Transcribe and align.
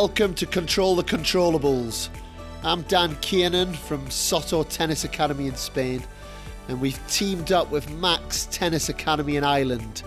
Welcome 0.00 0.34
to 0.34 0.46
Control 0.46 0.94
the 0.94 1.02
Controllables. 1.02 2.08
I'm 2.62 2.82
Dan 2.82 3.16
Kiernan 3.16 3.72
from 3.72 4.08
Soto 4.12 4.62
Tennis 4.62 5.02
Academy 5.02 5.48
in 5.48 5.56
Spain, 5.56 6.04
and 6.68 6.80
we've 6.80 7.04
teamed 7.08 7.50
up 7.50 7.68
with 7.72 7.90
Max 7.94 8.46
Tennis 8.52 8.90
Academy 8.90 9.34
in 9.34 9.42
Ireland. 9.42 10.04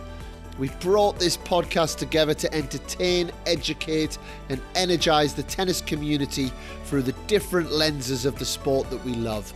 We've 0.57 0.79
brought 0.79 1.19
this 1.19 1.35
podcast 1.35 1.97
together 1.97 2.33
to 2.35 2.53
entertain, 2.53 3.31
educate, 3.45 4.17
and 4.47 4.61
energize 4.75 5.33
the 5.33 5.43
tennis 5.43 5.81
community 5.81 6.53
through 6.85 7.01
the 7.01 7.15
different 7.27 7.73
lenses 7.73 8.23
of 8.23 8.39
the 8.39 8.45
sport 8.45 8.89
that 8.91 9.03
we 9.03 9.13
love. 9.13 9.51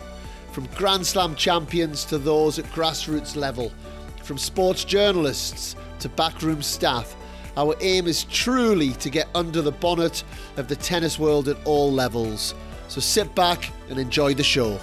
From 0.52 0.68
Grand 0.76 1.08
Slam 1.08 1.36
champions 1.36 2.04
to 2.06 2.18
those 2.18 2.60
at 2.60 2.66
grassroots 2.66 3.38
level, 3.38 3.72
from 4.22 4.38
sports 4.38 4.84
journalists 4.84 5.78
to 6.00 6.10
backroom 6.10 6.62
staff 6.62 7.16
our 7.58 7.74
aim 7.80 8.08
is 8.08 8.26
truly 8.26 8.92
to 8.94 9.10
get 9.10 9.30
under 9.34 9.62
the 9.62 9.72
bonnet 9.72 10.24
of 10.58 10.68
the 10.68 10.76
tennis 10.76 11.18
world 11.18 11.48
at 11.48 11.58
all 11.66 11.92
levels. 11.92 12.54
So 12.90 13.00
sit 13.00 13.34
back 13.34 13.72
and 13.90 13.98
enjoy 13.98 14.34
the 14.34 14.44
show. 14.44 14.80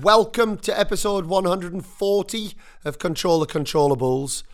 Welcome 0.00 0.56
to 0.58 0.78
episode 0.78 1.26
140 1.26 2.54
of 2.86 2.98
Control 2.98 3.40
the 3.40 3.46
Controllables. 3.46 4.44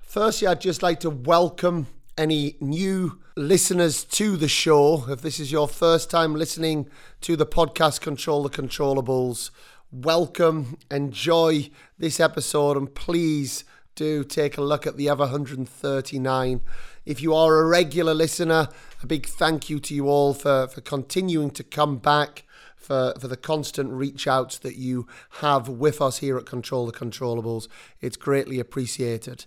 Firstly, 0.00 0.48
I'd 0.48 0.60
just 0.60 0.82
like 0.82 1.00
to 1.00 1.10
welcome 1.10 1.86
any 2.18 2.56
new 2.60 3.20
listeners 3.36 4.04
to 4.04 4.36
the 4.36 4.48
show. 4.48 5.06
If 5.08 5.22
this 5.22 5.40
is 5.40 5.50
your 5.50 5.66
first 5.66 6.10
time 6.10 6.34
listening 6.34 6.90
to 7.22 7.36
the 7.36 7.46
podcast 7.46 8.02
Control 8.02 8.42
the 8.42 8.50
Controllables, 8.50 9.50
welcome, 9.90 10.76
enjoy 10.90 11.70
this 11.98 12.20
episode, 12.20 12.76
and 12.76 12.94
please 12.94 13.64
do 13.94 14.24
take 14.24 14.56
a 14.56 14.62
look 14.62 14.86
at 14.86 14.96
the 14.96 15.08
other 15.08 15.24
139. 15.24 16.60
If 17.04 17.22
you 17.22 17.34
are 17.34 17.58
a 17.58 17.66
regular 17.66 18.14
listener, 18.14 18.68
a 19.02 19.06
big 19.06 19.26
thank 19.26 19.70
you 19.70 19.78
to 19.80 19.94
you 19.94 20.08
all 20.08 20.34
for, 20.34 20.66
for 20.68 20.80
continuing 20.80 21.50
to 21.50 21.64
come 21.64 21.98
back, 21.98 22.44
for, 22.76 23.14
for 23.18 23.28
the 23.28 23.36
constant 23.36 23.92
reach 23.92 24.26
outs 24.26 24.58
that 24.58 24.76
you 24.76 25.06
have 25.40 25.68
with 25.68 26.00
us 26.00 26.18
here 26.18 26.36
at 26.36 26.46
Control 26.46 26.86
the 26.86 26.92
Controllables. 26.92 27.68
It's 28.00 28.16
greatly 28.16 28.58
appreciated. 28.58 29.46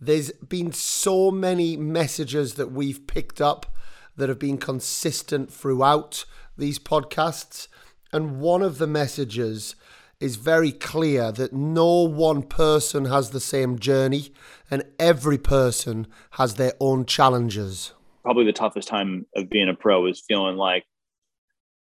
There's 0.00 0.32
been 0.32 0.72
so 0.72 1.30
many 1.30 1.76
messages 1.76 2.54
that 2.54 2.72
we've 2.72 3.06
picked 3.06 3.40
up 3.40 3.76
that 4.16 4.28
have 4.28 4.38
been 4.38 4.58
consistent 4.58 5.52
throughout 5.52 6.24
these 6.56 6.78
podcasts. 6.78 7.68
And 8.12 8.40
one 8.40 8.62
of 8.62 8.78
the 8.78 8.86
messages 8.86 9.76
is 10.20 10.36
very 10.36 10.70
clear 10.70 11.32
that 11.32 11.52
no 11.52 12.02
one 12.02 12.42
person 12.42 13.06
has 13.06 13.30
the 13.30 13.40
same 13.40 13.78
journey 13.78 14.32
and 14.70 14.84
every 14.98 15.38
person 15.38 16.06
has 16.32 16.54
their 16.54 16.74
own 16.78 17.06
challenges. 17.06 17.92
Probably 18.22 18.44
the 18.44 18.52
toughest 18.52 18.86
time 18.86 19.26
of 19.34 19.48
being 19.48 19.68
a 19.68 19.74
pro 19.74 20.06
is 20.06 20.20
feeling 20.20 20.56
like, 20.56 20.84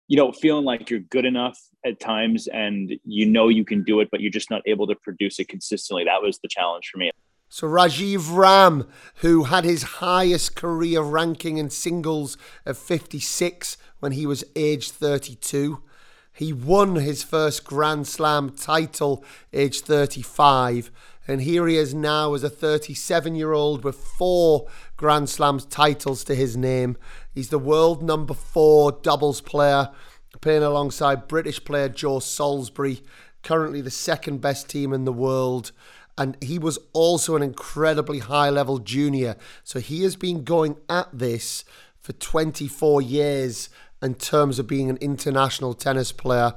you 0.07 0.17
know, 0.17 0.33
feeling 0.33 0.65
like 0.65 0.91
you're 0.91 1.01
good 1.01 1.25
enough 1.25 1.59
at 1.85 1.99
times 1.99 2.47
and 2.47 2.93
you 3.05 3.27
know 3.27 3.49
you 3.49 3.65
can 3.65 3.83
do 3.83 4.01
it, 4.01 4.09
but 4.11 4.21
you're 4.21 4.31
just 4.31 4.51
not 4.51 4.63
able 4.67 4.87
to 4.87 4.95
produce 4.95 5.41
it 5.41 5.49
consistently. 5.49 6.05
That 6.05 6.23
was 6.23 6.39
the 6.39 6.49
challenge 6.49 6.91
for 6.93 6.99
me. 6.99 7.11
So 7.49 7.69
Rajeev 7.69 8.37
Ram, 8.37 8.89
who 9.17 9.45
had 9.45 9.65
his 9.65 9.83
highest 9.85 10.57
career 10.57 11.01
ranking 11.01 11.59
in 11.59 11.71
singles 11.71 12.37
of 12.67 12.77
56 12.77 13.79
when 14.01 14.13
he 14.13 14.27
was 14.27 14.45
age 14.57 14.91
32, 14.91 15.83
he 16.37 16.53
won 16.53 16.97
his 16.97 17.23
first 17.23 17.65
Grand 17.65 18.07
Slam 18.07 18.51
title 18.51 19.25
aged 19.55 19.87
35. 19.87 20.91
And 21.27 21.41
here 21.41 21.67
he 21.67 21.79
is 21.79 21.95
now 21.95 22.35
as 22.35 22.45
a 22.45 22.51
37 22.51 23.35
year 23.35 23.55
old 23.55 23.83
with 23.83 23.97
four 23.97 24.69
Grand 24.99 25.31
Slams 25.31 25.65
titles 25.65 26.25
to 26.25 26.35
his 26.35 26.55
name. 26.55 26.99
He's 27.35 27.49
the 27.49 27.59
world 27.59 28.03
number 28.03 28.35
four 28.35 28.93
doubles 28.93 29.41
player, 29.41 29.89
playing 30.43 30.63
alongside 30.63 31.27
British 31.27 31.65
player 31.65 31.89
Joe 31.89 32.19
Salisbury, 32.19 33.01
currently 33.43 33.81
the 33.81 33.91
second 33.91 34.43
best 34.43 34.69
team 34.69 34.93
in 34.93 35.07
the 35.07 35.15
world. 35.15 35.73
And 36.19 36.37
he 36.43 36.59
was 36.59 36.79
also 36.93 37.35
an 37.35 37.43
incredibly 37.43 38.19
high 38.19 38.51
level 38.51 38.79
junior. 38.79 39.37
So 39.65 39.81
he 39.81 40.03
has 40.03 40.17
been 40.17 40.45
going 40.45 40.77
at 40.91 41.09
this 41.15 41.65
for 41.99 42.13
24 42.13 43.01
years 43.01 43.71
in 44.07 44.15
terms 44.15 44.59
of 44.59 44.67
being 44.67 44.89
an 44.89 44.97
international 45.03 45.75
tennis 45.75 46.13
player. 46.13 46.55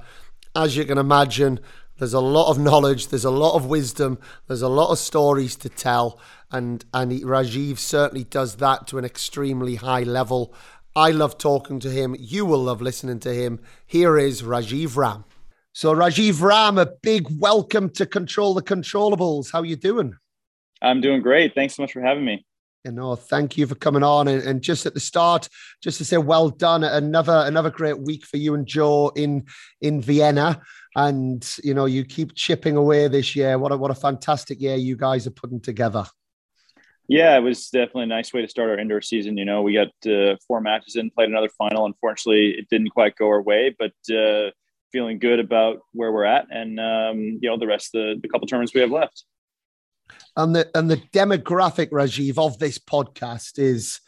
As 0.56 0.78
you 0.78 0.86
can 0.86 0.98
imagine, 0.98 1.60
there's 1.98 2.14
a 2.14 2.22
lot 2.22 2.50
of 2.50 2.58
knowledge, 2.58 3.08
there's 3.08 3.26
a 3.26 3.32
lot 3.32 3.56
of 3.56 3.66
wisdom, 3.66 4.20
there's 4.48 4.62
a 4.62 4.70
lot 4.70 4.92
of 4.92 5.00
stories 5.00 5.58
to 5.58 5.70
tell, 5.70 6.20
and 6.50 6.86
and 6.94 7.12
Rajeev 7.12 7.78
certainly 7.78 8.24
does 8.24 8.56
that 8.58 8.88
to 8.88 8.98
an 8.98 9.04
extremely 9.04 9.76
high 9.76 10.04
level. 10.04 10.54
I 10.96 11.12
love 11.12 11.38
talking 11.38 11.80
to 11.82 11.90
him. 11.90 12.16
You 12.18 12.46
will 12.46 12.64
love 12.64 12.82
listening 12.82 13.20
to 13.22 13.34
him. 13.34 13.60
Here 13.86 14.18
is 14.18 14.42
Rajeev 14.42 14.96
Ram. 14.96 15.26
So 15.74 15.94
Rajeev 15.94 16.42
Ram, 16.42 16.78
a 16.78 16.86
big 16.86 17.28
welcome 17.30 17.90
to 17.92 18.06
Control 18.06 18.54
the 18.54 18.64
Controllables. 18.64 19.52
How 19.52 19.60
are 19.60 19.66
you 19.66 19.76
doing? 19.76 20.14
I'm 20.82 21.02
doing 21.02 21.22
great. 21.22 21.54
Thanks 21.54 21.76
so 21.76 21.84
much 21.84 21.94
for 21.94 22.02
having 22.02 22.26
me 22.26 22.46
you 22.86 22.92
know 22.92 23.16
thank 23.16 23.58
you 23.58 23.68
for 23.68 23.76
coming 23.76 24.04
on 24.04 24.28
and, 24.28 24.42
and, 24.44 24.62
just 24.62 24.86
at 24.86 24.94
the 24.94 25.00
start 25.00 25.50
just 25.84 25.98
to 25.98 26.06
say 26.06 26.18
well 26.18 26.50
done. 26.50 26.84
Another 26.84 27.44
another 27.46 27.70
great 27.70 28.00
week 28.00 28.26
for 28.26 28.38
you 28.38 28.54
and 28.54 28.66
joe 28.66 29.12
in 29.16 29.46
in 29.82 30.02
vienna. 30.02 30.62
And 30.96 31.48
you 31.64 31.74
know 31.74 31.86
you 31.86 32.04
keep 32.06 32.36
chipping 32.36 32.76
away 32.76 33.08
this 33.08 33.36
year. 33.36 33.58
What 33.58 33.72
a 33.72 33.78
what 33.78 33.92
a 33.92 33.96
fantastic 33.96 34.62
year 34.62 34.76
you 34.76 34.96
guys 34.96 35.28
are 35.28 35.32
putting 35.32 35.60
together. 35.60 36.06
Yeah 37.08 37.36
it 37.38 37.42
was 37.42 37.70
definitely 37.70 38.04
a 38.04 38.08
nice 38.08 38.34
way 38.34 38.42
to 38.42 38.48
start 38.48 38.70
our 38.70 38.80
indoor 38.80 39.02
season. 39.02 39.38
You 39.38 39.46
know 39.46 39.62
we 39.62 39.74
got 39.74 40.12
uh, 40.12 40.38
four 40.48 40.62
matches 40.62 40.96
in 40.96 41.10
played 41.12 41.30
another 41.30 41.50
final. 41.50 41.86
Unfortunately 41.86 42.52
it 42.52 42.70
didn't 42.70 42.90
quite 42.90 43.16
go 43.16 43.28
our 43.28 43.42
way 43.42 43.76
but 43.78 43.94
uh, 44.14 44.52
feeling 44.92 45.20
good 45.20 45.40
about 45.40 45.80
where 45.94 46.12
we're 46.12 46.24
at 46.24 46.48
and 46.50 46.80
um, 46.80 47.20
you 47.42 47.50
know 47.50 47.58
the 47.58 47.68
rest 47.68 47.94
of 47.94 48.02
the, 48.02 48.22
the 48.22 48.28
couple 48.30 48.48
tournaments 48.48 48.74
we 48.74 48.82
have 48.82 48.92
left 48.92 49.26
and 50.36 50.56
the 50.56 50.70
and 50.76 50.90
the 50.90 50.98
demographic 50.98 51.90
Rajeev 51.90 52.38
of 52.38 52.60
this 52.60 52.78
podcast 52.78 53.60
is 53.60 54.00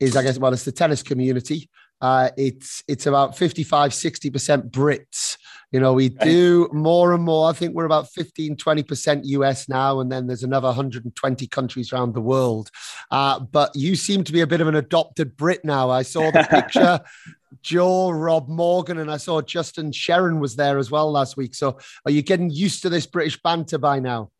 is 0.00 0.16
I 0.16 0.22
guess 0.22 0.38
well 0.38 0.52
it's 0.52 0.64
the 0.64 0.72
tennis 0.72 1.02
community. 1.02 1.68
Uh, 2.00 2.28
it's 2.36 2.82
it's 2.86 3.06
about 3.06 3.36
55 3.36 3.92
60% 3.92 4.70
Brits. 4.70 5.38
You 5.70 5.80
know, 5.80 5.94
we 5.94 6.10
do 6.10 6.68
more 6.72 7.14
and 7.14 7.22
more. 7.22 7.48
I 7.48 7.52
think 7.52 7.74
we're 7.74 7.86
about 7.86 8.10
15 8.10 8.56
20% 8.56 9.20
US 9.24 9.68
now 9.68 10.00
and 10.00 10.12
then 10.12 10.26
there's 10.26 10.42
another 10.42 10.68
120 10.68 11.46
countries 11.46 11.92
around 11.92 12.14
the 12.14 12.20
world. 12.20 12.70
Uh, 13.10 13.40
but 13.40 13.74
you 13.74 13.96
seem 13.96 14.22
to 14.24 14.32
be 14.32 14.42
a 14.42 14.46
bit 14.46 14.60
of 14.60 14.68
an 14.68 14.74
adopted 14.74 15.36
Brit 15.36 15.64
now. 15.64 15.88
I 15.88 16.02
saw 16.02 16.30
the 16.30 16.46
picture 16.50 17.00
Joe, 17.62 18.10
Rob 18.10 18.48
Morgan, 18.48 18.98
and 18.98 19.10
I 19.10 19.16
saw 19.16 19.40
Justin 19.40 19.90
Sherring 19.90 20.40
was 20.40 20.56
there 20.56 20.78
as 20.78 20.90
well 20.90 21.10
last 21.10 21.36
week. 21.36 21.54
So 21.54 21.78
are 22.04 22.10
you 22.10 22.20
getting 22.20 22.50
used 22.50 22.82
to 22.82 22.90
this 22.90 23.06
British 23.06 23.40
banter 23.40 23.78
by 23.78 24.00
now? 24.00 24.30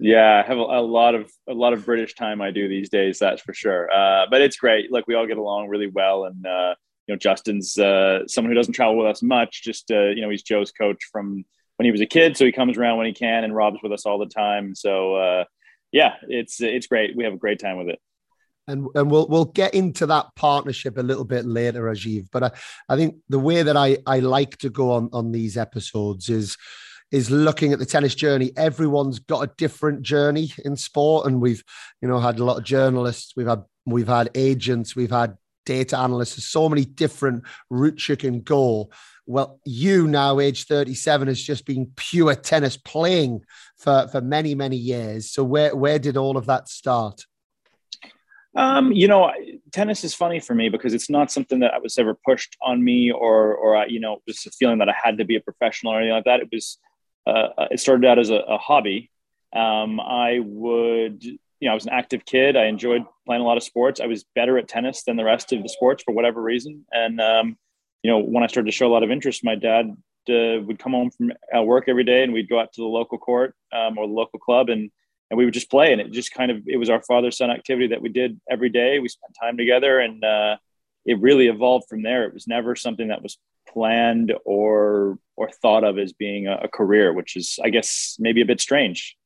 Yeah, 0.00 0.42
I 0.42 0.48
have 0.48 0.56
a, 0.56 0.62
a, 0.62 0.80
lot 0.80 1.14
of 1.14 1.30
a 1.46 1.52
lot 1.52 1.74
of 1.74 1.84
British 1.84 2.14
time 2.14 2.40
I 2.40 2.50
do 2.50 2.68
these 2.68 2.88
days. 2.88 3.18
That's 3.18 3.42
for 3.42 3.52
sure. 3.52 3.90
Uh, 3.92 4.26
but 4.30 4.40
it's 4.40 4.56
great. 4.56 4.90
Look, 4.90 5.06
we 5.06 5.14
all 5.14 5.26
get 5.26 5.36
along 5.36 5.68
really 5.68 5.88
well, 5.88 6.24
and 6.24 6.44
uh, 6.46 6.74
you 7.06 7.14
know, 7.14 7.18
Justin's 7.18 7.76
uh, 7.76 8.26
someone 8.26 8.50
who 8.50 8.56
doesn't 8.56 8.72
travel 8.72 8.96
with 8.96 9.06
us 9.06 9.22
much. 9.22 9.62
Just 9.62 9.90
uh, 9.90 10.08
you 10.08 10.22
know, 10.22 10.30
he's 10.30 10.42
Joe's 10.42 10.72
coach 10.72 10.98
from 11.12 11.44
when 11.76 11.84
he 11.84 11.92
was 11.92 12.00
a 12.00 12.06
kid, 12.06 12.36
so 12.36 12.46
he 12.46 12.52
comes 12.52 12.78
around 12.78 12.96
when 12.96 13.06
he 13.06 13.12
can, 13.12 13.44
and 13.44 13.54
Rob's 13.54 13.82
with 13.82 13.92
us 13.92 14.06
all 14.06 14.18
the 14.18 14.26
time. 14.26 14.74
So 14.74 15.16
uh, 15.16 15.44
yeah, 15.92 16.14
it's 16.22 16.62
it's 16.62 16.86
great. 16.86 17.14
We 17.14 17.24
have 17.24 17.34
a 17.34 17.38
great 17.38 17.58
time 17.58 17.76
with 17.76 17.88
it. 17.88 17.98
And, 18.68 18.86
and 18.94 19.10
we'll 19.10 19.26
we'll 19.28 19.46
get 19.46 19.74
into 19.74 20.06
that 20.06 20.26
partnership 20.34 20.96
a 20.96 21.02
little 21.02 21.24
bit 21.24 21.44
later, 21.44 21.82
Rajeev. 21.82 22.28
But 22.30 22.44
I, 22.44 22.50
I 22.88 22.96
think 22.96 23.16
the 23.28 23.38
way 23.38 23.62
that 23.62 23.76
I, 23.76 23.98
I 24.06 24.20
like 24.20 24.56
to 24.58 24.70
go 24.70 24.92
on 24.92 25.10
on 25.12 25.32
these 25.32 25.56
episodes 25.56 26.30
is 26.30 26.56
is 27.10 27.30
looking 27.30 27.72
at 27.72 27.78
the 27.78 27.86
tennis 27.86 28.14
journey. 28.14 28.52
Everyone's 28.56 29.18
got 29.18 29.42
a 29.42 29.52
different 29.56 30.02
journey 30.02 30.52
in 30.64 30.76
sport, 30.76 31.26
and 31.26 31.40
we've 31.40 31.62
you 32.00 32.08
know 32.08 32.18
had 32.18 32.38
a 32.38 32.44
lot 32.44 32.58
of 32.58 32.64
journalists, 32.64 33.34
we've 33.36 33.46
had 33.46 33.62
we've 33.86 34.08
had 34.08 34.30
agents, 34.34 34.94
we've 34.94 35.10
had 35.10 35.36
data 35.66 35.98
analysts. 35.98 36.36
There's 36.36 36.46
so 36.46 36.68
many 36.68 36.84
different 36.84 37.44
routes 37.68 38.08
you 38.08 38.16
can 38.16 38.40
go. 38.40 38.90
Well, 39.26 39.60
you 39.64 40.08
now, 40.08 40.40
age 40.40 40.64
37, 40.64 41.28
has 41.28 41.40
just 41.40 41.64
been 41.64 41.92
pure 41.94 42.34
tennis 42.34 42.76
playing 42.76 43.42
for, 43.78 44.08
for 44.08 44.20
many, 44.20 44.56
many 44.56 44.76
years. 44.76 45.30
So 45.30 45.44
where, 45.44 45.76
where 45.76 46.00
did 46.00 46.16
all 46.16 46.36
of 46.36 46.46
that 46.46 46.68
start? 46.68 47.24
Um, 48.56 48.90
you 48.90 49.06
know, 49.06 49.30
tennis 49.70 50.02
is 50.02 50.12
funny 50.12 50.40
for 50.40 50.56
me 50.56 50.68
because 50.68 50.92
it's 50.92 51.08
not 51.08 51.30
something 51.30 51.60
that 51.60 51.80
was 51.80 51.96
ever 51.98 52.18
pushed 52.26 52.56
on 52.60 52.82
me 52.82 53.12
or, 53.12 53.54
or, 53.54 53.86
you 53.86 54.00
know, 54.00 54.18
just 54.26 54.48
a 54.48 54.50
feeling 54.50 54.78
that 54.78 54.88
I 54.88 54.94
had 55.00 55.18
to 55.18 55.24
be 55.24 55.36
a 55.36 55.40
professional 55.40 55.92
or 55.92 55.98
anything 55.98 56.14
like 56.14 56.24
that. 56.24 56.40
It 56.40 56.48
was, 56.52 56.78
uh, 57.26 57.66
it 57.70 57.80
started 57.80 58.06
out 58.06 58.18
as 58.18 58.30
a, 58.30 58.36
a 58.36 58.58
hobby. 58.58 59.10
Um, 59.54 60.00
I 60.00 60.40
would, 60.40 61.24
you 61.24 61.38
know, 61.62 61.72
I 61.72 61.74
was 61.74 61.86
an 61.86 61.92
active 61.92 62.24
kid. 62.24 62.56
I 62.56 62.66
enjoyed 62.66 63.04
playing 63.26 63.42
a 63.42 63.44
lot 63.44 63.56
of 63.56 63.62
sports. 63.62 64.00
I 64.00 64.06
was 64.06 64.24
better 64.34 64.58
at 64.58 64.68
tennis 64.68 65.02
than 65.02 65.16
the 65.16 65.24
rest 65.24 65.52
of 65.52 65.62
the 65.62 65.68
sports 65.68 66.02
for 66.02 66.12
whatever 66.14 66.40
reason. 66.42 66.86
And, 66.92 67.20
um, 67.20 67.56
you 68.02 68.10
know, 68.10 68.18
when 68.18 68.44
I 68.44 68.46
started 68.46 68.70
to 68.70 68.76
show 68.76 68.86
a 68.86 68.94
lot 68.94 69.02
of 69.02 69.10
interest, 69.10 69.44
my 69.44 69.56
dad 69.56 69.96
uh, 70.28 70.60
would 70.62 70.78
come 70.78 70.92
home 70.92 71.10
from 71.10 71.32
uh, 71.56 71.62
work 71.62 71.84
every 71.88 72.04
day 72.04 72.22
and 72.22 72.32
we'd 72.32 72.48
go 72.48 72.60
out 72.60 72.72
to 72.74 72.80
the 72.80 72.86
local 72.86 73.18
court 73.18 73.54
um, 73.72 73.98
or 73.98 74.06
the 74.06 74.12
local 74.12 74.38
club 74.38 74.68
and 74.68 74.90
and 75.30 75.38
we 75.38 75.44
would 75.44 75.54
just 75.54 75.70
play. 75.70 75.92
And 75.92 76.00
it 76.00 76.10
just 76.10 76.34
kind 76.34 76.50
of, 76.50 76.66
it 76.66 76.76
was 76.76 76.90
our 76.90 77.02
father 77.02 77.30
son 77.30 77.50
activity 77.50 77.88
that 77.88 78.02
we 78.02 78.08
did 78.08 78.40
every 78.50 78.68
day. 78.68 78.98
We 78.98 79.08
spent 79.08 79.36
time 79.40 79.56
together 79.56 80.00
and, 80.00 80.24
uh, 80.24 80.56
it 81.06 81.20
really 81.20 81.46
evolved 81.46 81.86
from 81.88 82.02
there. 82.02 82.24
It 82.24 82.34
was 82.34 82.48
never 82.48 82.74
something 82.74 83.08
that 83.08 83.22
was 83.22 83.38
planned 83.72 84.32
or, 84.44 85.18
or 85.36 85.50
thought 85.62 85.84
of 85.84 85.98
as 85.98 86.12
being 86.12 86.46
a, 86.46 86.56
a 86.64 86.68
career, 86.68 87.12
which 87.12 87.36
is, 87.36 87.58
I 87.62 87.70
guess, 87.70 88.16
maybe 88.18 88.40
a 88.40 88.46
bit 88.46 88.60
strange. 88.60 89.16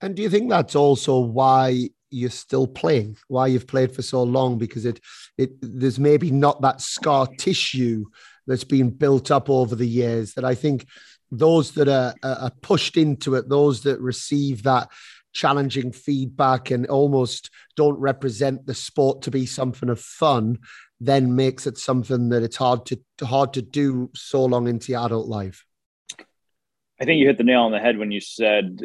And 0.00 0.14
do 0.14 0.22
you 0.22 0.30
think 0.30 0.48
that's 0.48 0.76
also 0.76 1.18
why 1.18 1.90
you're 2.10 2.30
still 2.30 2.66
playing, 2.66 3.16
why 3.28 3.48
you've 3.48 3.66
played 3.66 3.92
for 3.92 4.02
so 4.02 4.22
long, 4.22 4.58
because 4.58 4.86
it 4.86 5.00
it 5.36 5.50
there's 5.60 5.98
maybe 5.98 6.30
not 6.30 6.62
that 6.62 6.80
scar 6.80 7.26
tissue 7.26 8.04
that's 8.46 8.64
been 8.64 8.90
built 8.90 9.30
up 9.30 9.50
over 9.50 9.74
the 9.74 9.86
years 9.86 10.34
that 10.34 10.44
I 10.44 10.54
think 10.54 10.86
those 11.30 11.72
that 11.72 11.88
are, 11.88 12.14
are 12.22 12.52
pushed 12.62 12.96
into 12.96 13.34
it, 13.34 13.48
those 13.48 13.82
that 13.82 14.00
receive 14.00 14.62
that 14.62 14.88
challenging 15.34 15.92
feedback 15.92 16.70
and 16.70 16.86
almost 16.86 17.50
don't 17.76 17.98
represent 17.98 18.64
the 18.64 18.74
sport 18.74 19.22
to 19.22 19.30
be 19.30 19.44
something 19.44 19.90
of 19.90 20.00
fun, 20.00 20.58
then 21.00 21.36
makes 21.36 21.66
it 21.66 21.78
something 21.78 22.28
that 22.30 22.42
it's 22.42 22.56
hard 22.56 22.86
to 22.86 22.98
hard 23.22 23.52
to 23.54 23.62
do 23.62 24.10
so 24.14 24.44
long 24.44 24.68
into 24.68 24.92
your 24.92 25.04
adult 25.04 25.28
life. 25.28 25.64
I 27.00 27.04
think 27.04 27.20
you 27.20 27.26
hit 27.26 27.38
the 27.38 27.44
nail 27.44 27.62
on 27.62 27.72
the 27.72 27.78
head 27.78 27.98
when 27.98 28.10
you 28.10 28.20
said 28.20 28.80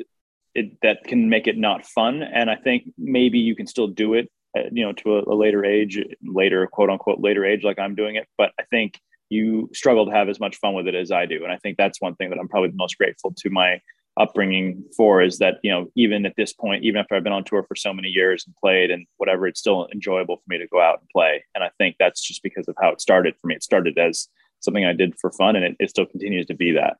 it, 0.54 0.77
that 0.81 1.04
can 1.06 1.30
make 1.30 1.48
it 1.48 1.57
not 1.57 1.86
fun. 1.86 2.21
And 2.21 2.50
I 2.50 2.56
think 2.56 2.92
maybe 2.98 3.39
you 3.39 3.56
can 3.56 3.65
still 3.65 3.88
do 3.88 4.13
it, 4.13 4.30
uh, 4.56 4.63
you 4.71 4.86
know, 4.86 4.94
to 4.94 5.18
a, 5.18 5.33
a, 5.33 5.36
later 5.36 5.65
age, 5.65 6.00
later 6.24 6.68
quote 6.68 6.89
unquote 6.89 7.19
later 7.19 7.44
age, 7.44 7.63
like 7.63 7.80
I'm 7.80 7.95
doing 7.95 8.16
it. 8.16 8.27
But 8.38 8.51
I 8.59 8.63
think 8.63 9.00
you 9.30 9.69
struggle 9.74 10.06
to 10.06 10.12
have 10.12 10.30
as 10.30 10.39
much 10.39 10.57
fun 10.57 10.75
with 10.75 10.88
it 10.88 10.94
as 10.94 11.12
I 11.12 11.25
do, 11.25 11.44
and 11.44 11.51
I 11.51 11.57
think 11.57 11.77
that's 11.77 12.00
one 12.00 12.16
thing 12.16 12.30
that 12.30 12.38
I'm 12.38 12.48
probably 12.48 12.69
the 12.69 12.75
most 12.75 12.98
grateful 12.98 13.33
to 13.38 13.50
my 13.50 13.81
upbringing 14.19 14.83
for 14.95 15.21
is 15.21 15.39
that 15.39 15.56
you 15.63 15.71
know 15.71 15.88
even 15.95 16.25
at 16.25 16.36
this 16.38 16.54
point 16.54 16.83
even 16.83 17.00
after 17.00 17.15
i've 17.15 17.24
been 17.24 17.33
on 17.33 17.44
tour 17.44 17.63
for 17.63 17.75
so 17.75 17.92
many 17.92 18.10
years 18.10 18.45
and 18.45 18.56
played 18.56 18.92
and 18.92 19.07
whatever 19.18 19.48
it's 19.48 19.60
still 19.60 19.88
enjoyable 19.92 20.38
for 20.38 20.44
me 20.48 20.57
to 20.60 20.68
go 20.68 20.80
out 20.80 21.00
and 21.00 21.10
play. 21.10 21.44
And 21.56 21.63
i 21.63 21.71
think 21.77 21.95
that's 22.00 22.21
just 22.21 22.44
because 22.44 22.68
of 22.68 22.75
how 22.80 22.89
it 22.89 23.01
started 23.01 23.36
for 23.42 23.48
me. 23.48 23.56
It 23.56 23.63
started 23.63 23.98
as 23.98 24.27
something 24.60 24.86
i 24.86 24.94
did 24.94 25.15
for 25.19 25.31
fun 25.31 25.56
and 25.56 25.65
it, 25.65 25.75
it 25.80 25.89
still 25.89 26.06
continues 26.06 26.45
to 26.48 26.54
be 26.54 26.74
that. 26.74 26.98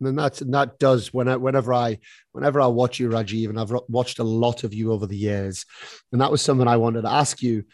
And 0.00 0.18
that's 0.18 0.40
that 0.40 0.78
does. 0.78 1.14
When 1.14 1.28
I, 1.28 1.36
whenever 1.36 1.72
I 1.72 1.98
whenever 2.32 2.60
I 2.60 2.66
watch 2.66 2.98
you, 2.98 3.08
Rajeev, 3.08 3.48
and 3.48 3.60
I've 3.60 3.72
watched 3.88 4.18
a 4.18 4.24
lot 4.24 4.64
of 4.64 4.74
you 4.74 4.92
over 4.92 5.06
the 5.06 5.16
years, 5.16 5.64
and 6.10 6.20
that 6.20 6.30
was 6.30 6.42
something 6.42 6.66
I 6.66 6.76
wanted 6.76 7.02
to 7.02 7.10
ask 7.10 7.42
you. 7.42 7.64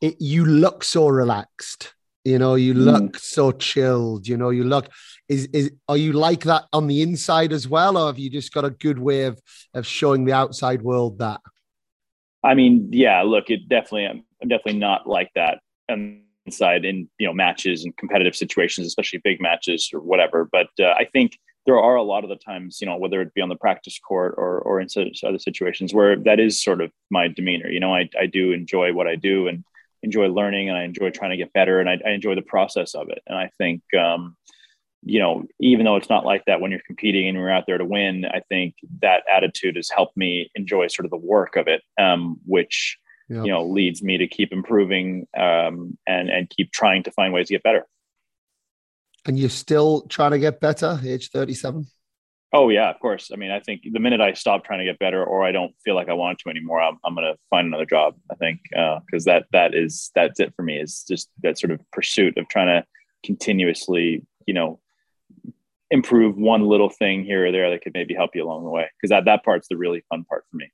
It, 0.00 0.16
you 0.20 0.44
look 0.44 0.84
so 0.84 1.08
relaxed, 1.08 1.94
you 2.26 2.38
know. 2.38 2.56
You 2.56 2.74
mm. 2.74 2.84
look 2.84 3.12
mm. 3.12 3.20
so 3.20 3.52
chilled, 3.52 4.26
you 4.26 4.36
know. 4.36 4.50
You 4.50 4.64
look 4.64 4.88
is 5.28 5.48
is 5.52 5.70
are 5.88 5.96
you 5.96 6.12
like 6.12 6.44
that 6.44 6.64
on 6.72 6.86
the 6.86 7.02
inside 7.02 7.52
as 7.52 7.68
well, 7.68 7.96
or 7.96 8.06
have 8.06 8.18
you 8.18 8.28
just 8.28 8.52
got 8.52 8.64
a 8.64 8.70
good 8.70 8.98
way 8.98 9.24
of 9.24 9.40
of 9.74 9.86
showing 9.86 10.24
the 10.24 10.32
outside 10.32 10.82
world 10.82 11.18
that? 11.18 11.40
I 12.42 12.54
mean, 12.54 12.88
yeah. 12.92 13.22
Look, 13.22 13.50
it 13.50 13.68
definitely 13.68 14.06
I'm, 14.06 14.24
I'm 14.42 14.48
definitely 14.48 14.80
not 14.80 15.08
like 15.08 15.30
that 15.34 15.60
inside 16.46 16.84
in 16.84 17.08
you 17.18 17.26
know 17.26 17.32
matches 17.32 17.84
and 17.84 17.96
competitive 17.96 18.36
situations, 18.36 18.86
especially 18.86 19.20
big 19.22 19.40
matches 19.40 19.90
or 19.94 20.00
whatever. 20.00 20.48
But 20.50 20.68
uh, 20.80 20.94
I 20.98 21.04
think 21.04 21.38
there 21.64 21.80
are 21.80 21.96
a 21.96 22.02
lot 22.02 22.22
of 22.22 22.30
the 22.30 22.36
times, 22.36 22.80
you 22.80 22.86
know, 22.86 22.96
whether 22.96 23.20
it 23.20 23.34
be 23.34 23.40
on 23.40 23.48
the 23.48 23.56
practice 23.56 23.98
court 23.98 24.34
or 24.36 24.58
or 24.60 24.80
in 24.80 24.88
such 24.88 25.22
other 25.24 25.38
situations 25.38 25.94
where 25.94 26.16
that 26.16 26.40
is 26.40 26.62
sort 26.62 26.80
of 26.80 26.90
my 27.10 27.28
demeanor. 27.28 27.68
You 27.68 27.80
know, 27.80 27.94
I 27.94 28.08
I 28.18 28.26
do 28.26 28.52
enjoy 28.52 28.92
what 28.92 29.06
I 29.06 29.14
do 29.14 29.48
and 29.48 29.64
enjoy 30.06 30.28
learning 30.28 30.70
and 30.70 30.78
I 30.78 30.84
enjoy 30.84 31.10
trying 31.10 31.32
to 31.32 31.36
get 31.36 31.52
better 31.52 31.80
and 31.80 31.90
I, 31.90 31.98
I 32.06 32.12
enjoy 32.12 32.34
the 32.34 32.42
process 32.42 32.94
of 32.94 33.10
it. 33.10 33.22
And 33.26 33.36
I 33.36 33.50
think, 33.58 33.82
um, 33.98 34.36
you 35.02 35.20
know, 35.20 35.44
even 35.60 35.84
though 35.84 35.96
it's 35.96 36.08
not 36.08 36.24
like 36.24 36.44
that 36.46 36.60
when 36.60 36.70
you're 36.70 36.80
competing 36.86 37.28
and 37.28 37.36
you're 37.36 37.50
out 37.50 37.64
there 37.66 37.78
to 37.78 37.84
win, 37.84 38.24
I 38.24 38.40
think 38.48 38.76
that 39.02 39.24
attitude 39.30 39.76
has 39.76 39.90
helped 39.90 40.16
me 40.16 40.50
enjoy 40.54 40.86
sort 40.88 41.04
of 41.04 41.10
the 41.10 41.16
work 41.16 41.56
of 41.56 41.68
it, 41.68 41.82
um, 42.00 42.38
which 42.46 42.96
you 43.28 43.50
know 43.52 43.66
leads 43.66 44.02
me 44.02 44.18
to 44.18 44.28
keep 44.28 44.52
improving 44.52 45.26
um, 45.36 45.98
and 46.06 46.30
and 46.30 46.48
keep 46.48 46.72
trying 46.72 47.02
to 47.02 47.10
find 47.10 47.32
ways 47.32 47.48
to 47.48 47.54
get 47.54 47.62
better. 47.62 47.84
And 49.26 49.38
you're 49.38 49.50
still 49.50 50.02
trying 50.02 50.30
to 50.30 50.38
get 50.38 50.60
better, 50.60 51.00
age 51.04 51.30
37? 51.30 51.86
Oh 52.56 52.70
yeah, 52.70 52.88
of 52.88 52.98
course. 53.00 53.30
I 53.30 53.36
mean, 53.36 53.50
I 53.50 53.60
think 53.60 53.82
the 53.84 54.00
minute 54.00 54.22
I 54.22 54.32
stop 54.32 54.64
trying 54.64 54.78
to 54.78 54.86
get 54.86 54.98
better, 54.98 55.22
or 55.22 55.44
I 55.44 55.52
don't 55.52 55.74
feel 55.84 55.94
like 55.94 56.08
I 56.08 56.14
want 56.14 56.38
to 56.38 56.48
anymore, 56.48 56.80
I'm, 56.80 56.96
I'm 57.04 57.14
going 57.14 57.30
to 57.30 57.38
find 57.50 57.66
another 57.66 57.84
job. 57.84 58.14
I 58.30 58.34
think 58.36 58.60
because 58.70 59.26
uh, 59.26 59.32
that 59.32 59.46
that 59.52 59.74
is 59.74 60.10
that's 60.14 60.40
it 60.40 60.54
for 60.56 60.62
me. 60.62 60.78
Is 60.78 61.04
just 61.06 61.28
that 61.42 61.58
sort 61.58 61.70
of 61.70 61.80
pursuit 61.92 62.38
of 62.38 62.48
trying 62.48 62.68
to 62.68 62.86
continuously, 63.22 64.24
you 64.46 64.54
know, 64.54 64.80
improve 65.90 66.38
one 66.38 66.62
little 66.62 66.88
thing 66.88 67.24
here 67.24 67.46
or 67.46 67.52
there 67.52 67.68
that 67.68 67.82
could 67.82 67.92
maybe 67.92 68.14
help 68.14 68.30
you 68.34 68.42
along 68.42 68.64
the 68.64 68.70
way. 68.70 68.88
Because 68.96 69.10
that 69.10 69.26
that 69.26 69.44
part's 69.44 69.68
the 69.68 69.76
really 69.76 70.02
fun 70.08 70.24
part 70.24 70.46
for 70.50 70.56
me. 70.56 70.72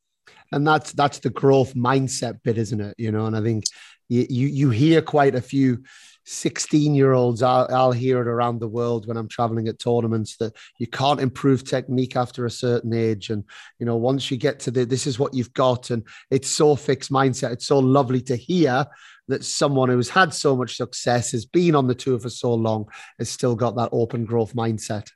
And 0.53 0.65
that's 0.65 0.93
that's 0.93 1.19
the 1.19 1.31
growth 1.31 1.75
mindset 1.75 2.45
bit, 2.45 2.59
isn't 2.59 2.81
it? 2.81 2.95
You 2.97 3.11
know, 3.11 3.27
and 3.27 3.37
I 3.37 3.43
think 3.43 3.65
you 4.09 4.25
you, 4.31 4.47
you 4.47 4.71
hear 4.71 5.03
quite 5.03 5.35
a 5.35 5.43
few 5.43 5.83
16 6.25 6.95
year 6.95 7.13
olds, 7.13 7.43
I'll, 7.43 7.67
I'll, 7.71 7.93
hear 7.93 8.21
it 8.21 8.29
around 8.29 8.59
the 8.59 8.69
world 8.69 9.07
when 9.07 9.17
I'm 9.17 9.29
traveling 9.29 9.69
at 9.69 9.79
tournaments 9.79 10.37
that 10.37 10.55
you 10.79 10.87
can't 10.87 11.21
improve 11.21 11.65
technique 11.65 12.17
after 12.17 12.47
a 12.47 12.51
certain 12.51 12.93
age. 12.95 13.31
And, 13.31 13.45
you 13.79 13.87
know, 13.87 13.97
once 13.97 14.31
you 14.31 14.37
get 14.37 14.61
to 14.61 14.71
the, 14.71 14.85
this 14.85 15.07
is 15.07 15.19
what 15.19 15.35
you've 15.35 15.53
got. 15.53 15.91
And 15.91 16.05
it's 16.31 16.49
so 16.49 16.77
fixed 16.77 17.11
mindset. 17.11 17.53
It's 17.53 17.67
so 17.67 17.79
lovely 17.79 18.21
to 18.23 18.37
hear 18.37 18.87
that 19.29 19.45
someone 19.45 19.89
who's 19.89 20.09
had 20.09 20.35
so 20.35 20.57
much 20.57 20.77
success, 20.77 21.33
has 21.33 21.47
been 21.47 21.75
on 21.75 21.87
the 21.87 21.95
tour 21.95 22.19
for 22.19 22.31
so 22.31 22.55
long, 22.55 22.87
has 23.19 23.29
still 23.29 23.55
got 23.55 23.77
that 23.77 23.91
open 23.93 24.25
growth 24.25 24.55
mindset. 24.55 25.09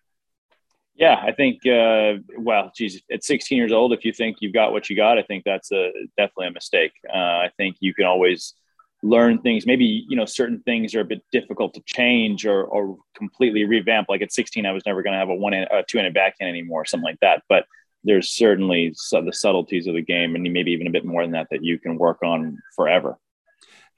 Yeah, 0.95 1.17
I 1.23 1.33
think, 1.33 1.67
uh, 1.67 2.15
well, 2.39 2.73
geez, 2.75 3.03
at 3.13 3.23
16 3.23 3.59
years 3.59 3.73
old, 3.73 3.93
if 3.93 4.05
you 4.05 4.13
think 4.13 4.39
you've 4.41 4.55
got 4.55 4.73
what 4.73 4.89
you 4.89 4.97
got, 4.97 5.19
I 5.19 5.23
think 5.23 5.45
that's 5.45 5.71
a, 5.71 5.93
definitely 6.17 6.47
a 6.49 6.53
mistake. 6.53 6.93
Uh, 7.07 7.19
I 7.19 7.51
think 7.59 7.77
you 7.81 7.93
can 7.93 8.07
always, 8.07 8.55
learn 9.03 9.41
things. 9.41 9.67
Maybe 9.67 10.05
you 10.09 10.17
know 10.17 10.25
certain 10.25 10.61
things 10.61 10.95
are 10.95 11.01
a 11.01 11.05
bit 11.05 11.23
difficult 11.33 11.75
to 11.75 11.83
change 11.87 12.47
or, 12.47 12.65
or 12.65 12.97
completely 13.17 13.65
revamp. 13.65 14.09
Like 14.09 14.23
at 14.23 14.33
16 14.33 14.67
i 14.67 14.73
was 14.73 14.85
never 14.87 15.03
going 15.03 15.13
to 15.13 15.19
have 15.19 15.29
a 15.29 15.35
one 15.35 15.55
in 15.55 15.67
a 15.71 15.83
two-handed 15.83 16.15
backhand 16.15 16.49
anymore 16.49 16.85
something 16.85 17.05
like 17.05 17.21
that. 17.21 17.43
But 17.49 17.67
there's 18.05 18.31
certainly 18.31 18.95
the 19.11 19.33
subtleties 19.33 19.87
of 19.87 19.95
the 19.95 20.03
game 20.03 20.35
and 20.35 20.53
maybe 20.53 20.71
even 20.71 20.87
a 20.87 20.91
bit 20.91 21.05
more 21.05 21.23
than 21.23 21.33
that 21.33 21.49
that 21.51 21.65
you 21.65 21.79
can 21.79 21.99
work 21.99 22.23
on 22.23 22.59
forever. 22.75 23.19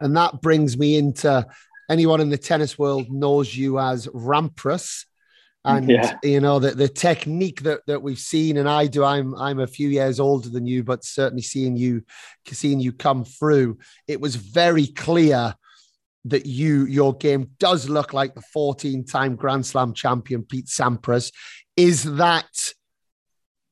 And 0.01 0.17
that 0.17 0.41
brings 0.41 0.79
me 0.79 0.97
into 0.97 1.47
anyone 1.91 2.21
in 2.21 2.31
the 2.31 2.39
tennis 2.39 2.79
world 2.79 3.11
knows 3.11 3.55
you 3.55 3.79
as 3.79 4.07
Rampras 4.09 5.05
and 5.65 5.89
yeah. 5.89 6.17
you 6.23 6.41
know 6.41 6.59
the, 6.59 6.71
the 6.71 6.89
technique 6.89 7.63
that, 7.63 7.81
that 7.87 8.01
we've 8.01 8.19
seen 8.19 8.59
and 8.59 8.69
i 8.69 8.87
do 8.87 9.05
i'm 9.05 9.35
i'm 9.35 9.59
a 9.59 9.67
few 9.67 9.89
years 9.89 10.21
older 10.21 10.49
than 10.49 10.67
you 10.67 10.85
but 10.85 11.05
certainly 11.05 11.43
seeing 11.43 11.77
you 11.77 12.03
seeing 12.47 12.79
you 12.79 12.93
come 12.93 13.25
through 13.25 13.77
it 14.07 14.21
was 14.21 14.37
very 14.37 14.87
clear 14.87 15.55
that 16.25 16.47
you 16.47 16.85
your 16.87 17.15
game 17.15 17.51
does 17.59 17.89
look 17.89 18.13
like 18.13 18.35
the 18.35 18.43
14 18.53 19.05
time 19.05 19.37
grand 19.37 19.67
slam 19.67 19.93
champion 19.93 20.43
pete 20.43 20.67
sampras. 20.67 21.33
Is 21.77 22.05
that 22.17 22.73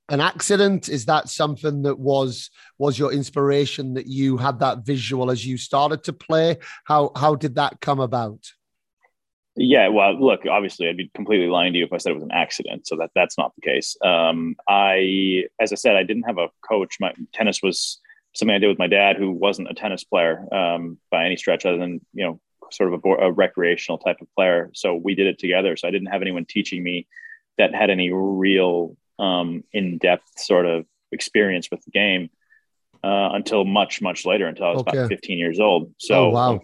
an 0.08 0.20
accident? 0.20 0.88
Is 0.88 1.06
that 1.06 1.28
something 1.28 1.82
that 1.82 1.98
was 1.98 2.50
was 2.78 2.98
your 2.98 3.12
inspiration 3.12 3.94
that 3.94 4.06
you 4.06 4.36
had 4.36 4.60
that 4.60 4.84
visual 4.84 5.30
as 5.30 5.44
you 5.44 5.58
started 5.58 6.04
to 6.04 6.12
play? 6.12 6.58
How 6.84 7.12
how 7.16 7.34
did 7.34 7.56
that 7.56 7.80
come 7.80 8.00
about 8.00 8.40
yeah, 9.56 9.88
well, 9.88 10.18
look, 10.18 10.44
obviously, 10.46 10.88
I'd 10.88 10.96
be 10.96 11.10
completely 11.14 11.48
lying 11.48 11.72
to 11.72 11.78
you 11.78 11.84
if 11.84 11.92
I 11.92 11.96
said 11.96 12.10
it 12.10 12.16
was 12.16 12.22
an 12.22 12.32
accident. 12.32 12.86
So 12.86 12.96
that 12.96 13.10
that's 13.14 13.38
not 13.38 13.54
the 13.54 13.62
case. 13.62 13.96
Um, 14.04 14.56
I, 14.68 15.44
as 15.60 15.72
I 15.72 15.76
said, 15.76 15.96
I 15.96 16.02
didn't 16.02 16.24
have 16.24 16.38
a 16.38 16.48
coach. 16.68 16.96
My 17.00 17.12
tennis 17.32 17.62
was 17.62 18.00
something 18.34 18.54
I 18.54 18.58
did 18.58 18.68
with 18.68 18.78
my 18.78 18.86
dad, 18.86 19.16
who 19.16 19.30
wasn't 19.30 19.70
a 19.70 19.74
tennis 19.74 20.04
player 20.04 20.46
um, 20.52 20.98
by 21.10 21.24
any 21.24 21.36
stretch, 21.36 21.64
other 21.64 21.78
than 21.78 22.04
you 22.12 22.24
know, 22.24 22.40
sort 22.70 22.92
of 22.92 23.02
a, 23.04 23.08
a, 23.08 23.32
recreational 23.32 23.98
type 23.98 24.18
of 24.20 24.28
player. 24.34 24.70
So 24.74 24.94
we 24.94 25.14
did 25.14 25.26
it 25.26 25.38
together. 25.38 25.76
So 25.76 25.88
I 25.88 25.90
didn't 25.90 26.08
have 26.08 26.22
anyone 26.22 26.44
teaching 26.44 26.82
me 26.82 27.06
that 27.58 27.74
had 27.74 27.90
any 27.90 28.12
real 28.12 28.96
um, 29.18 29.64
in-depth 29.72 30.38
sort 30.38 30.66
of 30.66 30.84
experience 31.12 31.70
with 31.70 31.82
the 31.84 31.90
game 31.90 32.28
uh, 33.02 33.30
until 33.32 33.64
much, 33.64 34.02
much 34.02 34.26
later, 34.26 34.46
until 34.46 34.66
I 34.66 34.70
was 34.72 34.80
okay. 34.82 34.98
about 34.98 35.08
15 35.08 35.38
years 35.38 35.60
old. 35.60 35.94
So 35.98 36.26
oh, 36.26 36.28
wow. 36.30 36.60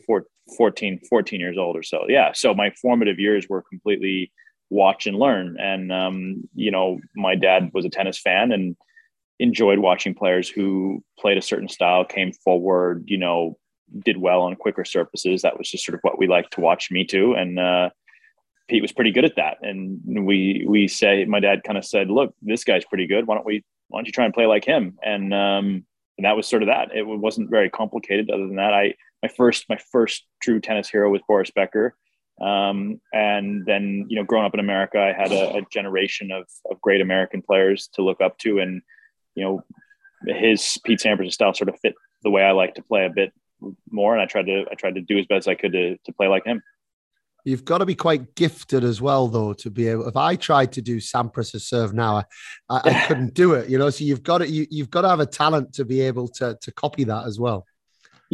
14, 0.57 1.01
14 1.09 1.41
years 1.41 1.59
old 1.59 1.77
or 1.77 1.83
so. 1.83 2.05
Yeah. 2.09 2.33
So 2.35 2.55
my 2.55 2.71
formative 2.81 3.19
years 3.19 3.49
were 3.49 3.63
completely 3.63 4.33
watch 4.71 5.07
and 5.07 5.19
learn. 5.19 5.57
And, 5.61 5.93
um, 5.93 6.49
you 6.55 6.71
know, 6.71 6.99
my 7.15 7.35
dad 7.35 7.71
was 7.75 7.85
a 7.85 7.91
tennis 7.91 8.19
fan 8.19 8.53
and 8.53 8.77
enjoyed 9.39 9.79
watching 9.79 10.15
players 10.15 10.49
who 10.49 11.03
played 11.19 11.39
a 11.39 11.43
certain 11.43 11.69
style, 11.69 12.05
came 12.05 12.33
forward, 12.33 13.05
you 13.07 13.19
know, 13.19 13.59
did 14.05 14.17
well 14.17 14.43
on 14.43 14.57
quicker 14.57 14.85
surfaces. 14.85 15.43
That 15.43 15.59
was 15.59 15.71
just 15.71 15.85
sort 15.85 15.95
of 15.95 16.01
what 16.03 16.19
we 16.19 16.27
liked 16.27 16.55
to 16.55 16.61
watch 16.61 16.91
me 16.91 17.05
too. 17.05 17.35
And, 17.35 17.59
uh, 17.59 17.91
Pete 18.69 18.83
was 18.83 18.93
pretty 18.93 19.11
good 19.11 19.25
at 19.25 19.37
that. 19.37 19.59
And 19.63 20.01
we, 20.25 20.65
we 20.67 20.89
say, 20.89 21.25
my 21.27 21.41
dad 21.41 21.65
kind 21.65 21.77
of 21.77 21.85
said, 21.85 22.09
look, 22.09 22.35
this 22.41 22.65
guy's 22.65 22.85
pretty 22.85 23.07
good. 23.07 23.27
Why 23.27 23.35
don't 23.35 23.45
we, 23.45 23.65
why 23.89 23.99
don't 23.99 24.07
you 24.07 24.13
try 24.13 24.25
and 24.25 24.33
play 24.33 24.47
like 24.47 24.65
him? 24.65 24.99
And, 25.03 25.35
um, 25.35 25.85
and 26.17 26.25
that 26.25 26.37
was 26.37 26.47
sort 26.47 26.63
of 26.63 26.69
that. 26.69 26.95
It 26.95 27.03
wasn't 27.03 27.51
very 27.51 27.69
complicated. 27.69 28.31
Other 28.31 28.47
than 28.47 28.57
that, 28.57 28.73
I 28.73 28.95
my 29.23 29.29
first 29.29 29.67
my 29.69 29.79
first 29.91 30.27
true 30.43 30.61
tennis 30.61 30.89
hero 30.89 31.11
was 31.11 31.21
Boris 31.27 31.51
Becker. 31.55 31.95
Um, 32.41 33.01
and 33.13 33.65
then 33.67 34.07
you 34.09 34.17
know, 34.17 34.25
growing 34.25 34.45
up 34.45 34.55
in 34.55 34.61
America, 34.61 34.99
I 34.99 35.13
had 35.13 35.33
a, 35.33 35.59
a 35.59 35.63
generation 35.71 36.33
of 36.33 36.45
of 36.71 36.81
great 36.81 37.01
American 37.01 37.43
players 37.43 37.89
to 37.95 38.03
look 38.03 38.21
up 38.21 38.39
to, 38.39 38.59
and 38.59 38.83
you 39.35 39.45
know, 39.45 39.65
his 40.27 40.79
Pete 40.85 41.01
Sampras 41.01 41.33
style 41.33 41.55
sort 41.55 41.69
of 41.69 41.79
fit 41.81 41.95
the 42.23 42.31
way 42.31 42.43
I 42.43 42.53
like 42.53 42.75
to 42.75 42.83
play 42.83 43.07
a 43.07 43.11
bit 43.11 43.33
more, 43.91 44.13
and 44.13 44.23
I 44.23 44.27
tried 44.27 44.47
to 44.47 44.65
I 44.71 44.75
tried 44.75 44.97
to 44.97 45.01
do 45.03 45.19
as 45.19 45.27
best 45.27 45.47
I 45.47 45.55
could 45.55 45.73
to 45.73 45.97
to 45.97 46.13
play 46.13 46.27
like 46.27 46.45
him. 46.45 46.63
You've 47.45 47.65
got 47.65 47.79
to 47.79 47.87
be 47.87 47.97
quite 47.97 48.37
gifted 48.37 48.85
as 48.85 49.03
well, 49.03 49.27
though, 49.27 49.53
to 49.55 49.71
be 49.71 49.89
able. 49.89 50.07
If 50.07 50.17
I 50.17 50.37
tried 50.37 50.71
to 50.73 50.83
do 50.83 50.99
Sampras' 50.99 51.61
serve 51.63 51.93
now, 51.93 52.19
I, 52.19 52.25
I, 52.71 52.81
I 52.85 53.07
couldn't 53.07 53.35
do 53.35 53.55
it. 53.55 53.69
You 53.69 53.79
know, 53.79 53.91
so 53.91 54.05
you've 54.05 54.23
got 54.23 54.39
to 54.39 54.49
you, 54.49 54.67
you've 54.71 54.91
got 54.91 55.03
to 55.03 55.09
have 55.09 55.21
a 55.21 55.27
talent 55.27 55.75
to 55.75 55.85
be 55.85 56.01
able 56.01 56.29
to 56.29 56.57
to 56.61 56.73
copy 56.73 57.05
that 57.05 57.27
as 57.27 57.41
well. 57.41 57.67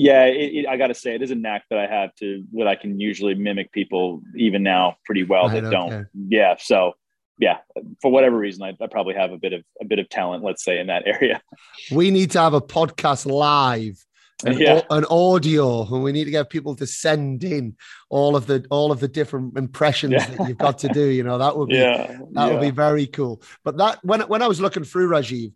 Yeah, 0.00 0.26
it, 0.26 0.54
it, 0.54 0.68
I 0.68 0.76
got 0.76 0.86
to 0.86 0.94
say, 0.94 1.16
it 1.16 1.22
is 1.22 1.32
a 1.32 1.34
knack 1.34 1.64
that 1.70 1.78
I 1.80 1.86
have 1.88 2.14
to 2.16 2.44
that 2.52 2.68
I 2.68 2.76
can 2.76 3.00
usually 3.00 3.34
mimic 3.34 3.72
people 3.72 4.22
even 4.36 4.62
now 4.62 4.96
pretty 5.04 5.24
well 5.24 5.48
that 5.48 5.68
don't. 5.70 6.06
Yeah, 6.14 6.54
so 6.60 6.92
yeah, 7.38 7.58
for 8.00 8.10
whatever 8.12 8.36
reason, 8.36 8.62
I, 8.62 8.76
I, 8.80 8.86
probably 8.86 9.14
have 9.14 9.32
a 9.32 9.38
bit 9.38 9.52
of 9.52 9.64
a 9.80 9.84
bit 9.84 9.98
of 9.98 10.08
talent, 10.08 10.44
let's 10.44 10.64
say, 10.64 10.78
in 10.78 10.86
that 10.86 11.04
area. 11.06 11.42
We 11.90 12.12
need 12.12 12.30
to 12.32 12.40
have 12.40 12.54
a 12.54 12.60
podcast 12.60 13.26
live 13.26 14.04
an, 14.44 14.58
yeah. 14.58 14.82
an 14.90 15.04
audio 15.10 15.82
and 15.82 16.02
we 16.02 16.12
need 16.12 16.24
to 16.24 16.30
get 16.30 16.50
people 16.50 16.76
to 16.76 16.86
send 16.86 17.42
in 17.42 17.76
all 18.08 18.36
of 18.36 18.46
the 18.46 18.64
all 18.70 18.92
of 18.92 19.00
the 19.00 19.08
different 19.08 19.58
impressions 19.58 20.12
yeah. 20.12 20.26
that 20.26 20.48
you've 20.48 20.58
got 20.58 20.78
to 20.78 20.88
do 20.88 21.06
you 21.06 21.24
know 21.24 21.38
that 21.38 21.56
would 21.56 21.68
be 21.68 21.74
yeah. 21.76 22.18
that 22.32 22.52
would 22.52 22.60
be 22.60 22.70
very 22.70 23.06
cool 23.06 23.42
but 23.64 23.76
that 23.78 23.98
when 24.04 24.20
when 24.22 24.42
i 24.42 24.46
was 24.46 24.60
looking 24.60 24.84
through 24.84 25.08
rajeev 25.08 25.52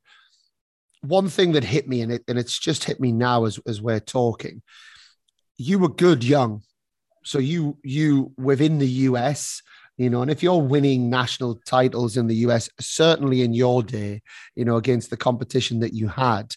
one 1.02 1.28
thing 1.28 1.52
that 1.52 1.64
hit 1.64 1.88
me 1.88 2.00
and 2.00 2.12
it 2.12 2.23
and 2.28 2.38
it's 2.38 2.59
just 2.59 2.85
hit 2.85 3.00
me 3.00 3.12
now 3.12 3.44
as 3.44 3.59
as 3.66 3.82
we're 3.82 4.00
talking 4.00 4.62
you 5.56 5.78
were 5.78 5.88
good 5.88 6.25
young 6.25 6.62
so 7.25 7.38
you 7.38 7.76
you 7.82 8.32
within 8.37 8.78
the 8.78 8.87
us 8.87 9.62
you 9.97 10.09
know 10.09 10.23
and 10.23 10.30
if 10.30 10.42
you're 10.42 10.62
winning 10.62 11.11
national 11.11 11.56
titles 11.66 12.16
in 12.16 12.26
the 12.26 12.37
us 12.37 12.68
certainly 12.80 13.42
in 13.42 13.52
your 13.52 13.82
day 13.82 14.23
you 14.54 14.64
know 14.64 14.76
against 14.76 15.11
the 15.11 15.16
competition 15.16 15.80
that 15.80 15.92
you 15.92 16.09
had 16.09 16.54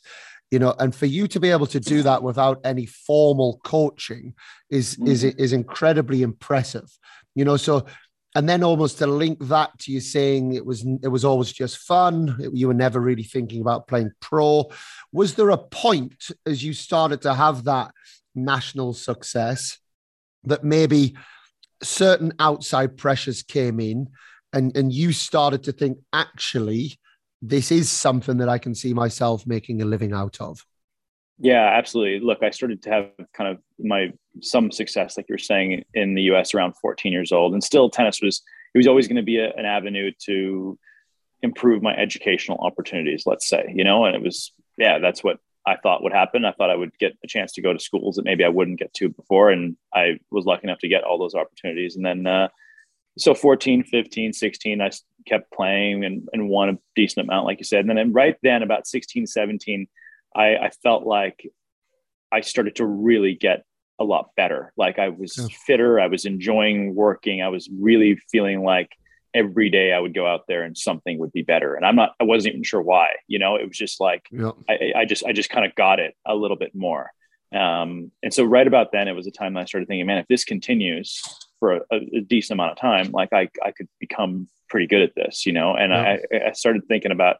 you 0.52 0.60
know 0.60 0.76
and 0.80 0.96
for 0.96 1.08
you 1.08 1.28
to 1.28 1.40
be 1.40 1.50
able 1.50 1.68
to 1.68 1.80
do 1.80 2.04
that 2.04 2.22
without 2.22 2.60
any 2.64 2.86
formal 2.86 3.60
coaching 3.64 4.34
is 4.70 4.96
mm. 4.98 5.08
is 5.08 5.24
is 5.24 5.54
incredibly 5.54 6.22
impressive 6.22 6.90
you 7.34 7.44
know 7.44 7.58
so 7.58 7.86
and 8.36 8.48
then 8.48 8.64
almost 8.64 8.98
to 9.00 9.08
link 9.08 9.40
that 9.48 9.78
to 9.80 9.92
you 9.92 10.00
saying 10.00 10.54
it 10.54 10.66
was 10.66 10.86
it 11.02 11.08
was 11.08 11.26
always 11.26 11.52
just 11.52 11.78
fun 11.78 12.38
you 12.54 12.68
were 12.68 12.74
never 12.74 13.00
really 13.00 13.24
thinking 13.24 13.62
about 13.62 13.88
playing 13.88 14.12
pro 14.20 14.66
was 15.12 15.36
there 15.36 15.50
a 15.50 15.58
point 15.58 16.32
as 16.46 16.64
you 16.64 16.74
started 16.74 17.22
to 17.22 17.34
have 17.34 17.64
that 17.64 17.92
national 18.36 18.94
success 18.94 19.80
that 20.44 20.64
maybe 20.64 21.16
certain 21.82 22.34
outside 22.40 22.98
pressures 22.98 23.42
came 23.42 23.80
in 23.80 24.10
and 24.54 24.76
and 24.78 24.94
you 24.94 25.12
started 25.12 25.64
to 25.64 25.72
think 25.72 25.98
actually 26.14 27.00
this 27.42 27.72
is 27.72 27.90
something 27.90 28.38
that 28.38 28.50
I 28.50 28.58
can 28.58 28.74
see 28.74 28.94
myself 28.94 29.46
making 29.46 29.82
a 29.82 29.86
living 29.86 30.14
out 30.14 30.42
of. 30.42 30.66
Yeah, 31.38 31.70
absolutely. 31.74 32.26
Look, 32.26 32.44
I 32.44 32.50
started 32.50 32.82
to 32.84 32.90
have 32.90 33.10
kind 33.34 33.50
of 33.50 33.60
my 33.80 34.14
some 34.42 34.72
success, 34.72 35.18
like 35.18 35.26
you're 35.28 35.38
saying, 35.38 35.84
in 35.94 36.16
the 36.16 36.24
U.S. 36.24 36.54
around 36.54 36.76
14 36.82 37.12
years 37.12 37.32
old, 37.32 37.54
and 37.54 37.64
still 37.64 37.90
tennis 37.90 38.22
was 38.22 38.42
it 38.74 38.78
was 38.78 38.88
always 38.88 39.08
going 39.08 39.18
to 39.18 39.24
be 39.24 39.40
a, 39.40 39.52
an 39.54 39.66
avenue 39.66 40.12
to 40.26 40.78
improve 41.42 41.84
my 41.84 41.94
educational 41.94 42.60
opportunities. 42.60 43.24
Let's 43.26 43.50
say, 43.50 43.72
you 43.76 43.84
know, 43.84 44.06
and 44.06 44.16
it 44.16 44.22
was 44.22 44.54
yeah, 44.78 45.00
that's 45.00 45.24
what 45.24 45.40
I 45.68 45.76
thought 45.76 46.04
would 46.04 46.14
happen. 46.14 46.46
I 46.46 46.54
thought 46.54 46.70
I 46.70 46.76
would 46.76 46.98
get 47.00 47.18
a 47.24 47.28
chance 47.28 47.52
to 47.54 47.62
go 47.62 47.74
to 47.74 47.80
schools 47.80 48.16
that 48.16 48.26
maybe 48.26 48.46
I 48.46 48.50
wouldn't 48.50 48.80
get 48.80 48.94
to 48.96 49.10
before, 49.10 49.50
and 49.52 49.76
I 49.94 50.20
was 50.32 50.46
lucky 50.46 50.64
enough 50.64 50.80
to 50.80 50.88
get 50.88 51.04
all 51.04 51.20
those 51.20 51.36
opportunities. 51.36 51.98
And 51.98 52.06
then 52.06 52.26
uh, 52.26 52.48
so 53.18 53.34
14 53.34 53.84
15 53.84 54.34
16 54.34 54.82
i 54.82 54.92
kept 55.26 55.52
playing 55.52 56.04
and, 56.04 56.28
and 56.34 56.50
won 56.50 56.70
a 56.70 56.78
decent 56.96 57.26
amount 57.26 57.46
like 57.46 57.60
you 57.60 57.64
said 57.64 57.86
and 57.86 57.98
then 57.98 58.12
right 58.12 58.36
then 58.44 58.62
about 58.62 58.86
16 58.88 59.26
17 59.26 59.88
i, 60.36 60.56
I 60.56 60.70
felt 60.84 61.06
like 61.06 61.48
i 62.32 62.42
started 62.42 62.76
to 62.78 62.86
really 62.86 63.36
get 63.36 63.64
a 64.00 64.04
lot 64.04 64.30
better 64.36 64.74
like 64.78 65.00
i 65.00 65.10
was 65.10 65.38
yeah. 65.38 65.48
fitter 65.66 66.00
i 66.00 66.08
was 66.08 66.26
enjoying 66.26 66.96
working 66.96 67.42
i 67.42 67.50
was 67.50 67.70
really 67.80 68.20
feeling 68.32 68.64
like 68.64 68.92
every 69.34 69.70
day 69.70 69.94
i 69.94 70.00
would 70.00 70.14
go 70.14 70.28
out 70.28 70.42
there 70.48 70.64
and 70.64 70.78
something 70.78 71.18
would 71.20 71.32
be 71.32 71.42
better 71.42 71.76
and 71.76 71.86
i'm 71.86 71.96
not 71.96 72.14
i 72.20 72.24
wasn't 72.24 72.54
even 72.54 72.64
sure 72.64 72.82
why 72.82 73.10
you 73.28 73.40
know 73.40 73.56
it 73.56 73.68
was 73.68 73.78
just 73.78 74.00
like 74.00 74.28
yeah. 74.32 74.52
I, 74.70 74.94
I 74.98 75.06
just 75.06 75.26
i 75.26 75.32
just 75.32 75.50
kind 75.50 75.66
of 75.66 75.76
got 75.76 76.00
it 76.00 76.16
a 76.26 76.36
little 76.36 76.58
bit 76.58 76.74
more 76.76 77.12
um, 77.54 78.12
and 78.22 78.34
so 78.34 78.44
right 78.44 78.68
about 78.68 78.92
then 78.92 79.08
it 79.08 79.14
was 79.14 79.28
a 79.28 79.32
time 79.32 79.56
i 79.56 79.64
started 79.64 79.88
thinking 79.88 80.06
man 80.06 80.18
if 80.18 80.28
this 80.28 80.44
continues 80.44 81.22
for 81.60 81.74
a, 81.92 81.98
a, 82.14 82.22
decent 82.22 82.58
amount 82.58 82.74
of 82.74 82.78
time, 82.78 83.12
like 83.12 83.34
I, 83.34 83.50
I 83.64 83.72
could 83.72 83.88
become 84.00 84.48
pretty 84.70 84.88
good 84.88 85.02
at 85.02 85.16
this, 85.16 85.46
you 85.46 85.54
know? 85.54 85.76
And 85.76 85.92
yeah. 85.92 86.18
I, 86.32 86.50
I 86.50 86.52
started 86.52 86.88
thinking 86.88 87.12
about 87.12 87.38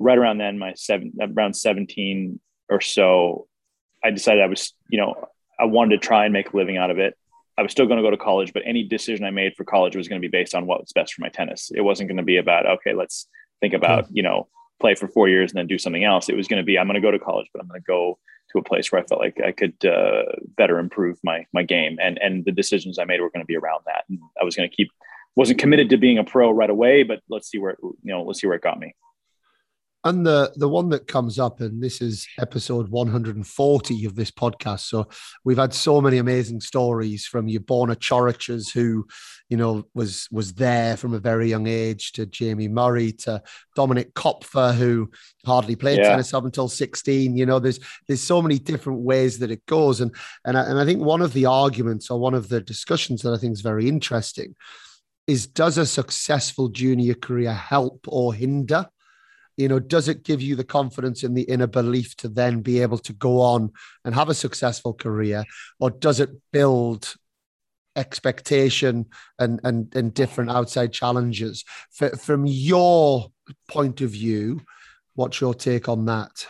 right 0.00 0.18
around 0.18 0.38
then, 0.38 0.58
my 0.58 0.74
seven, 0.74 1.12
around 1.20 1.54
17 1.54 2.40
or 2.68 2.80
so, 2.80 3.46
I 4.02 4.10
decided 4.10 4.42
I 4.42 4.46
was, 4.46 4.72
you 4.88 4.98
know, 4.98 5.28
I 5.58 5.64
wanted 5.64 6.00
to 6.00 6.06
try 6.06 6.24
and 6.24 6.32
make 6.32 6.52
a 6.52 6.56
living 6.56 6.76
out 6.76 6.90
of 6.90 6.98
it. 6.98 7.16
I 7.58 7.62
was 7.62 7.72
still 7.72 7.86
going 7.86 7.98
to 7.98 8.02
go 8.02 8.10
to 8.10 8.16
college, 8.16 8.52
but 8.52 8.62
any 8.64 8.84
decision 8.84 9.24
I 9.24 9.30
made 9.30 9.54
for 9.56 9.64
college 9.64 9.94
was 9.94 10.08
going 10.08 10.20
to 10.20 10.26
be 10.26 10.30
based 10.30 10.54
on 10.54 10.66
what 10.66 10.80
was 10.80 10.92
best 10.94 11.12
for 11.12 11.20
my 11.20 11.28
tennis. 11.28 11.70
It 11.74 11.82
wasn't 11.82 12.08
going 12.08 12.16
to 12.16 12.22
be 12.22 12.38
about, 12.38 12.66
okay, 12.66 12.94
let's 12.94 13.28
think 13.60 13.74
about, 13.74 14.06
you 14.10 14.22
know, 14.22 14.48
play 14.80 14.94
for 14.94 15.08
four 15.08 15.28
years 15.28 15.50
and 15.50 15.58
then 15.58 15.66
do 15.66 15.78
something 15.78 16.04
else. 16.04 16.30
It 16.30 16.36
was 16.36 16.48
going 16.48 16.62
to 16.62 16.64
be, 16.64 16.78
I'm 16.78 16.86
going 16.86 16.94
to 16.94 17.00
go 17.02 17.10
to 17.10 17.18
college, 17.18 17.48
but 17.52 17.60
I'm 17.60 17.68
going 17.68 17.80
to 17.80 17.86
go 17.86 18.18
to 18.52 18.58
a 18.58 18.62
place 18.62 18.90
where 18.90 19.02
I 19.02 19.06
felt 19.06 19.20
like 19.20 19.38
I 19.44 19.52
could 19.52 19.84
uh, 19.84 20.22
better 20.56 20.78
improve 20.78 21.18
my 21.22 21.46
my 21.52 21.62
game, 21.62 21.98
and 22.02 22.18
and 22.18 22.44
the 22.44 22.52
decisions 22.52 22.98
I 22.98 23.04
made 23.04 23.20
were 23.20 23.30
going 23.30 23.42
to 23.42 23.46
be 23.46 23.56
around 23.56 23.82
that. 23.86 24.04
And 24.08 24.18
I 24.40 24.44
was 24.44 24.56
going 24.56 24.68
to 24.68 24.74
keep 24.74 24.90
wasn't 25.36 25.60
committed 25.60 25.90
to 25.90 25.96
being 25.96 26.18
a 26.18 26.24
pro 26.24 26.50
right 26.50 26.70
away, 26.70 27.02
but 27.02 27.20
let's 27.28 27.48
see 27.48 27.58
where 27.58 27.76
you 27.80 27.98
know 28.02 28.22
let's 28.22 28.40
see 28.40 28.46
where 28.46 28.56
it 28.56 28.62
got 28.62 28.78
me. 28.78 28.94
And 30.02 30.24
the 30.24 30.50
the 30.56 30.68
one 30.68 30.88
that 30.90 31.06
comes 31.06 31.38
up, 31.38 31.60
and 31.60 31.82
this 31.82 32.00
is 32.00 32.26
episode 32.38 32.88
140 32.88 34.04
of 34.06 34.14
this 34.14 34.30
podcast. 34.30 34.80
So 34.80 35.08
we've 35.44 35.58
had 35.58 35.74
so 35.74 36.00
many 36.00 36.16
amazing 36.16 36.62
stories 36.62 37.26
from 37.26 37.48
your 37.48 37.60
Borna 37.60 37.96
Coricas, 37.96 38.72
who, 38.72 39.06
you 39.50 39.58
know, 39.58 39.84
was 39.94 40.26
was 40.32 40.54
there 40.54 40.96
from 40.96 41.12
a 41.12 41.18
very 41.18 41.50
young 41.50 41.66
age, 41.66 42.12
to 42.12 42.24
Jamie 42.24 42.66
Murray, 42.66 43.12
to 43.12 43.42
Dominik 43.76 44.14
Koepfer, 44.14 44.74
who 44.74 45.10
hardly 45.44 45.76
played 45.76 45.98
yeah. 45.98 46.08
tennis 46.08 46.32
up 46.32 46.46
until 46.46 46.68
16. 46.68 47.36
You 47.36 47.44
know, 47.44 47.58
there's 47.58 47.80
there's 48.08 48.22
so 48.22 48.40
many 48.40 48.58
different 48.58 49.00
ways 49.00 49.38
that 49.40 49.50
it 49.50 49.66
goes, 49.66 50.00
and 50.00 50.14
and 50.46 50.56
I, 50.56 50.62
and 50.62 50.80
I 50.80 50.86
think 50.86 51.02
one 51.02 51.20
of 51.20 51.34
the 51.34 51.44
arguments 51.44 52.10
or 52.10 52.18
one 52.18 52.34
of 52.34 52.48
the 52.48 52.62
discussions 52.62 53.20
that 53.20 53.34
I 53.34 53.36
think 53.36 53.52
is 53.52 53.60
very 53.60 53.86
interesting 53.86 54.54
is 55.26 55.46
does 55.46 55.76
a 55.76 55.84
successful 55.84 56.68
junior 56.68 57.14
career 57.14 57.52
help 57.52 58.06
or 58.08 58.32
hinder? 58.32 58.86
You 59.60 59.68
know 59.68 59.78
does 59.78 60.08
it 60.08 60.24
give 60.24 60.40
you 60.40 60.56
the 60.56 60.64
confidence 60.64 61.22
in 61.22 61.34
the 61.34 61.42
inner 61.42 61.66
belief 61.66 62.16
to 62.16 62.28
then 62.28 62.60
be 62.60 62.80
able 62.80 62.98
to 62.98 63.12
go 63.12 63.40
on 63.40 63.70
and 64.04 64.14
have 64.14 64.28
a 64.28 64.34
successful 64.34 64.94
career 64.94 65.44
or 65.78 65.90
does 65.90 66.18
it 66.18 66.30
build 66.52 67.14
expectation 67.96 69.06
and 69.38 69.60
and, 69.62 69.94
and 69.94 70.14
different 70.14 70.50
outside 70.50 70.92
challenges 70.92 71.64
For, 71.90 72.08
from 72.10 72.46
your 72.46 73.30
point 73.68 74.00
of 74.00 74.10
view 74.10 74.62
what's 75.14 75.40
your 75.40 75.54
take 75.54 75.88
on 75.88 76.06
that 76.06 76.46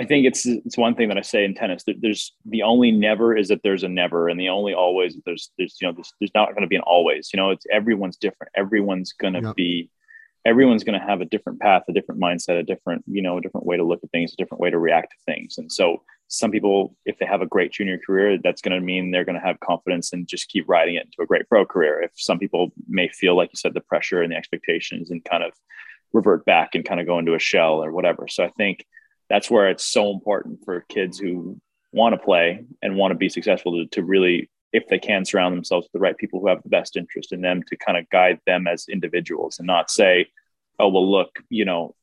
I 0.00 0.04
think 0.04 0.26
it's 0.26 0.44
it's 0.46 0.76
one 0.76 0.96
thing 0.96 1.08
that 1.08 1.18
I 1.18 1.20
say 1.20 1.44
in 1.44 1.54
tennis. 1.54 1.84
There's 1.86 2.34
the 2.44 2.64
only 2.64 2.90
never 2.90 3.36
is 3.36 3.48
that 3.48 3.60
there's 3.62 3.84
a 3.84 3.88
never, 3.88 4.28
and 4.28 4.40
the 4.40 4.48
only 4.48 4.74
always 4.74 5.16
there's 5.24 5.52
there's 5.58 5.76
you 5.80 5.86
know 5.86 5.92
there's, 5.92 6.12
there's 6.18 6.34
not 6.34 6.48
going 6.48 6.62
to 6.62 6.66
be 6.66 6.74
an 6.74 6.82
always. 6.82 7.30
You 7.32 7.36
know, 7.36 7.50
it's 7.50 7.66
everyone's 7.70 8.16
different. 8.16 8.50
Everyone's 8.56 9.12
going 9.12 9.34
to 9.34 9.42
yep. 9.42 9.54
be 9.54 9.90
everyone's 10.44 10.84
going 10.84 10.98
to 10.98 11.06
have 11.06 11.20
a 11.20 11.26
different 11.26 11.60
path, 11.60 11.82
a 11.88 11.92
different 11.92 12.20
mindset, 12.20 12.58
a 12.58 12.62
different, 12.62 13.04
you 13.06 13.22
know, 13.22 13.38
a 13.38 13.40
different 13.40 13.66
way 13.66 13.76
to 13.76 13.84
look 13.84 14.00
at 14.02 14.10
things, 14.10 14.32
a 14.32 14.36
different 14.36 14.60
way 14.60 14.70
to 14.70 14.78
react 14.78 15.12
to 15.12 15.32
things. 15.32 15.58
And 15.58 15.70
so 15.70 16.02
some 16.28 16.50
people, 16.50 16.96
if 17.04 17.18
they 17.18 17.26
have 17.26 17.42
a 17.42 17.46
great 17.46 17.72
junior 17.72 17.98
career, 18.04 18.38
that's 18.42 18.62
going 18.62 18.78
to 18.78 18.84
mean 18.84 19.10
they're 19.10 19.24
going 19.24 19.38
to 19.38 19.46
have 19.46 19.60
confidence 19.60 20.12
and 20.12 20.26
just 20.26 20.48
keep 20.48 20.68
riding 20.68 20.96
it 20.96 21.04
into 21.04 21.22
a 21.22 21.26
great 21.26 21.48
pro 21.48 21.64
career. 21.64 22.02
If 22.02 22.12
some 22.16 22.38
people 22.38 22.72
may 22.88 23.08
feel, 23.08 23.36
like 23.36 23.50
you 23.52 23.56
said, 23.56 23.74
the 23.74 23.80
pressure 23.80 24.22
and 24.22 24.32
the 24.32 24.36
expectations 24.36 25.10
and 25.10 25.24
kind 25.24 25.44
of 25.44 25.52
revert 26.12 26.44
back 26.44 26.74
and 26.74 26.84
kind 26.84 27.00
of 27.00 27.06
go 27.06 27.18
into 27.18 27.34
a 27.34 27.38
shell 27.38 27.82
or 27.82 27.92
whatever. 27.92 28.26
So 28.28 28.44
I 28.44 28.50
think 28.50 28.84
that's 29.28 29.50
where 29.50 29.68
it's 29.68 29.84
so 29.84 30.10
important 30.10 30.64
for 30.64 30.84
kids 30.88 31.18
who 31.18 31.60
want 31.92 32.14
to 32.14 32.18
play 32.18 32.64
and 32.80 32.96
want 32.96 33.12
to 33.12 33.18
be 33.18 33.28
successful 33.28 33.72
to, 33.78 33.86
to 33.90 34.02
really 34.02 34.50
if 34.72 34.88
they 34.88 34.98
can 34.98 35.24
surround 35.24 35.56
themselves 35.56 35.84
with 35.84 35.92
the 35.92 35.98
right 35.98 36.16
people 36.16 36.40
who 36.40 36.48
have 36.48 36.62
the 36.62 36.68
best 36.68 36.96
interest 36.96 37.32
in 37.32 37.40
them 37.40 37.62
to 37.68 37.76
kind 37.76 37.98
of 37.98 38.08
guide 38.10 38.40
them 38.46 38.66
as 38.66 38.86
individuals 38.88 39.58
and 39.58 39.66
not 39.66 39.90
say, 39.90 40.28
oh, 40.78 40.88
well, 40.88 41.10
look, 41.10 41.38
you 41.50 41.64
know, 41.64 41.94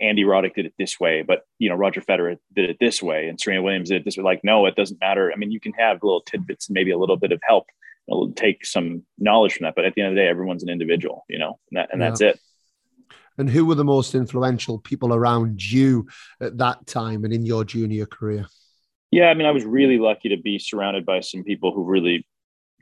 Andy 0.00 0.24
Roddick 0.24 0.54
did 0.54 0.66
it 0.66 0.74
this 0.78 1.00
way, 1.00 1.22
but 1.22 1.44
you 1.58 1.68
know, 1.68 1.74
Roger 1.74 2.02
Federer 2.02 2.36
did 2.54 2.68
it 2.68 2.76
this 2.80 3.02
way 3.02 3.28
and 3.28 3.40
Serena 3.40 3.62
Williams 3.62 3.88
did 3.88 4.02
it 4.02 4.04
this 4.04 4.16
way. 4.16 4.24
Like, 4.24 4.44
no, 4.44 4.66
it 4.66 4.76
doesn't 4.76 5.00
matter. 5.00 5.32
I 5.32 5.36
mean, 5.36 5.50
you 5.50 5.60
can 5.60 5.72
have 5.74 6.02
little 6.02 6.20
tidbits 6.20 6.68
and 6.68 6.74
maybe 6.74 6.90
a 6.90 6.98
little 6.98 7.16
bit 7.16 7.32
of 7.32 7.40
help. 7.42 7.66
It'll 8.06 8.32
take 8.32 8.66
some 8.66 9.04
knowledge 9.18 9.54
from 9.54 9.64
that. 9.64 9.74
But 9.74 9.84
at 9.84 9.94
the 9.94 10.02
end 10.02 10.10
of 10.10 10.16
the 10.16 10.22
day, 10.22 10.28
everyone's 10.28 10.62
an 10.62 10.68
individual, 10.68 11.24
you 11.28 11.38
know, 11.38 11.58
and, 11.70 11.78
that, 11.78 11.88
and 11.92 12.00
yeah. 12.00 12.08
that's 12.08 12.20
it. 12.20 12.40
And 13.38 13.48
who 13.48 13.64
were 13.64 13.74
the 13.74 13.84
most 13.84 14.14
influential 14.14 14.78
people 14.78 15.14
around 15.14 15.64
you 15.64 16.08
at 16.40 16.58
that 16.58 16.86
time 16.86 17.24
and 17.24 17.32
in 17.32 17.46
your 17.46 17.64
junior 17.64 18.04
career? 18.04 18.46
Yeah, 19.10 19.26
I 19.26 19.34
mean, 19.34 19.46
I 19.46 19.50
was 19.50 19.64
really 19.64 19.98
lucky 19.98 20.28
to 20.30 20.36
be 20.36 20.58
surrounded 20.58 21.04
by 21.04 21.20
some 21.20 21.42
people 21.42 21.72
who 21.72 21.84
really 21.84 22.26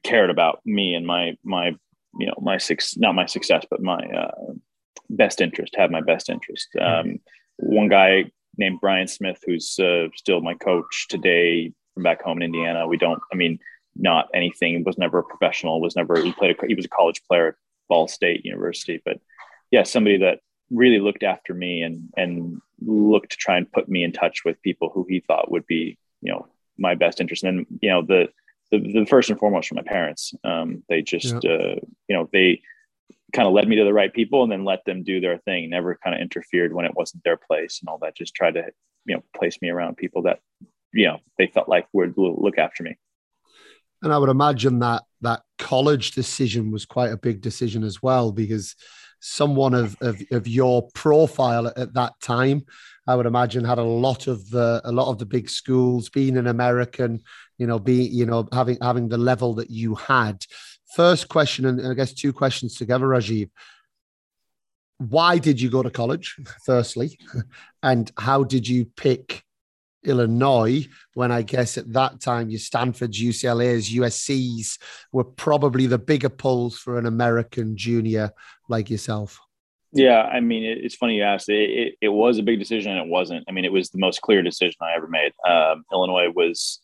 cared 0.04 0.30
about 0.30 0.60
me 0.64 0.94
and 0.94 1.06
my 1.06 1.36
my 1.42 1.74
you 2.18 2.26
know 2.26 2.34
my 2.40 2.56
six 2.56 2.96
not 2.96 3.16
my 3.16 3.26
success 3.26 3.66
but 3.68 3.82
my 3.82 3.98
uh, 3.98 4.52
best 5.10 5.40
interest 5.40 5.74
have 5.76 5.90
my 5.90 6.00
best 6.00 6.30
interest 6.30 6.68
mm-hmm. 6.76 7.10
um, 7.10 7.18
one 7.56 7.88
guy 7.88 8.24
named 8.58 8.80
Brian 8.80 9.06
Smith, 9.06 9.42
who's 9.46 9.78
uh, 9.78 10.08
still 10.14 10.40
my 10.40 10.54
coach 10.54 11.06
today 11.08 11.72
from 11.94 12.02
back 12.02 12.22
home 12.22 12.38
in 12.38 12.42
Indiana. 12.42 12.86
We 12.86 12.96
don't, 12.96 13.20
I 13.32 13.36
mean, 13.36 13.58
not 13.96 14.28
anything. 14.34 14.82
Was 14.84 14.98
never 14.98 15.20
a 15.20 15.24
professional. 15.24 15.80
Was 15.80 15.96
never. 15.96 16.20
He 16.22 16.32
played. 16.32 16.56
A, 16.62 16.66
he 16.66 16.74
was 16.74 16.84
a 16.84 16.90
college 16.90 17.22
player 17.26 17.48
at 17.48 17.54
Ball 17.88 18.08
State 18.08 18.44
University. 18.44 19.00
But 19.04 19.20
yeah, 19.70 19.84
somebody 19.84 20.18
that 20.18 20.40
really 20.70 21.00
looked 21.00 21.22
after 21.22 21.54
me 21.54 21.82
and 21.82 22.08
and 22.16 22.60
looked 22.80 23.32
to 23.32 23.36
try 23.36 23.56
and 23.56 23.70
put 23.72 23.88
me 23.88 24.04
in 24.04 24.12
touch 24.12 24.44
with 24.44 24.62
people 24.62 24.90
who 24.92 25.06
he 25.08 25.20
thought 25.20 25.50
would 25.50 25.66
be 25.66 25.98
you 26.20 26.32
know 26.32 26.46
my 26.78 26.94
best 26.94 27.20
interest. 27.20 27.44
And 27.44 27.58
then 27.58 27.66
you 27.80 27.90
know 27.90 28.02
the 28.02 28.28
the, 28.70 28.78
the 28.78 29.06
first 29.06 29.30
and 29.30 29.38
foremost 29.38 29.68
for 29.68 29.74
my 29.74 29.82
parents. 29.82 30.34
Um, 30.44 30.82
they 30.88 31.02
just 31.02 31.34
yeah. 31.42 31.50
uh, 31.50 31.74
you 32.08 32.16
know 32.16 32.28
they 32.32 32.62
kind 33.32 33.46
of 33.46 33.54
led 33.54 33.68
me 33.68 33.76
to 33.76 33.84
the 33.84 33.92
right 33.92 34.12
people 34.12 34.42
and 34.42 34.50
then 34.50 34.64
let 34.64 34.84
them 34.84 35.02
do 35.02 35.20
their 35.20 35.38
thing. 35.38 35.70
Never 35.70 35.98
kind 36.02 36.14
of 36.14 36.22
interfered 36.22 36.72
when 36.72 36.84
it 36.84 36.94
wasn't 36.94 37.24
their 37.24 37.36
place 37.36 37.80
and 37.80 37.88
all 37.88 37.98
that. 37.98 38.16
Just 38.16 38.34
tried 38.34 38.54
to 38.54 38.70
you 39.04 39.16
know 39.16 39.22
place 39.36 39.58
me 39.60 39.70
around 39.70 39.96
people 39.96 40.22
that 40.22 40.40
you 40.92 41.06
know 41.06 41.18
they 41.36 41.46
felt 41.46 41.68
like 41.68 41.86
would 41.92 42.14
look 42.16 42.58
after 42.58 42.82
me. 42.82 42.96
And 44.02 44.12
I 44.12 44.18
would 44.18 44.28
imagine 44.28 44.78
that 44.78 45.02
that 45.22 45.42
college 45.58 46.12
decision 46.12 46.70
was 46.70 46.86
quite 46.86 47.10
a 47.10 47.16
big 47.16 47.40
decision 47.40 47.82
as 47.82 48.02
well, 48.02 48.30
because 48.30 48.76
someone 49.20 49.74
of, 49.74 49.96
of, 50.00 50.20
of 50.30 50.46
your 50.46 50.88
profile 50.94 51.66
at, 51.66 51.78
at, 51.78 51.94
that 51.94 52.14
time, 52.20 52.64
I 53.06 53.14
would 53.14 53.26
imagine 53.26 53.64
had 53.64 53.78
a 53.78 53.82
lot 53.82 54.26
of 54.26 54.50
the 54.50 54.80
a 54.84 54.92
lot 54.92 55.10
of 55.10 55.18
the 55.18 55.26
big 55.26 55.48
schools, 55.48 56.08
being 56.08 56.36
an 56.36 56.46
American, 56.46 57.22
you 57.56 57.66
know, 57.66 57.78
be 57.78 58.04
you 58.04 58.26
know 58.26 58.48
having 58.52 58.78
having 58.82 59.08
the 59.08 59.18
level 59.18 59.54
that 59.54 59.70
you 59.70 59.94
had. 59.94 60.44
First 60.94 61.28
question, 61.28 61.66
and 61.66 61.86
I 61.86 61.94
guess 61.94 62.12
two 62.12 62.32
questions 62.32 62.76
together, 62.76 63.06
Rajeev. 63.06 63.50
Why 64.98 65.38
did 65.38 65.60
you 65.60 65.70
go 65.70 65.82
to 65.82 65.90
college? 65.90 66.36
Firstly, 66.64 67.18
and 67.82 68.10
how 68.18 68.44
did 68.44 68.68
you 68.68 68.84
pick 68.84 69.44
Illinois, 70.08 70.86
when 71.14 71.30
I 71.30 71.42
guess 71.42 71.78
at 71.78 71.92
that 71.92 72.20
time 72.20 72.50
your 72.50 72.58
Stanfords, 72.58 73.20
UCLA's, 73.20 73.90
USC's 73.90 74.78
were 75.12 75.24
probably 75.24 75.86
the 75.86 75.98
bigger 75.98 76.28
pulls 76.28 76.78
for 76.78 76.98
an 76.98 77.06
American 77.06 77.76
junior 77.76 78.30
like 78.68 78.90
yourself. 78.90 79.40
Yeah, 79.92 80.22
I 80.22 80.40
mean, 80.40 80.64
it, 80.64 80.78
it's 80.78 80.96
funny 80.96 81.16
you 81.16 81.22
asked. 81.22 81.48
It, 81.48 81.70
it, 81.70 81.94
it, 82.02 82.08
was 82.08 82.38
a 82.38 82.42
big 82.42 82.58
decision, 82.58 82.92
and 82.92 83.00
it 83.00 83.10
wasn't. 83.10 83.44
I 83.48 83.52
mean, 83.52 83.64
it 83.64 83.72
was 83.72 83.90
the 83.90 83.98
most 83.98 84.20
clear 84.20 84.42
decision 84.42 84.76
I 84.82 84.94
ever 84.96 85.08
made. 85.08 85.32
Um, 85.48 85.84
Illinois 85.92 86.30
was, 86.34 86.80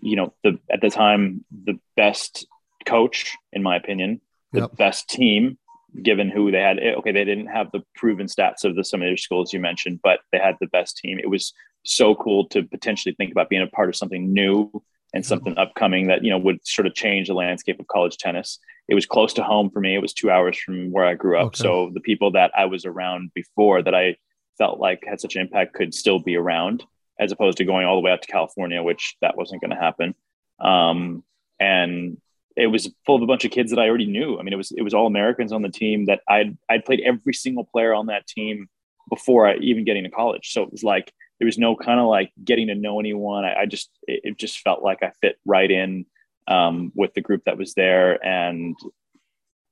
you 0.00 0.14
know, 0.14 0.32
the 0.44 0.58
at 0.70 0.80
the 0.80 0.90
time 0.90 1.44
the 1.50 1.78
best 1.96 2.46
coach, 2.84 3.34
in 3.52 3.62
my 3.62 3.76
opinion, 3.76 4.20
the 4.52 4.60
yep. 4.60 4.76
best 4.76 5.08
team, 5.08 5.58
given 6.02 6.30
who 6.30 6.52
they 6.52 6.60
had. 6.60 6.78
Okay, 6.78 7.10
they 7.10 7.24
didn't 7.24 7.48
have 7.48 7.72
the 7.72 7.82
proven 7.96 8.26
stats 8.26 8.64
of 8.64 8.76
the 8.76 8.84
some 8.84 9.02
of 9.02 9.08
the 9.08 9.16
schools 9.16 9.52
you 9.52 9.58
mentioned, 9.58 10.00
but 10.02 10.20
they 10.30 10.38
had 10.38 10.56
the 10.60 10.68
best 10.68 10.98
team. 10.98 11.18
It 11.18 11.28
was 11.28 11.52
so 11.86 12.14
cool 12.14 12.46
to 12.48 12.62
potentially 12.62 13.14
think 13.14 13.32
about 13.32 13.48
being 13.48 13.62
a 13.62 13.66
part 13.66 13.88
of 13.88 13.96
something 13.96 14.32
new 14.32 14.82
and 15.14 15.24
something 15.24 15.56
upcoming 15.56 16.08
that 16.08 16.22
you 16.24 16.30
know 16.30 16.38
would 16.38 16.66
sort 16.66 16.86
of 16.86 16.94
change 16.94 17.28
the 17.28 17.34
landscape 17.34 17.80
of 17.80 17.86
college 17.86 18.16
tennis. 18.18 18.58
It 18.88 18.94
was 18.94 19.06
close 19.06 19.32
to 19.34 19.42
home 19.42 19.70
for 19.70 19.80
me. 19.80 19.94
It 19.94 20.02
was 20.02 20.12
two 20.12 20.30
hours 20.30 20.58
from 20.58 20.92
where 20.92 21.04
I 21.04 21.14
grew 21.14 21.38
up. 21.38 21.46
Okay. 21.46 21.62
So 21.62 21.90
the 21.92 22.00
people 22.00 22.32
that 22.32 22.52
I 22.56 22.66
was 22.66 22.84
around 22.84 23.32
before 23.34 23.82
that 23.82 23.94
I 23.94 24.16
felt 24.58 24.78
like 24.78 25.02
had 25.06 25.20
such 25.20 25.34
an 25.34 25.42
impact 25.42 25.74
could 25.74 25.94
still 25.94 26.18
be 26.18 26.36
around, 26.36 26.84
as 27.18 27.32
opposed 27.32 27.58
to 27.58 27.64
going 27.64 27.86
all 27.86 27.96
the 27.96 28.02
way 28.02 28.12
out 28.12 28.22
to 28.22 28.30
California, 28.30 28.82
which 28.82 29.16
that 29.22 29.36
wasn't 29.36 29.60
going 29.60 29.70
to 29.70 29.76
happen. 29.76 30.14
Um, 30.60 31.24
and 31.58 32.18
it 32.56 32.68
was 32.68 32.90
full 33.04 33.16
of 33.16 33.22
a 33.22 33.26
bunch 33.26 33.44
of 33.44 33.50
kids 33.50 33.70
that 33.70 33.78
I 33.78 33.88
already 33.88 34.06
knew. 34.06 34.38
I 34.38 34.42
mean, 34.42 34.52
it 34.52 34.56
was 34.56 34.72
it 34.72 34.82
was 34.82 34.94
all 34.94 35.06
Americans 35.06 35.52
on 35.52 35.62
the 35.62 35.68
team 35.68 36.06
that 36.06 36.20
I'd 36.28 36.56
I'd 36.68 36.84
played 36.84 37.00
every 37.00 37.34
single 37.34 37.64
player 37.64 37.94
on 37.94 38.06
that 38.06 38.26
team 38.26 38.68
before 39.08 39.46
I 39.46 39.56
even 39.56 39.84
getting 39.84 40.04
to 40.04 40.10
college. 40.10 40.52
So 40.52 40.62
it 40.62 40.72
was 40.72 40.82
like 40.82 41.12
there 41.38 41.46
was 41.46 41.58
no 41.58 41.76
kind 41.76 42.00
of 42.00 42.06
like 42.06 42.32
getting 42.42 42.68
to 42.68 42.74
know 42.74 43.00
anyone. 43.00 43.44
I, 43.44 43.62
I 43.62 43.66
just 43.66 43.90
it, 44.06 44.20
it, 44.24 44.38
just 44.38 44.60
felt 44.60 44.82
like 44.82 45.02
I 45.02 45.12
fit 45.20 45.36
right 45.44 45.70
in 45.70 46.06
um, 46.48 46.92
with 46.94 47.14
the 47.14 47.20
group 47.20 47.44
that 47.44 47.58
was 47.58 47.74
there, 47.74 48.24
and 48.24 48.76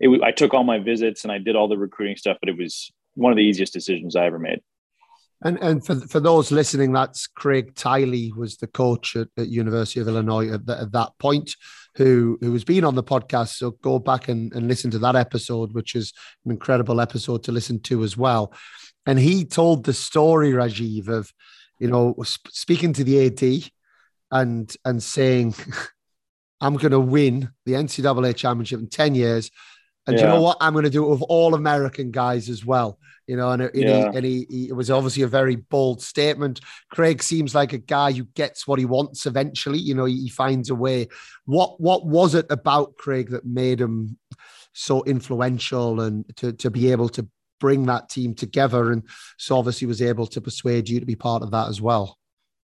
it, 0.00 0.22
I 0.22 0.32
took 0.32 0.54
all 0.54 0.64
my 0.64 0.78
visits 0.78 1.24
and 1.24 1.32
I 1.32 1.38
did 1.38 1.56
all 1.56 1.68
the 1.68 1.78
recruiting 1.78 2.16
stuff. 2.16 2.38
But 2.40 2.48
it 2.48 2.58
was 2.58 2.90
one 3.14 3.32
of 3.32 3.36
the 3.36 3.44
easiest 3.44 3.72
decisions 3.72 4.16
I 4.16 4.26
ever 4.26 4.38
made. 4.38 4.60
And 5.42 5.58
and 5.58 5.84
for 5.84 5.96
for 6.00 6.20
those 6.20 6.50
listening, 6.50 6.92
that's 6.92 7.26
Craig 7.26 7.74
Tiley 7.74 8.34
was 8.34 8.56
the 8.56 8.66
coach 8.66 9.16
at, 9.16 9.28
at 9.36 9.48
University 9.48 10.00
of 10.00 10.08
Illinois 10.08 10.50
at, 10.50 10.64
the, 10.64 10.80
at, 10.80 10.92
that 10.92 11.10
point, 11.18 11.54
who 11.96 12.38
who 12.40 12.52
has 12.52 12.64
been 12.64 12.84
on 12.84 12.94
the 12.94 13.02
podcast. 13.02 13.56
So 13.56 13.72
go 13.82 13.98
back 13.98 14.28
and, 14.28 14.52
and 14.54 14.68
listen 14.68 14.90
to 14.92 14.98
that 15.00 15.16
episode, 15.16 15.74
which 15.74 15.94
is 15.94 16.12
an 16.44 16.50
incredible 16.50 17.00
episode 17.00 17.42
to 17.44 17.52
listen 17.52 17.80
to 17.82 18.04
as 18.04 18.16
well. 18.16 18.54
And 19.06 19.18
he 19.18 19.44
told 19.44 19.84
the 19.84 19.92
story, 19.92 20.52
Rajeev, 20.52 21.08
of 21.08 21.32
you 21.78 21.88
know, 21.88 22.14
speaking 22.24 22.92
to 22.94 23.04
the 23.04 23.26
AD 23.26 23.70
and 24.30 24.74
and 24.84 25.02
saying, 25.02 25.54
"I'm 26.60 26.76
going 26.76 26.92
to 26.92 27.00
win 27.00 27.50
the 27.66 27.72
NCAA 27.72 28.36
championship 28.36 28.80
in 28.80 28.88
ten 28.88 29.14
years." 29.14 29.50
And 30.06 30.18
yeah. 30.18 30.22
you 30.22 30.28
know 30.28 30.42
what? 30.42 30.58
I'm 30.60 30.74
going 30.74 30.84
to 30.84 30.90
do 30.90 31.04
it 31.04 31.10
with 31.10 31.22
all 31.22 31.54
American 31.54 32.10
guys 32.10 32.50
as 32.50 32.64
well. 32.64 32.98
You 33.26 33.36
know, 33.36 33.50
and, 33.52 33.62
and, 33.62 33.74
yeah. 33.74 34.10
he, 34.10 34.16
and 34.16 34.24
he, 34.26 34.46
he, 34.50 34.68
it 34.68 34.74
was 34.74 34.90
obviously 34.90 35.22
a 35.22 35.28
very 35.28 35.56
bold 35.56 36.02
statement. 36.02 36.60
Craig 36.90 37.22
seems 37.22 37.54
like 37.54 37.72
a 37.72 37.78
guy 37.78 38.12
who 38.12 38.24
gets 38.24 38.66
what 38.66 38.78
he 38.78 38.84
wants 38.84 39.24
eventually. 39.24 39.78
You 39.78 39.94
know, 39.94 40.04
he, 40.04 40.24
he 40.24 40.28
finds 40.28 40.68
a 40.68 40.74
way. 40.74 41.08
What 41.46 41.80
what 41.80 42.04
was 42.04 42.34
it 42.34 42.46
about 42.50 42.96
Craig 42.96 43.30
that 43.30 43.46
made 43.46 43.80
him 43.80 44.18
so 44.74 45.02
influential 45.04 46.00
and 46.00 46.24
to 46.36 46.52
to 46.52 46.70
be 46.70 46.92
able 46.92 47.08
to 47.10 47.26
bring 47.60 47.86
that 47.86 48.08
team 48.08 48.34
together. 48.34 48.92
And 48.92 49.02
so 49.38 49.58
obviously 49.58 49.86
was 49.86 50.02
able 50.02 50.26
to 50.28 50.40
persuade 50.40 50.88
you 50.88 51.00
to 51.00 51.06
be 51.06 51.16
part 51.16 51.42
of 51.42 51.50
that 51.52 51.68
as 51.68 51.80
well. 51.80 52.18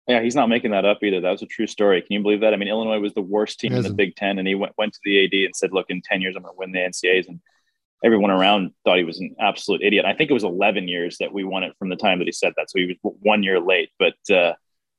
Yeah, 0.06 0.22
he's 0.22 0.34
not 0.34 0.50
making 0.50 0.72
that 0.72 0.84
up 0.84 1.02
either. 1.02 1.20
That 1.20 1.30
was 1.30 1.42
a 1.42 1.46
true 1.46 1.66
story. 1.66 2.02
Can 2.02 2.12
you 2.12 2.22
believe 2.22 2.40
that? 2.40 2.52
I 2.52 2.56
mean, 2.56 2.68
Illinois 2.68 2.98
was 2.98 3.14
the 3.14 3.22
worst 3.22 3.58
team 3.58 3.72
in 3.72 3.82
the 3.82 3.94
Big 3.94 4.16
Ten, 4.16 4.38
and 4.38 4.46
he 4.46 4.54
went, 4.54 4.74
went 4.76 4.92
to 4.92 5.00
the 5.02 5.24
AD 5.24 5.32
and 5.32 5.56
said, 5.56 5.72
"Look, 5.72 5.86
in 5.88 6.02
ten 6.02 6.20
years, 6.20 6.36
I'm 6.36 6.42
going 6.42 6.54
to 6.54 6.58
win 6.58 6.72
the 6.72 6.80
NCAAs." 6.80 7.26
And 7.26 7.40
everyone 8.04 8.30
around 8.30 8.72
thought 8.84 8.98
he 8.98 9.04
was 9.04 9.18
an 9.18 9.34
absolute 9.40 9.82
idiot. 9.82 10.04
I 10.04 10.12
think 10.12 10.30
it 10.30 10.34
was 10.34 10.44
11 10.44 10.88
years 10.88 11.16
that 11.18 11.32
we 11.32 11.42
won 11.42 11.62
it 11.62 11.74
from 11.78 11.88
the 11.88 11.96
time 11.96 12.18
that 12.18 12.26
he 12.26 12.32
said 12.32 12.52
that, 12.56 12.70
so 12.70 12.78
he 12.78 12.98
was 13.02 13.14
one 13.22 13.42
year 13.42 13.58
late. 13.60 13.90
But 13.98 14.14
uh, 14.30 14.52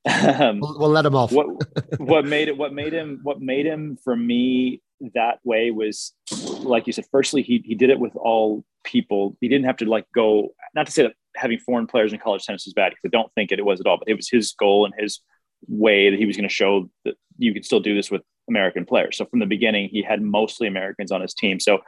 um, 0.42 0.58
we'll, 0.60 0.78
we'll, 0.78 0.90
let 0.90 1.06
him 1.06 1.14
off. 1.14 1.30
what, 1.30 1.46
what 1.98 2.26
made 2.26 2.48
it? 2.48 2.56
What 2.56 2.72
made 2.72 2.92
him? 2.92 3.20
What 3.22 3.40
made 3.40 3.64
him 3.64 3.96
for 4.02 4.16
me 4.16 4.82
that 5.14 5.38
way 5.44 5.70
was, 5.70 6.14
like 6.60 6.86
you 6.86 6.92
said. 6.92 7.06
Firstly, 7.12 7.42
he 7.42 7.62
he 7.64 7.74
did 7.74 7.90
it 7.90 8.00
with 8.00 8.16
all 8.16 8.64
people. 8.86 9.36
He 9.40 9.48
didn't 9.48 9.66
have 9.66 9.76
to 9.78 9.84
like 9.84 10.06
go. 10.14 10.54
Not 10.74 10.86
to 10.86 10.92
say 10.92 11.02
that 11.02 11.12
having 11.34 11.58
foreign 11.58 11.86
players 11.86 12.12
in 12.12 12.18
college 12.18 12.44
tennis 12.44 12.66
is 12.66 12.72
bad 12.72 12.90
because 12.90 13.02
I 13.04 13.16
don't 13.16 13.32
think 13.34 13.52
it, 13.52 13.58
it 13.58 13.64
was 13.64 13.80
at 13.80 13.86
all. 13.86 13.98
But 13.98 14.08
it 14.08 14.14
was 14.14 14.30
his 14.30 14.52
goal 14.52 14.86
and 14.86 14.94
his 14.98 15.20
way 15.68 16.10
that 16.10 16.18
he 16.18 16.24
was 16.24 16.36
going 16.36 16.48
to 16.48 16.54
show 16.54 16.88
that 17.04 17.14
you 17.36 17.52
can 17.52 17.62
still 17.62 17.80
do 17.80 17.94
this 17.94 18.10
with 18.10 18.22
American 18.48 18.86
players. 18.86 19.16
So 19.18 19.26
from 19.26 19.40
the 19.40 19.46
beginning, 19.46 19.90
he 19.90 20.02
had 20.02 20.22
mostly 20.22 20.66
Americans 20.68 21.12
on 21.12 21.20
his 21.20 21.34
team. 21.34 21.60
So 21.60 21.80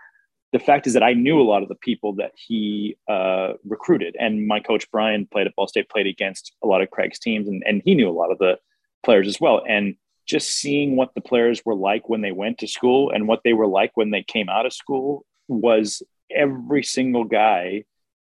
the 0.52 0.58
fact 0.58 0.86
is 0.86 0.94
that 0.94 1.02
I 1.02 1.12
knew 1.12 1.40
a 1.40 1.44
lot 1.44 1.62
of 1.62 1.68
the 1.68 1.74
people 1.76 2.14
that 2.14 2.32
he 2.34 2.96
uh, 3.08 3.52
recruited, 3.64 4.16
and 4.18 4.46
my 4.46 4.60
coach 4.60 4.90
Brian 4.90 5.26
played 5.30 5.46
at 5.46 5.54
Ball 5.54 5.68
State, 5.68 5.90
played 5.90 6.06
against 6.06 6.52
a 6.62 6.66
lot 6.66 6.80
of 6.80 6.90
Craig's 6.90 7.18
teams, 7.18 7.48
and, 7.48 7.62
and 7.66 7.82
he 7.84 7.94
knew 7.94 8.08
a 8.08 8.12
lot 8.12 8.32
of 8.32 8.38
the 8.38 8.58
players 9.04 9.28
as 9.28 9.40
well. 9.40 9.62
And 9.68 9.96
just 10.26 10.50
seeing 10.50 10.96
what 10.96 11.14
the 11.14 11.20
players 11.20 11.62
were 11.64 11.74
like 11.74 12.08
when 12.08 12.20
they 12.20 12.32
went 12.32 12.58
to 12.58 12.66
school 12.66 13.10
and 13.10 13.26
what 13.26 13.40
they 13.44 13.52
were 13.54 13.66
like 13.66 13.92
when 13.94 14.10
they 14.10 14.22
came 14.22 14.48
out 14.48 14.66
of 14.66 14.72
school 14.72 15.24
was 15.48 16.02
every 16.30 16.82
single 16.82 17.24
guy 17.24 17.84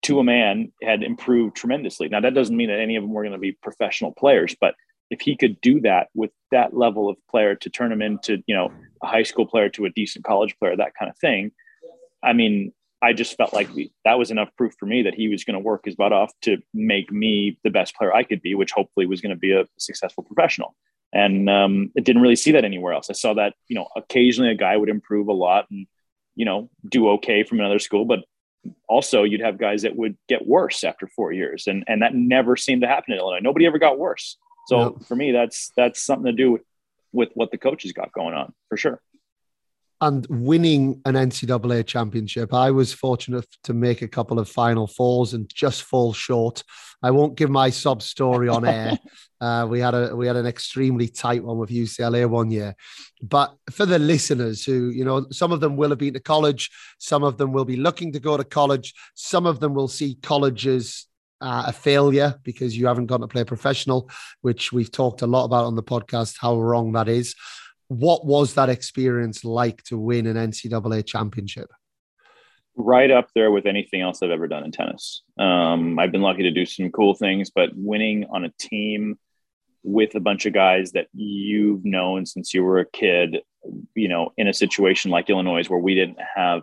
to 0.03 0.21
a 0.21 0.25
man 0.25 0.73
had 0.83 1.03
improved 1.03 1.57
tremendously. 1.57 2.09
Now, 2.09 2.21
that 2.21 2.35
doesn't 2.35 2.57
mean 2.57 2.69
that 2.69 2.81
any 2.81 2.97
of 2.97 3.03
them 3.03 3.13
were 3.13 3.23
going 3.23 3.33
to 3.33 3.39
be 3.39 3.53
professional 3.53 4.13
players, 4.13 4.55
but 4.61 4.75
if 5.11 5.21
he 5.21 5.37
could 5.37 5.61
do 5.61 5.81
that 5.81 6.09
with 6.15 6.31
that 6.51 6.77
level 6.77 7.09
of 7.09 7.17
player 7.31 7.55
to 7.57 7.71
turn 7.71 7.93
him 7.93 8.03
into, 8.03 8.43
you 8.47 8.55
know, 8.55 8.73
a 9.03 9.07
high 9.07 9.23
school 9.23 9.47
player 9.47 9.69
to 9.71 9.85
a 9.85 9.91
decent 9.91 10.25
college 10.25 10.57
player, 10.59 10.77
that 10.77 10.95
kind 10.99 11.11
of 11.11 11.19
thing. 11.19 11.53
I 12.23 12.33
mean, 12.33 12.73
I 13.03 13.13
just 13.13 13.37
felt 13.37 13.53
like 13.53 13.69
that 14.05 14.19
was 14.19 14.31
enough 14.31 14.49
proof 14.57 14.75
for 14.79 14.87
me 14.87 15.03
that 15.03 15.15
he 15.15 15.29
was 15.29 15.45
going 15.45 15.55
to 15.55 15.61
work 15.61 15.85
his 15.85 15.95
butt 15.95 16.13
off 16.13 16.33
to 16.43 16.59
make 16.73 17.13
me 17.13 17.59
the 17.63 17.71
best 17.71 17.95
player 17.95 18.13
I 18.13 18.25
could 18.25 18.43
be, 18.43 18.55
which 18.55 18.73
hopefully 18.73 19.07
was 19.07 19.21
going 19.21 19.31
to 19.31 19.39
be 19.39 19.53
a 19.53 19.67
successful 19.79 20.25
professional. 20.25 20.75
And 21.13 21.49
um, 21.49 21.93
it 21.95 22.05
didn't 22.05 22.23
really 22.23 22.37
see 22.37 22.53
that 22.53 22.65
anywhere 22.65 22.93
else. 22.93 23.11
I 23.11 23.13
saw 23.13 23.35
that, 23.35 23.55
you 23.69 23.77
know, 23.77 23.87
occasionally 23.97 24.51
a 24.51 24.57
guy 24.57 24.77
would 24.77 24.89
improve 24.89 25.29
a 25.29 25.33
lot 25.33 25.67
and 25.71 25.87
you 26.37 26.45
know, 26.45 26.71
do 26.89 27.11
okay 27.11 27.43
from 27.43 27.59
another 27.59 27.81
school, 27.81 28.05
but 28.05 28.21
also 28.89 29.25
you'd 29.25 29.41
have 29.41 29.59
guys 29.59 29.83
that 29.83 29.97
would 29.97 30.17
get 30.29 30.47
worse 30.47 30.85
after 30.85 31.09
four 31.09 31.33
years. 31.33 31.67
And, 31.67 31.85
and 31.89 32.03
that 32.03 32.15
never 32.15 32.57
seemed 32.57 32.83
to 32.83 32.89
happen 32.89 33.13
in 33.13 33.19
Illinois. 33.19 33.41
Nobody 33.43 33.67
ever 33.67 33.79
got 33.79 33.99
worse. 33.99 34.37
So 34.69 34.99
for 35.07 35.17
me, 35.17 35.33
that's, 35.33 35.73
that's 35.77 36.03
something 36.03 36.27
to 36.27 36.33
do 36.33 36.53
with, 36.53 36.63
with 37.13 37.31
what 37.35 37.51
the 37.51 37.59
coaches 37.59 37.93
got 37.93 38.13
going 38.13 38.35
on 38.35 38.53
for 38.69 38.77
sure 38.77 39.01
and 40.01 40.27
winning 40.29 41.01
an 41.05 41.15
NCAA 41.15 41.87
championship. 41.87 42.53
I 42.53 42.71
was 42.71 42.93
fortunate 42.93 43.47
to 43.65 43.73
make 43.73 44.03
a 44.03 44.09
couple 44.09 44.39
of 44.39 44.49
Final 44.49 44.87
Fours 44.87 45.33
and 45.33 45.51
just 45.53 45.83
fall 45.83 46.13
short. 46.13 46.63
I 47.03 47.11
won't 47.11 47.37
give 47.37 47.51
my 47.51 47.71
sob 47.71 48.03
story 48.03 48.49
on 48.49 48.67
air. 48.67 48.99
uh, 49.41 49.67
we 49.69 49.81
had 49.81 49.95
a 49.95 50.15
we 50.15 50.27
had 50.27 50.37
an 50.37 50.47
extremely 50.47 51.09
tight 51.09 51.43
one 51.43 51.59
with 51.59 51.71
UCLA 51.71 52.29
one 52.29 52.51
year, 52.51 52.75
but 53.23 53.55
for 53.71 53.87
the 53.87 53.99
listeners 53.99 54.65
who 54.65 54.91
you 54.91 55.05
know, 55.05 55.27
some 55.31 55.53
of 55.53 55.61
them 55.61 55.77
will 55.77 55.91
have 55.91 55.99
been 55.99 56.15
to 56.15 56.21
college, 56.21 56.71
some 56.99 57.23
of 57.23 57.39
them 57.39 57.53
will 57.53 57.65
be 57.65 57.77
looking 57.77 58.13
to 58.13 58.21
go 58.21 58.37
to 58.37 58.45
college, 58.45 58.95
some 59.15 59.47
of 59.47 59.61
them 59.61 59.75
will 59.75 59.89
see 59.89 60.17
colleges 60.23 61.07
uh, 61.41 61.65
a 61.67 61.73
failure 61.73 62.35
because 62.43 62.77
you 62.77 62.87
haven't 62.87 63.07
gone 63.07 63.21
to 63.21 63.29
play 63.29 63.45
professional, 63.45 64.11
which 64.41 64.73
we've 64.73 64.91
talked 64.91 65.23
a 65.23 65.27
lot 65.27 65.45
about 65.45 65.65
on 65.65 65.75
the 65.75 65.83
podcast, 65.83 66.37
how 66.41 66.59
wrong 66.59 66.93
that 66.93 67.09
is. 67.09 67.35
What 67.89 68.27
was 68.27 68.55
that 68.55 68.69
experience 68.69 69.45
like 69.45 69.83
to 69.85 69.99
win 69.99 70.27
an 70.27 70.37
NCAA 70.37 71.07
championship? 71.07 71.71
Right 72.77 73.11
up 73.11 73.29
there 73.35 73.51
with 73.51 73.67
anything 73.67 74.03
else 74.03 74.23
I've 74.23 74.31
ever 74.31 74.49
done 74.49 74.65
in 74.65 74.73
tennis. 74.73 75.23
Um, 75.39 75.99
I've 75.99 76.13
been 76.13 76.23
lucky 76.23 76.43
to 76.43 76.51
do 76.51 76.67
some 76.67 76.91
cool 76.91 77.15
things, 77.15 77.51
but 77.51 77.71
winning 77.75 78.27
on 78.31 78.45
a 78.45 78.53
team 78.59 79.19
with 79.83 80.15
a 80.15 80.21
bunch 80.21 80.47
of 80.47 80.53
guys 80.53 80.93
that 80.93 81.07
you've 81.15 81.85
known 81.85 82.27
since 82.27 82.53
you 82.53 82.65
were 82.65 82.81
a 82.81 82.91
kid, 82.91 83.39
you 83.95 84.09
know, 84.09 84.33
in 84.37 84.49
a 84.49 84.53
situation 84.53 85.11
like 85.11 85.31
Illinois 85.31 85.69
where 85.69 85.79
we 85.79 85.95
didn't 85.95 86.19
have 86.35 86.63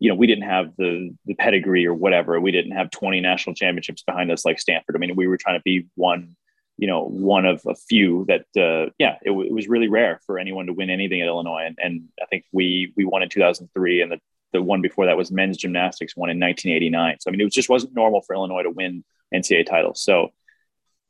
you 0.00 0.08
know, 0.08 0.14
we 0.14 0.26
didn't 0.26 0.48
have 0.48 0.76
the 0.76 1.14
the 1.26 1.34
pedigree 1.34 1.86
or 1.86 1.94
whatever. 1.94 2.40
We 2.40 2.52
didn't 2.52 2.72
have 2.72 2.90
20 2.90 3.20
national 3.20 3.54
championships 3.54 4.02
behind 4.02 4.30
us 4.30 4.44
like 4.44 4.60
Stanford. 4.60 4.96
I 4.96 4.98
mean, 4.98 5.16
we 5.16 5.26
were 5.26 5.36
trying 5.36 5.58
to 5.58 5.62
be 5.64 5.86
one, 5.96 6.36
you 6.78 6.86
know, 6.86 7.04
one 7.04 7.44
of 7.44 7.60
a 7.66 7.74
few 7.74 8.24
that, 8.28 8.46
uh, 8.56 8.90
yeah, 8.98 9.16
it, 9.22 9.28
w- 9.28 9.48
it 9.48 9.52
was 9.52 9.68
really 9.68 9.88
rare 9.88 10.20
for 10.24 10.38
anyone 10.38 10.66
to 10.66 10.72
win 10.72 10.90
anything 10.90 11.20
at 11.20 11.26
Illinois. 11.26 11.64
And, 11.66 11.76
and 11.82 12.08
I 12.22 12.26
think 12.26 12.44
we 12.52 12.92
we 12.96 13.04
won 13.04 13.22
in 13.22 13.28
2003, 13.28 14.00
and 14.00 14.12
the 14.12 14.20
the 14.52 14.62
one 14.62 14.80
before 14.80 15.06
that 15.06 15.16
was 15.16 15.30
men's 15.30 15.58
gymnastics, 15.58 16.16
won 16.16 16.30
in 16.30 16.40
1989. 16.40 17.16
So 17.20 17.28
I 17.28 17.32
mean, 17.32 17.40
it 17.40 17.44
was, 17.44 17.54
just 17.54 17.68
wasn't 17.68 17.94
normal 17.94 18.22
for 18.22 18.34
Illinois 18.34 18.62
to 18.62 18.70
win 18.70 19.04
NCAA 19.34 19.66
titles. 19.66 20.02
So 20.02 20.28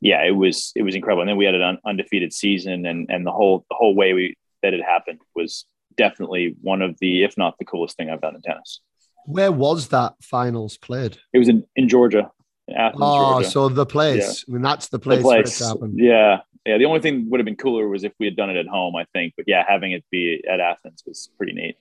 yeah, 0.00 0.24
it 0.24 0.33
was 0.37 0.72
it 0.74 0.83
was 0.83 0.94
incredible. 0.94 1.22
And 1.22 1.28
then 1.28 1.37
we 1.37 1.44
had 1.44 1.54
an 1.54 1.62
un- 1.62 1.78
undefeated 1.87 2.33
season, 2.33 2.87
and 2.87 3.09
and 3.11 3.26
the 3.26 3.33
whole 3.33 3.66
the 3.68 3.76
whole 3.76 3.94
way 3.94 4.14
we 4.14 4.37
that 4.62 4.74
it 4.74 4.83
happened 4.83 5.20
was 5.37 5.66
definitely 5.98 6.54
one 6.62 6.81
of 6.81 6.98
the, 7.00 7.24
if 7.24 7.37
not 7.37 7.59
the 7.59 7.64
coolest 7.64 7.96
thing 7.96 8.09
I've 8.09 8.20
done 8.20 8.35
in 8.35 8.40
tennis. 8.40 8.81
Where 9.26 9.52
was 9.52 9.88
that 9.88 10.14
finals 10.22 10.78
played? 10.78 11.18
It 11.35 11.38
was 11.38 11.48
in, 11.48 11.64
in 11.76 11.88
Georgia, 11.88 12.31
Athens, 12.76 13.00
oh, 13.02 13.33
Georgia. 13.35 13.50
so 13.50 13.68
the 13.68 13.87
place. 13.87 14.44
Yeah. 14.46 14.52
I 14.52 14.54
mean, 14.54 14.62
that's 14.62 14.88
the 14.88 14.98
place, 14.98 15.18
the 15.18 15.24
place. 15.24 15.61
it 15.61 15.90
Yeah. 15.94 16.40
Yeah. 16.66 16.78
The 16.78 16.85
only 16.85 17.00
thing 17.00 17.28
would 17.31 17.40
have 17.40 17.44
been 17.44 17.57
cooler 17.57 17.88
was 17.88 18.04
if 18.04 18.12
we 18.18 18.26
had 18.26 18.37
done 18.37 18.50
it 18.50 18.57
at 18.57 18.66
home, 18.66 18.96
I 18.96 19.04
think. 19.12 19.35
But 19.37 19.46
yeah, 19.48 19.64
having 19.66 19.92
it 19.92 20.04
be 20.11 20.42
at 20.48 20.61
Athens 20.61 21.02
was 21.07 21.31
pretty 21.37 21.52
neat. 21.52 21.76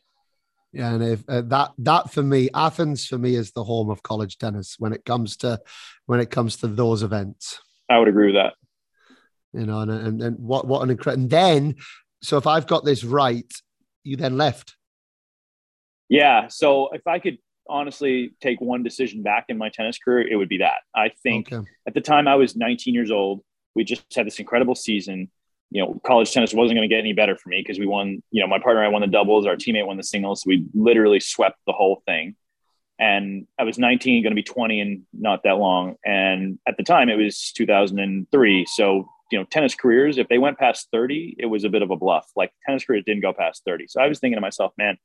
Yeah, 0.74 0.94
and 0.94 1.04
if 1.04 1.24
uh, 1.28 1.42
that 1.46 1.72
that 1.80 2.12
for 2.12 2.22
me, 2.22 2.50
Athens 2.54 3.08
for 3.08 3.18
me 3.18 3.36
is 3.36 3.52
the 3.52 3.64
home 3.64 3.90
of 3.90 4.04
college 4.04 4.38
tennis 4.38 4.76
when 4.78 4.94
it 4.94 5.06
comes 5.06 5.38
to 5.38 5.60
when 6.06 6.20
it 6.20 6.30
comes 6.30 6.58
to 6.58 6.68
those 6.68 7.04
events. 7.04 7.60
I 7.90 7.98
would 7.98 8.10
agree 8.10 8.34
with 8.34 8.36
that. 8.36 8.54
You 9.60 9.66
know, 9.66 9.80
and 9.80 9.90
and, 9.90 10.22
and 10.22 10.40
what 10.40 10.68
what 10.68 10.82
an 10.84 10.90
incredible. 10.90 11.24
And 11.24 11.30
then, 11.30 11.76
so 12.22 12.38
if 12.38 12.46
I've 12.46 12.68
got 12.68 12.84
this 12.84 13.04
right, 13.04 13.52
you 14.04 14.18
then 14.18 14.38
left. 14.38 14.76
Yeah. 16.10 16.48
So 16.48 16.90
if 16.94 17.08
I 17.08 17.20
could 17.20 17.38
honestly 17.70 18.32
take 18.42 18.62
one 18.62 18.84
decision 18.84 19.24
back 19.24 19.46
in 19.50 19.58
my 19.58 19.70
tennis 19.70 19.98
career, 19.98 20.28
it 20.28 20.36
would 20.36 20.50
be 20.50 20.60
that. 20.60 20.78
I 20.96 21.10
think 21.24 21.52
okay. 21.52 21.68
at 21.88 21.94
the 21.94 22.02
time 22.02 22.28
I 22.28 22.36
was 22.36 22.56
19 22.56 22.94
years 22.94 23.12
old, 23.12 23.42
we 23.76 23.84
just 23.84 24.04
had 24.16 24.26
this 24.26 24.40
incredible 24.40 24.76
season. 24.76 25.30
You 25.70 25.84
know, 25.84 26.02
college 26.06 26.32
tennis 26.32 26.54
wasn't 26.54 26.78
going 26.78 26.90
to 26.90 26.94
get 26.94 27.00
any 27.00 27.14
better 27.14 27.36
for 27.36 27.50
me 27.50 27.62
because 27.62 27.80
we 27.80 27.86
won, 27.86 28.24
you 28.32 28.42
know, 28.42 28.48
my 28.48 28.60
partner 28.60 28.82
and 28.82 28.88
I 28.88 28.92
won 28.92 29.02
the 29.02 29.08
doubles, 29.08 29.46
our 29.46 29.56
teammate 29.56 29.86
won 29.86 29.98
the 29.98 30.04
singles. 30.04 30.42
So 30.42 30.48
we 30.48 30.66
literally 30.74 31.20
swept 31.20 31.58
the 31.66 31.74
whole 31.74 32.02
thing. 32.06 32.36
And 33.00 33.46
I 33.60 33.64
was 33.64 33.78
19, 33.78 34.24
going 34.24 34.32
to 34.32 34.36
be 34.36 34.44
20 34.44 34.80
and 34.80 35.04
not 35.14 35.44
that 35.44 35.58
long. 35.58 35.96
And 36.04 36.58
at 36.68 36.78
the 36.78 36.84
time 36.84 37.10
it 37.10 37.18
was 37.18 37.52
2003. 37.52 38.66
So 38.66 39.08
you 39.32 39.40
know, 39.40 39.46
tennis 39.46 39.76
careers, 39.76 40.18
if 40.18 40.28
they 40.28 40.38
went 40.38 40.58
past 40.58 40.88
30, 40.92 41.36
it 41.38 41.48
was 41.48 41.64
a 41.64 41.70
bit 41.70 41.82
of 41.82 41.92
a 41.92 41.96
bluff. 41.96 42.30
Like 42.36 42.52
tennis 42.66 42.86
careers 42.86 43.04
didn't 43.06 43.22
go 43.22 43.34
past 43.34 43.64
30. 43.66 43.88
So 43.88 44.02
I 44.02 44.08
was 44.08 44.20
thinking 44.20 44.38
to 44.38 44.42
myself, 44.42 44.74
man, 44.78 44.98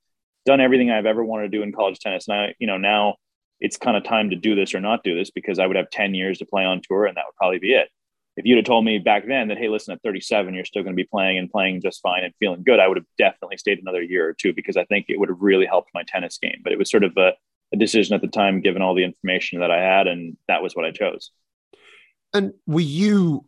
done 0.45 0.61
everything 0.61 0.91
I've 0.91 1.07
ever 1.07 1.25
wanted 1.25 1.51
to 1.51 1.57
do 1.57 1.63
in 1.63 1.73
college 1.73 1.99
tennis. 1.99 2.29
And 2.29 2.37
I, 2.37 2.55
you 2.59 2.67
know, 2.67 2.79
now 2.79 3.17
it's 3.61 3.77
kind 3.77 3.97
of 3.97 4.05
time 4.05 4.31
to 4.31 4.37
do 4.37 4.55
this 4.55 4.75
or 4.75 4.81
not 4.81 5.05
do 5.05 5.17
this 5.17 5.31
because 5.31 5.59
I 5.59 5.67
would 5.67 5.77
have 5.77 5.91
10 5.91 6.15
years 6.15 6.39
to 6.39 6.47
play 6.47 6.65
on 6.65 6.81
tour 6.83 7.07
and 7.07 7.17
that 7.17 7.25
would 7.27 7.37
probably 7.37 7.59
be 7.59 7.73
it. 7.73 7.89
If 8.37 8.47
you'd 8.47 8.57
have 8.57 8.65
told 8.65 8.85
me 8.85 8.99
back 8.99 9.25
then 9.27 9.49
that, 9.49 9.59
hey, 9.59 9.69
listen, 9.69 9.93
at 9.93 10.03
37, 10.03 10.55
you're 10.55 10.65
still 10.65 10.83
going 10.83 10.97
to 10.97 11.01
be 11.01 11.07
playing 11.07 11.39
and 11.39 11.51
playing 11.51 11.83
just 11.83 12.01
fine 12.01 12.25
and 12.25 12.33
feeling 12.41 12.63
good, 12.65 12.81
I 12.81 12.89
would 12.89 12.97
have 12.97 13.07
definitely 13.19 13.59
stayed 13.59 13.79
another 13.79 14.03
year 14.03 14.27
or 14.27 14.33
two 14.33 14.55
because 14.55 14.77
I 14.77 14.85
think 14.87 15.07
it 15.09 15.21
would 15.21 15.29
have 15.29 15.41
really 15.41 15.67
helped 15.67 15.91
my 15.93 16.03
tennis 16.03 16.39
game. 16.39 16.61
But 16.65 16.73
it 16.73 16.79
was 16.79 16.91
sort 16.91 17.05
of 17.05 17.17
a, 17.19 17.33
a 17.73 17.77
decision 17.77 18.15
at 18.15 18.23
the 18.23 18.29
time, 18.29 18.63
given 18.63 18.81
all 18.81 18.95
the 18.95 19.05
information 19.05 19.61
that 19.61 19.71
I 19.71 19.83
had, 19.83 20.07
and 20.07 20.37
that 20.49 20.63
was 20.63 20.75
what 20.75 20.87
I 20.87 20.93
chose. 20.93 21.31
And 22.33 22.55
were 22.67 22.81
you 22.81 23.45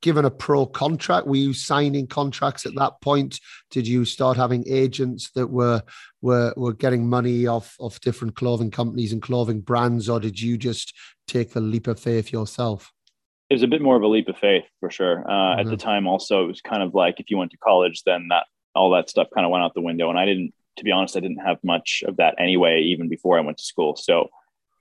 given 0.00 0.24
a 0.24 0.30
pro 0.30 0.66
contract? 0.66 1.26
Were 1.26 1.36
you 1.36 1.52
signing 1.52 2.06
contracts 2.06 2.66
at 2.66 2.74
that 2.76 3.00
point? 3.00 3.40
Did 3.70 3.86
you 3.86 4.04
start 4.04 4.36
having 4.36 4.64
agents 4.68 5.30
that 5.32 5.48
were 5.48 5.82
were 6.22 6.52
were 6.56 6.72
getting 6.72 7.08
money 7.08 7.46
off 7.46 7.76
of 7.80 8.00
different 8.00 8.36
clothing 8.36 8.70
companies 8.70 9.12
and 9.12 9.22
clothing 9.22 9.60
brands, 9.60 10.08
or 10.08 10.20
did 10.20 10.40
you 10.40 10.56
just 10.56 10.94
take 11.26 11.52
the 11.52 11.60
leap 11.60 11.86
of 11.86 12.00
faith 12.00 12.32
yourself? 12.32 12.92
It 13.50 13.54
was 13.54 13.62
a 13.62 13.68
bit 13.68 13.80
more 13.80 13.96
of 13.96 14.02
a 14.02 14.08
leap 14.08 14.28
of 14.28 14.36
faith 14.36 14.64
for 14.80 14.90
sure. 14.90 15.20
Uh, 15.20 15.32
mm-hmm. 15.32 15.60
At 15.60 15.66
the 15.66 15.72
mm-hmm. 15.72 15.88
time, 15.88 16.06
also, 16.06 16.44
it 16.44 16.48
was 16.48 16.60
kind 16.60 16.82
of 16.82 16.94
like 16.94 17.18
if 17.18 17.30
you 17.30 17.38
went 17.38 17.50
to 17.52 17.58
college, 17.58 18.02
then 18.04 18.28
that 18.28 18.46
all 18.74 18.90
that 18.90 19.08
stuff 19.08 19.28
kind 19.34 19.44
of 19.44 19.50
went 19.50 19.64
out 19.64 19.74
the 19.74 19.80
window. 19.80 20.10
And 20.10 20.18
I 20.18 20.26
didn't, 20.26 20.52
to 20.76 20.84
be 20.84 20.92
honest, 20.92 21.16
I 21.16 21.20
didn't 21.20 21.38
have 21.38 21.58
much 21.64 22.02
of 22.06 22.18
that 22.18 22.34
anyway, 22.38 22.82
even 22.82 23.08
before 23.08 23.38
I 23.38 23.40
went 23.40 23.58
to 23.58 23.64
school. 23.64 23.96
So 23.96 24.28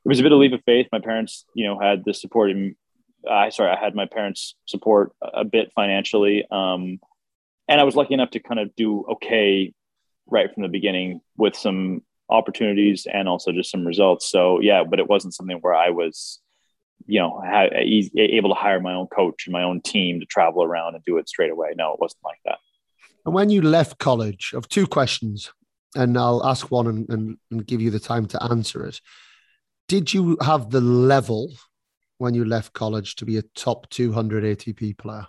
it 0.05 0.09
was 0.09 0.19
a 0.19 0.23
bit 0.23 0.31
of 0.31 0.37
a 0.37 0.41
leap 0.41 0.53
of 0.53 0.63
faith. 0.65 0.87
My 0.91 0.99
parents, 0.99 1.45
you 1.53 1.65
know, 1.65 1.79
had 1.79 2.03
the 2.05 2.13
support 2.13 2.51
I 3.29 3.49
sorry, 3.49 3.71
I 3.71 3.79
had 3.79 3.95
my 3.95 4.05
parents' 4.05 4.55
support 4.65 5.13
a 5.21 5.43
bit 5.43 5.71
financially, 5.75 6.45
um, 6.51 6.99
and 7.67 7.81
I 7.81 7.83
was 7.83 7.95
lucky 7.95 8.13
enough 8.13 8.31
to 8.31 8.39
kind 8.39 8.59
of 8.59 8.75
do 8.75 9.05
okay 9.13 9.73
right 10.27 10.53
from 10.53 10.63
the 10.63 10.69
beginning 10.69 11.21
with 11.37 11.55
some 11.55 12.01
opportunities 12.29 13.07
and 13.11 13.27
also 13.27 13.51
just 13.51 13.71
some 13.71 13.85
results. 13.85 14.29
So 14.29 14.59
yeah, 14.59 14.83
but 14.83 14.99
it 14.99 15.07
wasn't 15.07 15.33
something 15.33 15.57
where 15.61 15.73
I 15.73 15.89
was, 15.89 16.39
you 17.05 17.19
know, 17.19 17.41
able 17.45 18.49
to 18.49 18.55
hire 18.55 18.79
my 18.79 18.93
own 18.93 19.07
coach 19.07 19.45
and 19.45 19.53
my 19.53 19.63
own 19.63 19.81
team 19.81 20.19
to 20.19 20.25
travel 20.25 20.63
around 20.63 20.95
and 20.95 21.03
do 21.05 21.17
it 21.17 21.29
straight 21.29 21.51
away. 21.51 21.69
No, 21.75 21.93
it 21.93 21.99
wasn't 21.99 22.23
like 22.23 22.39
that. 22.45 22.57
And 23.25 23.33
when 23.33 23.49
you 23.49 23.61
left 23.61 23.97
college, 23.99 24.53
of 24.53 24.67
two 24.69 24.87
questions, 24.87 25.51
and 25.95 26.17
I'll 26.17 26.45
ask 26.45 26.69
one 26.71 26.87
and, 26.87 27.09
and, 27.09 27.37
and 27.51 27.65
give 27.65 27.81
you 27.81 27.89
the 27.89 27.99
time 27.99 28.25
to 28.27 28.43
answer 28.43 28.85
it. 28.85 29.01
Did 29.87 30.13
you 30.13 30.37
have 30.41 30.69
the 30.69 30.81
level 30.81 31.51
when 32.17 32.33
you 32.33 32.45
left 32.45 32.73
college 32.73 33.15
to 33.15 33.25
be 33.25 33.37
a 33.37 33.41
top 33.41 33.89
200 33.89 34.43
ATP 34.43 34.97
player 34.97 35.27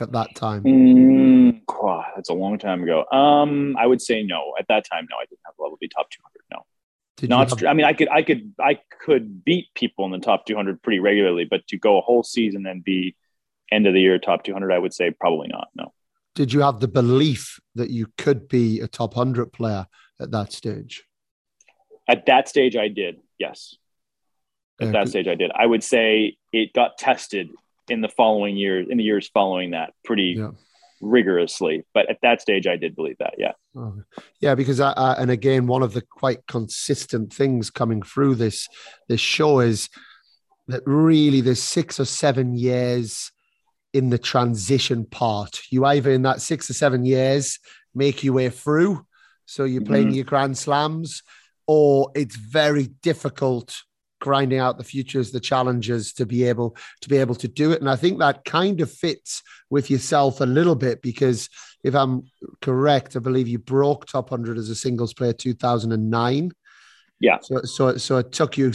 at 0.00 0.12
that 0.12 0.34
time? 0.34 0.62
Mm, 0.64 1.60
oh, 1.68 2.02
that's 2.14 2.30
a 2.30 2.34
long 2.34 2.58
time 2.58 2.82
ago. 2.82 3.04
Um, 3.12 3.76
I 3.78 3.86
would 3.86 4.00
say 4.00 4.22
no. 4.22 4.54
At 4.58 4.66
that 4.68 4.84
time, 4.90 5.06
no, 5.10 5.16
I 5.16 5.24
didn't 5.26 5.40
have 5.44 5.54
a 5.58 5.62
level 5.62 5.76
to 5.76 5.80
be 5.80 5.88
top 5.88 6.08
200. 6.10 6.44
No. 6.50 6.64
Did 7.16 7.30
Not, 7.30 7.50
have- 7.50 7.64
I 7.64 7.74
mean, 7.74 7.84
I 7.84 7.92
could, 7.92 8.08
I 8.08 8.22
could, 8.22 8.52
I 8.58 8.80
could 9.04 9.44
beat 9.44 9.66
people 9.74 10.06
in 10.06 10.10
the 10.10 10.18
top 10.18 10.46
200 10.46 10.82
pretty 10.82 11.00
regularly, 11.00 11.44
but 11.44 11.66
to 11.68 11.76
go 11.76 11.98
a 11.98 12.00
whole 12.00 12.22
season 12.22 12.66
and 12.66 12.82
be 12.82 13.14
end 13.70 13.86
of 13.86 13.94
the 13.94 14.00
year 14.00 14.18
top 14.18 14.42
200, 14.42 14.72
I 14.72 14.78
would 14.78 14.94
say 14.94 15.10
probably 15.10 15.48
not. 15.48 15.68
No. 15.74 15.92
Did 16.34 16.52
you 16.52 16.60
have 16.60 16.80
the 16.80 16.88
belief 16.88 17.60
that 17.74 17.90
you 17.90 18.06
could 18.16 18.48
be 18.48 18.80
a 18.80 18.88
top 18.88 19.16
100 19.16 19.52
player 19.52 19.86
at 20.18 20.30
that 20.30 20.52
stage? 20.52 21.04
At 22.08 22.26
that 22.26 22.48
stage, 22.48 22.76
I 22.76 22.88
did. 22.88 23.20
Yes 23.38 23.76
at 24.80 24.92
that 24.92 25.08
stage 25.08 25.28
I 25.28 25.34
did. 25.34 25.50
I 25.54 25.66
would 25.66 25.84
say 25.84 26.36
it 26.52 26.72
got 26.72 26.98
tested 26.98 27.50
in 27.88 28.00
the 28.00 28.08
following 28.08 28.56
years, 28.56 28.86
in 28.88 28.98
the 28.98 29.04
years 29.04 29.28
following 29.32 29.72
that, 29.72 29.92
pretty 30.04 30.36
yeah. 30.38 30.50
rigorously. 31.00 31.84
But 31.92 32.08
at 32.08 32.18
that 32.22 32.40
stage, 32.40 32.66
I 32.66 32.76
did 32.76 32.94
believe 32.94 33.16
that. 33.18 33.34
Yeah. 33.36 33.52
Oh, 33.76 34.02
yeah, 34.40 34.54
because 34.54 34.80
I, 34.80 34.92
I, 34.92 35.14
and 35.14 35.30
again, 35.30 35.66
one 35.66 35.82
of 35.82 35.92
the 35.92 36.02
quite 36.02 36.46
consistent 36.46 37.32
things 37.32 37.70
coming 37.70 38.02
through 38.02 38.36
this 38.36 38.68
this 39.08 39.20
show 39.20 39.60
is 39.60 39.88
that 40.68 40.82
really 40.86 41.40
there's 41.40 41.62
six 41.62 41.98
or 41.98 42.04
seven 42.04 42.56
years 42.56 43.32
in 43.92 44.10
the 44.10 44.18
transition 44.18 45.04
part. 45.04 45.62
You 45.70 45.84
either 45.84 46.12
in 46.12 46.22
that 46.22 46.40
six 46.40 46.70
or 46.70 46.74
seven 46.74 47.04
years 47.04 47.58
make 47.94 48.22
your 48.22 48.34
way 48.34 48.48
through, 48.50 49.04
so 49.46 49.64
you're 49.64 49.82
playing 49.82 50.08
mm-hmm. 50.08 50.16
your 50.16 50.24
grand 50.24 50.56
slams, 50.56 51.22
or 51.66 52.12
it's 52.14 52.36
very 52.36 52.86
difficult 53.02 53.82
grinding 54.20 54.58
out 54.58 54.78
the 54.78 54.84
futures, 54.84 55.32
the 55.32 55.40
challenges 55.40 56.12
to 56.12 56.26
be 56.26 56.44
able 56.44 56.76
to 57.00 57.08
be 57.08 57.16
able 57.16 57.34
to 57.34 57.48
do 57.48 57.72
it. 57.72 57.80
And 57.80 57.90
I 57.90 57.96
think 57.96 58.18
that 58.18 58.44
kind 58.44 58.80
of 58.80 58.90
fits 58.90 59.42
with 59.70 59.90
yourself 59.90 60.40
a 60.40 60.46
little 60.46 60.76
bit 60.76 61.02
because 61.02 61.48
if 61.82 61.94
I'm 61.94 62.24
correct, 62.60 63.16
I 63.16 63.18
believe 63.18 63.48
you 63.48 63.58
broke 63.58 64.06
top 64.06 64.30
hundred 64.30 64.58
as 64.58 64.68
a 64.68 64.74
singles 64.74 65.14
player 65.14 65.32
2009. 65.32 66.52
Yeah. 67.18 67.38
So 67.42 67.62
so 67.62 67.96
so 67.96 68.18
it 68.18 68.32
took 68.32 68.56
you 68.56 68.72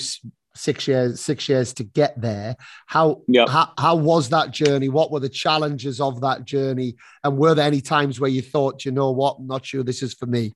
six 0.55 0.87
years 0.87 1.19
six 1.21 1.47
years 1.47 1.73
to 1.73 1.83
get 1.83 2.19
there. 2.19 2.55
How 2.87 3.21
yeah. 3.27 3.47
how 3.47 3.71
how 3.77 3.95
was 3.95 4.29
that 4.29 4.51
journey? 4.51 4.89
What 4.89 5.11
were 5.11 5.19
the 5.19 5.29
challenges 5.29 6.01
of 6.01 6.21
that 6.21 6.45
journey? 6.45 6.95
And 7.23 7.37
were 7.37 7.55
there 7.55 7.67
any 7.67 7.81
times 7.81 8.19
where 8.19 8.29
you 8.29 8.41
thought, 8.41 8.85
you 8.85 8.91
know 8.91 9.11
what, 9.11 9.37
I'm 9.39 9.47
not 9.47 9.65
sure 9.65 9.83
this 9.83 10.01
is 10.01 10.13
for 10.13 10.25
me? 10.25 10.53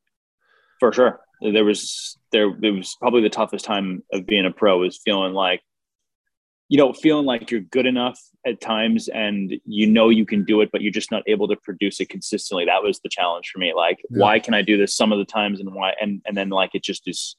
For 0.80 0.91
sure 0.91 1.19
there 1.41 1.65
was 1.65 2.17
there 2.32 2.49
it 2.62 2.71
was 2.71 2.95
probably 2.99 3.21
the 3.21 3.30
toughest 3.30 3.65
time 3.65 4.04
of 4.13 4.25
being 4.25 4.45
a 4.45 4.52
pro 4.52 4.80
was 4.80 4.99
feeling 5.04 5.34
like 5.34 5.62
you 6.67 6.78
know 6.78 6.93
feeling 6.93 7.25
like 7.25 7.49
you're 7.49 7.62
good 7.62 7.86
enough 7.86 8.19
at 8.45 8.62
times 8.62 9.08
and 9.08 9.54
you 9.65 9.88
know 9.88 10.10
you 10.10 10.25
can 10.25 10.43
do 10.43 10.62
it 10.62 10.69
but 10.71 10.82
you're 10.82 10.91
just 10.91 11.12
not 11.12 11.23
able 11.28 11.47
to 11.47 11.56
produce 11.58 11.99
it 11.99 12.10
consistently 12.10 12.65
that 12.65 12.84
was 12.84 12.99
the 12.99 13.10
challenge 13.10 13.49
for 13.52 13.60
me 13.60 13.73
like 13.73 13.99
yeah. 14.10 14.21
why 14.21 14.39
can 14.39 14.54
i 14.54 14.62
do 14.62 14.78
this 14.78 14.95
some 14.95 15.12
of 15.12 15.17
the 15.17 15.25
times 15.25 15.60
and 15.60 15.73
why 15.73 15.93
and 16.02 16.21
and 16.25 16.38
then 16.38 16.49
like 16.49 16.71
it 16.73 16.84
just 16.84 17.08
is 17.08 17.36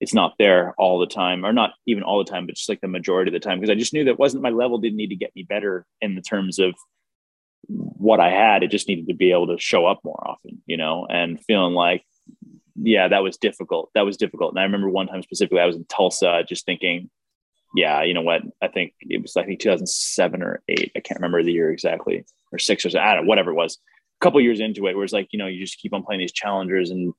it's 0.00 0.14
not 0.14 0.34
there 0.38 0.74
all 0.76 0.98
the 0.98 1.06
time, 1.06 1.46
or 1.46 1.52
not 1.52 1.72
even 1.86 2.02
all 2.02 2.18
the 2.18 2.30
time, 2.30 2.46
but 2.46 2.56
just 2.56 2.68
like 2.68 2.80
the 2.80 2.88
majority 2.88 3.30
of 3.30 3.32
the 3.32 3.40
time, 3.40 3.58
because 3.58 3.70
I 3.70 3.74
just 3.74 3.92
knew 3.92 4.04
that 4.04 4.18
wasn't 4.18 4.42
my 4.42 4.50
level. 4.50 4.78
Didn't 4.78 4.98
need 4.98 5.08
to 5.08 5.16
get 5.16 5.34
me 5.34 5.44
better 5.44 5.86
in 6.00 6.14
the 6.14 6.20
terms 6.20 6.58
of 6.58 6.74
what 7.68 8.20
I 8.20 8.30
had. 8.30 8.62
It 8.62 8.70
just 8.70 8.88
needed 8.88 9.08
to 9.08 9.14
be 9.14 9.32
able 9.32 9.46
to 9.48 9.58
show 9.58 9.86
up 9.86 10.00
more 10.04 10.22
often, 10.28 10.62
you 10.66 10.76
know, 10.76 11.06
and 11.08 11.42
feeling 11.42 11.74
like, 11.74 12.04
yeah, 12.76 13.08
that 13.08 13.22
was 13.22 13.36
difficult. 13.36 13.90
That 13.94 14.04
was 14.04 14.16
difficult. 14.16 14.52
And 14.52 14.60
I 14.60 14.64
remember 14.64 14.88
one 14.88 15.06
time 15.06 15.22
specifically, 15.22 15.60
I 15.60 15.66
was 15.66 15.76
in 15.76 15.84
Tulsa, 15.84 16.44
just 16.48 16.66
thinking, 16.66 17.10
yeah, 17.74 18.02
you 18.02 18.14
know 18.14 18.22
what? 18.22 18.42
I 18.62 18.68
think 18.68 18.94
it 19.00 19.20
was 19.22 19.36
I 19.36 19.44
think 19.44 19.60
2007 19.60 20.42
or 20.42 20.62
eight. 20.68 20.92
I 20.96 21.00
can't 21.00 21.20
remember 21.20 21.42
the 21.42 21.52
year 21.52 21.70
exactly, 21.70 22.24
or 22.52 22.58
six 22.58 22.84
or 22.86 22.90
seven, 22.90 23.06
I 23.06 23.14
don't 23.14 23.24
know, 23.24 23.28
whatever 23.28 23.50
it 23.50 23.56
was. 23.56 23.78
A 24.20 24.24
couple 24.24 24.40
years 24.40 24.60
into 24.60 24.86
it, 24.86 24.94
where 24.94 25.04
it's 25.04 25.12
like 25.12 25.28
you 25.32 25.38
know 25.38 25.46
you 25.46 25.60
just 25.60 25.78
keep 25.78 25.92
on 25.92 26.04
playing 26.04 26.20
these 26.20 26.32
challengers 26.32 26.90
and 26.90 27.12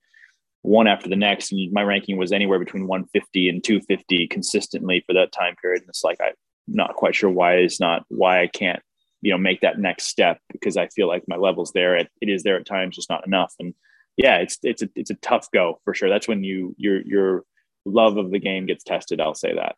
one 0.62 0.88
after 0.88 1.10
the 1.10 1.16
next, 1.16 1.52
and 1.52 1.72
my 1.72 1.84
ranking 1.84 2.18
was 2.18 2.32
anywhere 2.32 2.58
between 2.58 2.88
150 2.88 3.50
and 3.50 3.64
250 3.64 4.28
consistently 4.28 5.04
for 5.06 5.14
that 5.14 5.32
time 5.32 5.56
period. 5.62 5.82
And 5.82 5.90
it's 5.90 6.04
like 6.04 6.20
I'm 6.22 6.34
not 6.68 6.96
quite 6.96 7.16
sure 7.16 7.30
why 7.30 7.56
it's 7.56 7.80
not 7.80 8.04
why 8.10 8.42
I 8.42 8.48
can't 8.48 8.82
you 9.22 9.32
know 9.32 9.38
make 9.38 9.62
that 9.62 9.80
next 9.80 10.06
step 10.06 10.40
because 10.52 10.78
I 10.78 10.88
feel 10.88 11.08
like 11.08 11.24
my 11.28 11.38
level's 11.38 11.72
there. 11.74 11.96
It, 11.98 12.10
it 12.22 12.30
is 12.30 12.44
there 12.44 12.58
at 12.58 12.66
times, 12.66 12.96
just 12.96 13.10
not 13.10 13.28
enough. 13.28 13.54
And 13.60 13.74
yeah, 14.18 14.38
it's 14.38 14.58
it's 14.64 14.82
a 14.82 14.90
it's 14.96 15.10
a 15.10 15.16
tough 15.16 15.50
go 15.52 15.80
for 15.84 15.94
sure. 15.94 16.10
That's 16.10 16.28
when 16.28 16.44
you 16.44 16.76
your 16.78 17.02
your 17.02 17.44
love 17.86 18.18
of 18.18 18.32
the 18.32 18.40
game 18.40 18.66
gets 18.66 18.84
tested. 18.84 19.22
I'll 19.22 19.36
say 19.36 19.56
that. 19.56 19.76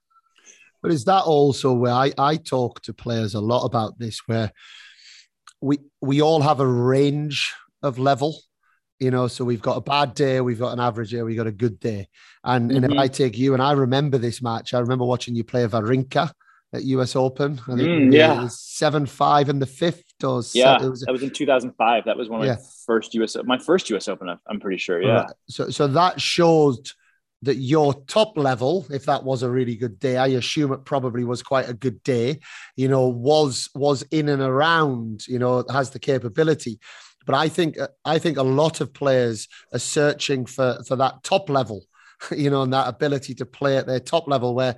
But 0.82 0.92
is 0.92 1.06
that 1.06 1.24
also 1.24 1.74
where 1.74 1.94
I, 1.94 2.12
I 2.18 2.38
talk 2.38 2.82
to 2.84 2.94
players 2.94 3.34
a 3.34 3.42
lot 3.42 3.66
about 3.66 3.98
this, 3.98 4.22
where 4.28 4.52
we 5.62 5.80
we 6.02 6.22
all 6.22 6.42
have 6.42 6.60
a 6.60 6.68
range 6.68 7.54
of 7.82 7.98
level, 7.98 8.40
you 9.00 9.10
know. 9.10 9.28
So 9.28 9.44
we've 9.44 9.62
got 9.62 9.78
a 9.78 9.82
bad 9.82 10.14
day, 10.14 10.40
we've 10.40 10.60
got 10.60 10.74
an 10.74 10.80
average 10.80 11.12
day, 11.12 11.24
we've 11.24 11.38
got 11.38 11.48
a 11.48 11.52
good 11.52 11.80
day. 11.80 12.08
And, 12.44 12.70
mm-hmm. 12.70 12.76
and 12.76 12.86
if 12.86 12.92
mm-hmm. 12.92 13.00
I 13.00 13.08
take 13.08 13.38
you 13.38 13.54
and 13.54 13.62
I 13.62 13.72
remember 13.72 14.18
this 14.18 14.42
match, 14.42 14.74
I 14.74 14.80
remember 14.80 15.06
watching 15.06 15.36
you 15.36 15.44
play 15.44 15.66
Wawrinka 15.66 16.32
at 16.74 16.84
US 16.84 17.16
Open. 17.16 17.60
I 17.68 17.76
think 17.76 17.82
mm, 17.82 18.14
yeah, 18.14 18.48
seven 18.50 19.06
five 19.08 19.50
in 19.50 19.60
the 19.60 19.66
fifth. 19.66 20.04
Or 20.24 20.42
yeah, 20.54 20.82
was, 20.82 21.02
that 21.02 21.12
was 21.12 21.24
in 21.24 21.30
2005. 21.30 22.06
That 22.06 22.18
was 22.18 22.30
one 22.30 22.42
of 22.42 22.48
yeah. 22.48 22.54
my 22.54 22.60
first 22.86 23.14
US, 23.16 23.36
my 23.44 23.58
first 23.58 23.90
US 23.92 24.08
Open. 24.08 24.36
I'm 24.48 24.60
pretty 24.60 24.78
sure. 24.78 25.02
Yeah. 25.02 25.22
Right. 25.22 25.32
So 25.48 25.70
so 25.70 25.88
that 25.88 26.20
showed 26.20 26.90
that 27.44 27.58
your 27.58 27.94
top 28.06 28.38
level, 28.38 28.86
if 28.90 29.06
that 29.06 29.24
was 29.24 29.44
a 29.44 29.50
really 29.50 29.76
good 29.76 30.00
day, 30.00 30.18
I 30.18 30.28
assume 30.28 30.74
it 30.74 30.86
probably 30.86 31.24
was 31.24 31.44
quite 31.44 31.70
a 31.70 31.74
good 31.74 32.02
day, 32.04 32.40
you 32.76 32.88
know, 32.88 33.08
was 33.08 33.70
was 33.76 34.02
in 34.12 34.30
and 34.30 34.42
around, 34.42 35.28
you 35.28 35.40
know, 35.40 35.64
has 35.70 35.92
the 35.92 36.00
capability. 36.00 36.80
But 37.26 37.36
I 37.36 37.50
think 37.50 37.78
I 38.06 38.20
think 38.20 38.38
a 38.38 38.44
lot 38.44 38.82
of 38.82 38.94
players 38.94 39.48
are 39.74 39.80
searching 39.80 40.46
for 40.46 40.82
for 40.88 40.96
that 40.96 41.24
top 41.24 41.50
level, 41.50 41.84
you 42.36 42.50
know, 42.50 42.64
and 42.64 42.74
that 42.74 42.88
ability 42.88 43.36
to 43.36 43.46
play 43.46 43.78
at 43.78 43.88
their 43.88 44.00
top 44.00 44.28
level 44.28 44.56
where 44.56 44.76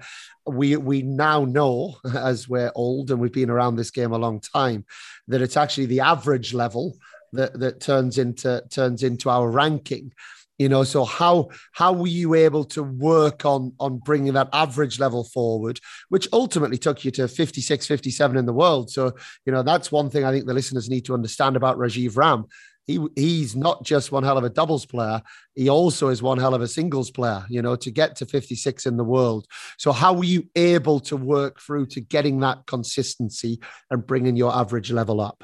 we 0.48 0.76
we 0.78 1.02
now 1.02 1.46
know 1.46 1.98
as 2.16 2.48
we're 2.50 2.72
old 2.76 3.12
and 3.12 3.20
we've 3.20 3.32
been 3.32 3.50
around 3.50 3.76
this 3.76 3.92
game 3.92 4.12
a 4.12 4.18
long 4.18 4.40
time 4.40 4.86
that 5.28 5.42
it's 5.42 5.58
actually 5.58 5.86
the 5.86 6.00
average 6.00 6.54
level 6.54 6.98
that 7.34 7.60
that 7.60 7.80
turns 7.80 8.18
into 8.18 8.64
turns 8.70 9.04
into 9.04 9.30
our 9.30 9.50
ranking 9.50 10.12
you 10.60 10.68
know? 10.70 10.84
So 10.84 11.06
how 11.06 11.50
how 11.72 11.94
were 11.94 12.08
you 12.08 12.36
able 12.36 12.66
to 12.66 12.84
work 12.84 13.46
on 13.46 13.74
on 13.80 13.98
bringing 13.98 14.34
that 14.34 14.50
average 14.54 15.00
level 15.00 15.24
forward 15.24 15.80
which 16.10 16.28
ultimately 16.32 16.78
took 16.78 17.04
you 17.04 17.12
to 17.12 17.28
56 17.28 17.88
57 17.88 18.38
in 18.38 18.46
the 18.46 18.54
world? 18.54 18.92
So 18.92 19.14
you 19.46 19.54
know 19.54 19.64
that's 19.64 19.92
one 19.92 20.10
thing 20.10 20.26
i 20.26 20.32
think 20.32 20.46
the 20.46 20.54
listeners 20.54 20.90
need 20.90 21.06
to 21.06 21.14
understand 21.16 21.56
about 21.56 21.78
rajeev 21.78 22.18
ram 22.18 22.46
he 22.90 23.00
he's 23.16 23.56
not 23.56 23.84
just 23.84 24.12
one 24.12 24.24
hell 24.24 24.38
of 24.38 24.44
a 24.44 24.50
doubles 24.50 24.86
player 24.86 25.22
he 25.54 25.70
also 25.70 26.08
is 26.08 26.24
one 26.24 26.40
hell 26.40 26.56
of 26.56 26.62
a 26.62 26.68
singles 26.68 27.12
player 27.12 27.46
you 27.48 27.62
know 27.62 27.76
to 27.76 27.92
get 27.92 28.16
to 28.16 28.26
56 28.26 28.86
in 28.86 28.98
the 28.98 29.04
world. 29.04 29.46
So 29.78 29.92
how 29.92 30.14
were 30.14 30.24
you 30.24 30.50
able 30.56 31.00
to 31.02 31.16
work 31.16 31.60
through 31.60 31.86
to 31.88 32.02
getting 32.02 32.40
that 32.40 32.66
consistency 32.66 33.60
and 33.92 34.06
bringing 34.06 34.36
your 34.36 34.54
average 34.54 34.92
level 34.92 35.22
up? 35.22 35.44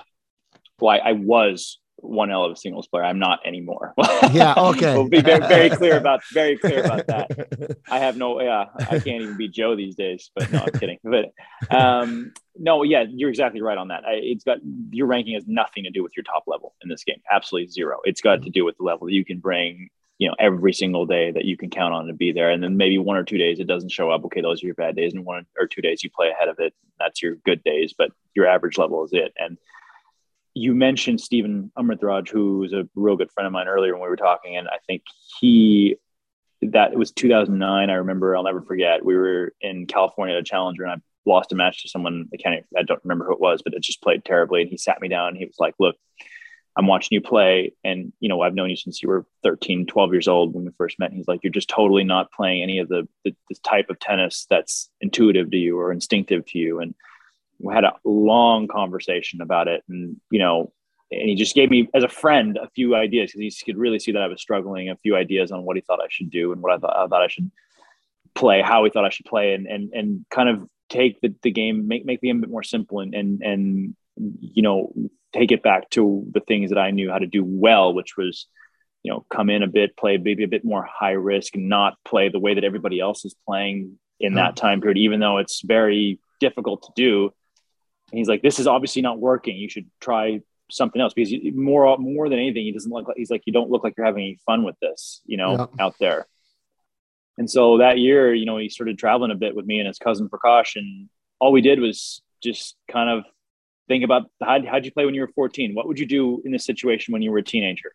Well 0.80 0.96
i, 0.96 1.10
I 1.10 1.12
was 1.12 1.80
one 2.08 2.32
L 2.32 2.46
of 2.46 2.52
a 2.52 2.56
singles 2.56 2.88
player. 2.88 3.04
I'm 3.04 3.20
not 3.20 3.40
anymore. 3.46 3.94
yeah. 4.32 4.54
Okay. 4.58 4.94
we'll 4.94 5.10
be 5.10 5.22
very, 5.22 5.46
very 5.48 5.70
clear 5.70 5.98
about 5.98 6.22
very 6.34 6.58
clear 6.58 6.84
about 6.84 7.08
that. 7.08 7.78
I 7.90 8.00
have 8.00 8.18
no. 8.18 8.42
Yeah. 8.42 8.66
I 8.80 9.00
can't 9.00 9.22
even 9.22 9.38
be 9.38 9.48
Joe 9.48 9.76
these 9.76 9.96
days. 9.96 10.32
But 10.36 10.52
no, 10.52 10.60
I'm 10.60 10.80
kidding. 10.80 11.00
But 11.04 11.34
um, 11.76 12.34
no. 12.58 12.84
Yeah, 12.84 13.06
you're 13.10 13.30
exactly 13.30 13.62
right 13.62 13.78
on 13.78 13.90
that. 13.90 14.04
I, 14.06 14.14
it's 14.14 14.44
got 14.44 14.58
your 14.92 15.08
ranking 15.08 15.36
has 15.36 15.46
nothing 15.48 15.84
to 15.84 15.90
do 15.90 16.04
with 16.04 16.16
your 16.18 16.24
top 16.24 16.44
level 16.48 16.74
in 16.84 16.90
this 16.90 17.04
game. 17.04 17.22
Absolutely 17.32 17.70
zero. 17.70 18.00
It's 18.04 18.22
got 18.22 18.44
to 18.44 18.50
do 18.50 18.66
with 18.66 18.78
the 18.78 18.84
level 18.84 19.08
that 19.08 19.14
you 19.14 19.26
can 19.26 19.40
bring. 19.40 19.90
You 20.18 20.30
know, 20.30 20.36
every 20.40 20.72
single 20.72 21.06
day 21.06 21.32
that 21.32 21.44
you 21.44 21.58
can 21.58 21.70
count 21.70 21.94
on 21.94 22.08
to 22.08 22.14
be 22.14 22.32
there, 22.32 22.50
and 22.50 22.64
then 22.64 22.78
maybe 22.78 22.98
one 22.98 23.18
or 23.18 23.26
two 23.26 23.38
days 23.38 23.60
it 23.60 23.68
doesn't 23.68 23.92
show 23.92 24.10
up. 24.10 24.24
Okay, 24.24 24.40
those 24.40 24.64
are 24.64 24.66
your 24.66 24.76
bad 24.76 24.96
days, 24.96 25.14
and 25.14 25.26
one 25.26 25.46
or 25.60 25.68
two 25.68 25.82
days 25.82 26.04
you 26.04 26.10
play 26.10 26.30
ahead 26.30 26.48
of 26.48 26.58
it. 26.60 26.74
That's 26.98 27.22
your 27.22 27.36
good 27.36 27.62
days, 27.66 27.94
but 27.98 28.12
your 28.34 28.48
average 28.48 28.78
level 28.78 29.04
is 29.04 29.12
it. 29.12 29.34
And 29.38 29.58
you 30.56 30.74
mentioned 30.74 31.20
Stephen 31.20 31.72
Amritraj, 31.78 32.30
who 32.30 32.60
was 32.60 32.74
a 32.74 32.88
real 32.96 33.18
good 33.18 33.30
friend 33.32 33.46
of 33.46 33.54
mine 33.54 33.68
earlier 33.68 33.94
when 33.94 34.02
we 34.02 34.08
were 34.08 34.16
talking, 34.16 34.56
and 34.56 34.68
I 34.68 34.78
think 34.88 35.04
he 35.40 35.98
that 36.62 36.94
it 36.94 36.98
was 36.98 37.12
2009. 37.12 37.90
I 37.90 37.94
remember, 37.94 38.36
I'll 38.36 38.44
never 38.44 38.62
forget. 38.62 39.06
We 39.06 39.16
were 39.16 39.54
in 39.62 39.86
California 39.86 40.36
at 40.36 40.42
a 40.42 40.44
challenger, 40.44 40.84
and 40.84 40.94
I 40.94 40.96
lost 41.30 41.52
a 41.52 41.56
match 41.56 41.84
to 41.84 41.90
someone. 41.90 42.30
I 42.34 42.38
can't, 42.38 42.66
I 42.76 42.84
don't 42.84 43.04
remember 43.04 43.26
who 43.26 43.34
it 43.34 43.42
was, 43.42 43.62
but 43.62 43.74
it 43.74 43.84
just 43.84 44.02
played 44.02 44.24
terribly. 44.24 44.62
And 44.62 44.70
he 44.70 44.78
sat 44.78 45.02
me 45.02 45.10
down. 45.10 45.30
And 45.30 45.38
he 45.38 45.46
was 45.46 45.58
like, 45.60 45.76
"Look, 45.78 45.98
I'm 46.78 46.88
watching 46.88 47.10
you 47.12 47.22
play, 47.22 47.74
and 47.84 48.14
you 48.22 48.30
know, 48.30 48.42
I've 48.42 48.56
known 48.56 48.70
you 48.70 48.78
since 48.78 49.04
you 49.04 49.10
were 49.10 49.26
13, 49.44 49.86
12 49.86 50.14
years 50.14 50.28
old 50.30 50.54
when 50.54 50.64
we 50.64 50.72
first 50.78 51.00
met. 51.00 51.10
And 51.10 51.18
he's 51.18 51.28
like, 51.28 51.42
you're 51.44 51.52
just 51.52 51.70
totally 51.70 52.06
not 52.06 52.32
playing 52.32 52.64
any 52.64 52.80
of 52.80 52.88
the, 52.88 53.08
the 53.26 53.36
the 53.50 53.56
type 53.64 53.90
of 53.90 54.00
tennis 54.00 54.48
that's 54.50 54.90
intuitive 55.02 55.52
to 55.52 55.58
you 55.58 55.78
or 55.78 55.92
instinctive 55.92 56.46
to 56.48 56.58
you, 56.58 56.80
and 56.80 56.96
we 57.60 57.74
had 57.74 57.84
a 57.84 57.94
long 58.04 58.68
conversation 58.68 59.42
about 59.42 59.68
it. 59.68 59.84
And 59.88 60.20
you 60.30 60.40
know 60.40 60.72
and 61.12 61.30
he 61.30 61.36
just 61.36 61.56
gave 61.56 61.70
me 61.70 61.88
as 61.94 62.04
a 62.04 62.10
friend 62.10 62.58
a 62.58 62.70
few 62.70 62.96
ideas 62.96 63.32
because 63.32 63.58
he 63.58 63.66
could 63.66 63.80
really 63.80 64.00
see 64.00 64.12
that 64.12 64.22
i 64.22 64.28
was 64.28 64.42
struggling 64.42 64.90
a 64.90 64.98
few 64.98 65.16
ideas 65.16 65.52
on 65.52 65.64
what 65.64 65.76
he 65.76 65.82
thought 65.82 66.02
i 66.02 66.08
should 66.10 66.30
do 66.30 66.52
and 66.52 66.62
what 66.62 66.74
i 66.74 66.78
thought, 66.78 66.96
I 66.96 67.08
thought 67.08 67.22
i 67.22 67.28
should 67.28 67.52
play 68.34 68.62
how 68.62 68.84
he 68.84 68.90
thought 68.90 69.06
i 69.06 69.10
should 69.10 69.26
play 69.26 69.54
and 69.54 69.68
and, 69.68 69.94
and 69.94 70.26
kind 70.30 70.50
of 70.50 70.68
take 70.90 71.20
the, 71.22 71.34
the 71.42 71.52
game 71.52 71.88
make, 71.88 72.06
make 72.06 72.22
the 72.22 72.28
game 72.28 72.38
a 72.38 72.42
bit 72.42 72.50
more 72.50 72.64
simple 72.64 73.00
and 73.00 73.14
and 73.14 73.42
and 73.42 73.96
you 74.40 74.62
know 74.62 74.94
take 75.34 75.52
it 75.52 75.64
back 75.64 75.90
to 75.92 76.26
the 76.32 76.40
things 76.42 76.70
that 76.70 76.80
i 76.80 76.92
knew 76.92 77.10
how 77.10 77.20
to 77.20 77.28
do 77.28 77.44
well 77.46 77.94
which 77.94 78.18
was 78.18 78.48
you 79.04 79.12
know 79.12 79.26
come 79.30 79.50
in 79.50 79.64
a 79.64 79.68
bit 79.68 79.98
play 79.98 80.18
maybe 80.18 80.44
a 80.44 80.48
bit 80.48 80.66
more 80.66 80.88
high 80.90 81.12
risk 81.12 81.56
and 81.56 81.70
not 81.70 81.96
play 82.04 82.30
the 82.30 82.40
way 82.40 82.54
that 82.56 82.64
everybody 82.64 83.00
else 83.00 83.26
is 83.26 83.36
playing 83.48 83.98
in 84.20 84.36
that 84.36 84.56
time 84.56 84.80
period 84.80 84.98
even 84.98 85.20
though 85.20 85.38
it's 85.38 85.62
very 85.62 86.20
difficult 86.40 86.84
to 86.84 86.90
do 86.96 87.32
and 88.12 88.20
he's 88.20 88.28
like, 88.28 88.42
this 88.42 88.60
is 88.60 88.68
obviously 88.68 89.02
not 89.02 89.20
working. 89.20 89.58
You 89.58 89.70
should 89.70 89.90
try 90.00 90.42
something 90.72 91.02
else 91.02 91.14
because 91.14 91.34
more 91.54 91.98
more 91.98 92.30
than 92.30 92.40
anything, 92.40 92.64
he 92.64 92.72
doesn't 92.72 92.92
look 92.92 93.08
like 93.08 93.18
he's 93.18 93.32
like, 93.32 93.44
you 93.46 93.54
don't 93.54 93.70
look 93.70 93.84
like 93.84 93.96
you're 93.98 94.06
having 94.06 94.24
any 94.24 94.40
fun 94.46 94.64
with 94.64 94.76
this, 94.82 95.22
you 95.26 95.38
know, 95.38 95.70
yeah. 95.78 95.86
out 95.86 95.96
there. 96.00 96.28
And 97.38 97.50
so 97.50 97.80
that 97.80 97.98
year, 97.98 98.34
you 98.34 98.46
know, 98.46 98.58
he 98.58 98.70
started 98.70 98.98
traveling 98.98 99.32
a 99.32 99.36
bit 99.36 99.56
with 99.56 99.66
me 99.66 99.80
and 99.80 99.88
his 99.88 100.00
cousin 100.00 100.30
Prakash, 100.30 100.76
and 100.76 101.10
all 101.40 101.52
we 101.52 101.62
did 101.62 101.80
was 101.80 102.22
just 102.42 102.76
kind 102.90 103.10
of 103.10 103.26
think 103.88 104.04
about 104.04 104.30
how 104.42 104.60
how'd 104.66 104.86
you 104.86 104.92
play 104.92 105.06
when 105.06 105.16
you 105.16 105.22
were 105.22 105.32
14? 105.36 105.76
What 105.76 105.88
would 105.88 106.00
you 106.00 106.06
do 106.06 106.42
in 106.46 106.52
this 106.52 106.66
situation 106.66 107.12
when 107.12 107.22
you 107.22 107.32
were 107.32 107.40
a 107.40 107.44
teenager? 107.44 107.94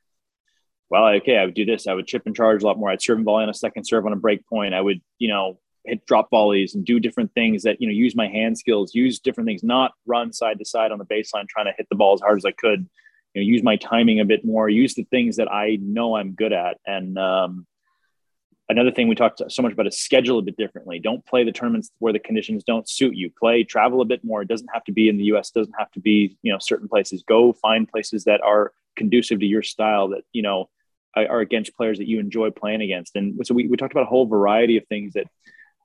Well, 0.90 1.06
okay, 1.06 1.38
I 1.38 1.44
would 1.44 1.54
do 1.54 1.64
this. 1.64 1.86
I 1.86 1.94
would 1.94 2.06
chip 2.06 2.24
and 2.26 2.34
charge 2.34 2.62
a 2.62 2.66
lot 2.66 2.78
more. 2.78 2.90
I'd 2.90 3.00
serve 3.00 3.18
and 3.18 3.24
volley 3.24 3.44
on 3.44 3.48
a 3.48 3.54
second 3.54 3.84
serve 3.84 4.06
on 4.06 4.12
a 4.12 4.16
break 4.16 4.46
point. 4.46 4.74
I 4.74 4.80
would, 4.80 5.00
you 5.18 5.28
know, 5.28 5.58
hit 5.84 6.04
drop 6.06 6.28
volleys 6.30 6.74
and 6.74 6.84
do 6.84 7.00
different 7.00 7.32
things 7.34 7.62
that 7.62 7.80
you 7.80 7.86
know 7.86 7.92
use 7.92 8.14
my 8.14 8.28
hand 8.28 8.58
skills 8.58 8.94
use 8.94 9.18
different 9.18 9.46
things 9.46 9.62
not 9.62 9.92
run 10.06 10.32
side 10.32 10.58
to 10.58 10.64
side 10.64 10.92
on 10.92 10.98
the 10.98 11.06
baseline 11.06 11.48
trying 11.48 11.66
to 11.66 11.74
hit 11.76 11.86
the 11.90 11.96
ball 11.96 12.14
as 12.14 12.20
hard 12.20 12.38
as 12.38 12.44
i 12.44 12.52
could. 12.52 12.88
You 13.34 13.42
know 13.42 13.46
use 13.46 13.62
my 13.62 13.76
timing 13.76 14.20
a 14.20 14.24
bit 14.24 14.44
more 14.44 14.68
use 14.68 14.94
the 14.94 15.04
things 15.04 15.36
that 15.36 15.50
i 15.50 15.78
know 15.80 16.16
i'm 16.16 16.32
good 16.32 16.52
at. 16.52 16.78
And 16.86 17.18
um, 17.18 17.66
another 18.68 18.90
thing 18.92 19.08
we 19.08 19.14
talked 19.14 19.42
so 19.48 19.62
much 19.62 19.72
about 19.72 19.86
is 19.86 20.00
schedule 20.00 20.38
a 20.38 20.42
bit 20.42 20.56
differently. 20.56 20.98
Don't 21.00 21.24
play 21.26 21.44
the 21.44 21.52
tournaments 21.52 21.90
where 21.98 22.12
the 22.12 22.18
conditions 22.18 22.62
don't 22.64 22.88
suit 22.88 23.14
you. 23.14 23.30
Play 23.38 23.64
travel 23.64 24.00
a 24.00 24.04
bit 24.04 24.24
more. 24.24 24.42
It 24.42 24.48
doesn't 24.48 24.70
have 24.72 24.84
to 24.84 24.92
be 24.92 25.08
in 25.08 25.16
the 25.16 25.24
us 25.24 25.50
doesn't 25.50 25.74
have 25.78 25.90
to 25.92 26.00
be 26.00 26.36
you 26.42 26.52
know 26.52 26.58
certain 26.58 26.88
places. 26.88 27.24
Go 27.26 27.52
find 27.52 27.88
places 27.88 28.24
that 28.24 28.40
are 28.40 28.72
conducive 28.96 29.40
to 29.40 29.46
your 29.46 29.62
style 29.62 30.08
that 30.08 30.22
you 30.32 30.42
know 30.42 30.68
are 31.16 31.40
against 31.40 31.76
players 31.76 31.98
that 31.98 32.06
you 32.06 32.20
enjoy 32.20 32.50
playing 32.50 32.82
against. 32.82 33.16
And 33.16 33.44
so 33.44 33.52
we, 33.52 33.66
we 33.66 33.76
talked 33.76 33.92
about 33.92 34.04
a 34.04 34.08
whole 34.08 34.26
variety 34.26 34.76
of 34.76 34.86
things 34.86 35.14
that 35.14 35.26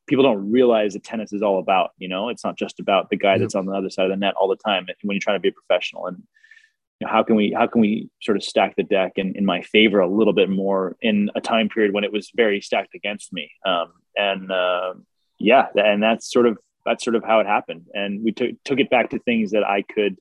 people 0.08 0.24
don't 0.24 0.52
realize 0.52 0.94
that 0.94 1.04
tennis 1.04 1.34
is 1.34 1.42
all 1.42 1.60
about. 1.60 1.92
You 1.98 2.08
know, 2.08 2.30
it's 2.30 2.44
not 2.44 2.58
just 2.58 2.80
about 2.80 3.10
the 3.10 3.18
guy 3.18 3.38
that's 3.38 3.56
on 3.56 3.66
the 3.66 3.74
other 3.74 3.90
side 3.90 4.06
of 4.06 4.12
the 4.12 4.18
net 4.18 4.36
all 4.40 4.48
the 4.48 4.56
time 4.56 4.88
when 5.04 5.16
you're 5.16 5.22
trying 5.22 5.38
to 5.38 5.42
be 5.42 5.50
a 5.50 5.52
professional. 5.52 6.08
And 6.08 6.24
you 7.00 7.08
know, 7.08 7.12
how 7.12 7.24
can 7.24 7.36
we 7.36 7.54
how 7.58 7.68
can 7.68 7.82
we 7.82 8.10
sort 8.22 8.38
of 8.38 8.44
stack 8.44 8.76
the 8.76 8.84
deck 8.84 9.14
in, 9.16 9.36
in 9.36 9.46
my 9.46 9.62
favor 9.62 10.00
a 10.00 10.08
little 10.08 10.34
bit 10.34 10.50
more 10.50 10.96
in 11.02 11.30
a 11.36 11.42
time 11.42 11.70
period 11.70 11.94
when 11.94 12.04
it 12.04 12.12
was 12.12 12.32
very 12.36 12.62
stacked 12.62 12.96
against 12.96 13.34
me? 13.34 13.52
Um, 13.66 13.94
and 14.16 14.52
uh, 14.52 14.94
yeah, 15.40 15.68
and 15.76 16.02
that's 16.02 16.32
sort 16.32 16.46
of 16.46 16.58
that's 16.86 17.04
sort 17.04 17.16
of 17.16 17.24
how 17.24 17.40
it 17.40 17.48
happened. 17.48 17.88
And 17.94 18.24
we 18.24 18.32
took 18.32 18.52
took 18.64 18.80
it 18.80 18.90
back 18.90 19.10
to 19.10 19.20
things 19.20 19.52
that 19.52 19.64
I 19.64 19.82
could 19.82 20.18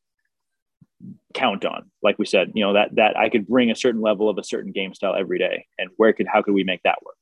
count 1.35 1.65
on 1.65 1.91
like 2.03 2.19
we 2.19 2.25
said 2.25 2.53
you 2.55 2.65
know 2.65 2.73
that 2.73 2.95
that 2.95 3.17
i 3.17 3.29
could 3.29 3.47
bring 3.47 3.71
a 3.71 3.77
certain 3.77 4.01
level 4.01 4.31
of 4.31 4.39
a 4.39 4.45
certain 4.45 4.73
game 4.73 4.95
style 4.95 5.15
every 5.15 5.39
day 5.39 5.67
and 5.79 5.91
where 5.97 6.13
could 6.13 6.27
how 6.27 6.41
could 6.41 6.55
we 6.55 6.65
make 6.65 6.83
that 6.83 6.99
work 7.05 7.17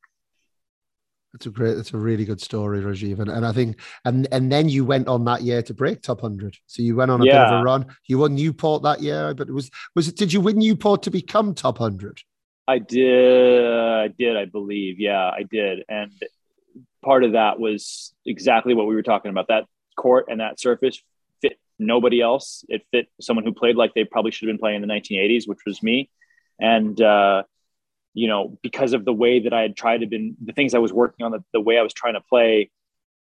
It's 1.34 1.46
a 1.46 1.50
great, 1.50 1.78
it's 1.78 1.94
a 1.94 1.98
really 1.98 2.24
good 2.24 2.40
story, 2.40 2.80
Rajeev. 2.80 3.18
And, 3.18 3.30
and 3.30 3.46
I 3.46 3.52
think, 3.52 3.80
and 4.04 4.28
and 4.32 4.52
then 4.52 4.68
you 4.68 4.84
went 4.84 5.08
on 5.08 5.24
that 5.24 5.42
year 5.42 5.62
to 5.62 5.74
break 5.74 6.02
top 6.02 6.20
hundred. 6.20 6.56
So 6.66 6.82
you 6.82 6.94
went 6.94 7.10
on 7.10 7.22
a 7.22 7.24
yeah. 7.24 7.44
bit 7.44 7.54
of 7.54 7.60
a 7.60 7.64
run. 7.64 7.86
You 8.06 8.18
won 8.18 8.34
Newport 8.34 8.82
that 8.82 9.00
year, 9.00 9.34
but 9.34 9.48
it 9.48 9.52
was 9.52 9.70
was 9.94 10.08
it? 10.08 10.16
Did 10.16 10.32
you 10.32 10.40
win 10.40 10.58
Newport 10.58 11.02
to 11.04 11.10
become 11.10 11.54
top 11.54 11.78
hundred? 11.78 12.20
I 12.68 12.78
did. 12.78 13.64
I 13.64 14.08
did. 14.08 14.36
I 14.36 14.44
believe. 14.44 15.00
Yeah, 15.00 15.30
I 15.30 15.44
did. 15.50 15.84
And 15.88 16.12
part 17.02 17.24
of 17.24 17.32
that 17.32 17.58
was 17.58 18.14
exactly 18.26 18.74
what 18.74 18.86
we 18.86 18.94
were 18.94 19.02
talking 19.02 19.30
about. 19.30 19.48
That 19.48 19.64
court 19.96 20.26
and 20.28 20.40
that 20.40 20.60
surface 20.60 21.02
fit 21.40 21.58
nobody 21.78 22.20
else. 22.20 22.64
It 22.68 22.82
fit 22.90 23.08
someone 23.20 23.44
who 23.44 23.52
played 23.52 23.76
like 23.76 23.94
they 23.94 24.04
probably 24.04 24.30
should 24.30 24.48
have 24.48 24.54
been 24.54 24.60
playing 24.60 24.82
in 24.82 24.88
the 24.88 24.94
1980s, 24.94 25.48
which 25.48 25.60
was 25.66 25.82
me. 25.82 26.10
And 26.60 27.00
uh, 27.00 27.42
you 28.14 28.28
know, 28.28 28.58
because 28.62 28.92
of 28.92 29.04
the 29.04 29.12
way 29.12 29.40
that 29.40 29.52
I 29.52 29.62
had 29.62 29.76
tried 29.76 29.98
to 29.98 30.06
been 30.06 30.36
the 30.42 30.52
things 30.52 30.74
I 30.74 30.78
was 30.78 30.92
working 30.92 31.24
on, 31.24 31.32
the, 31.32 31.44
the 31.52 31.60
way 31.60 31.78
I 31.78 31.82
was 31.82 31.94
trying 31.94 32.14
to 32.14 32.20
play, 32.20 32.70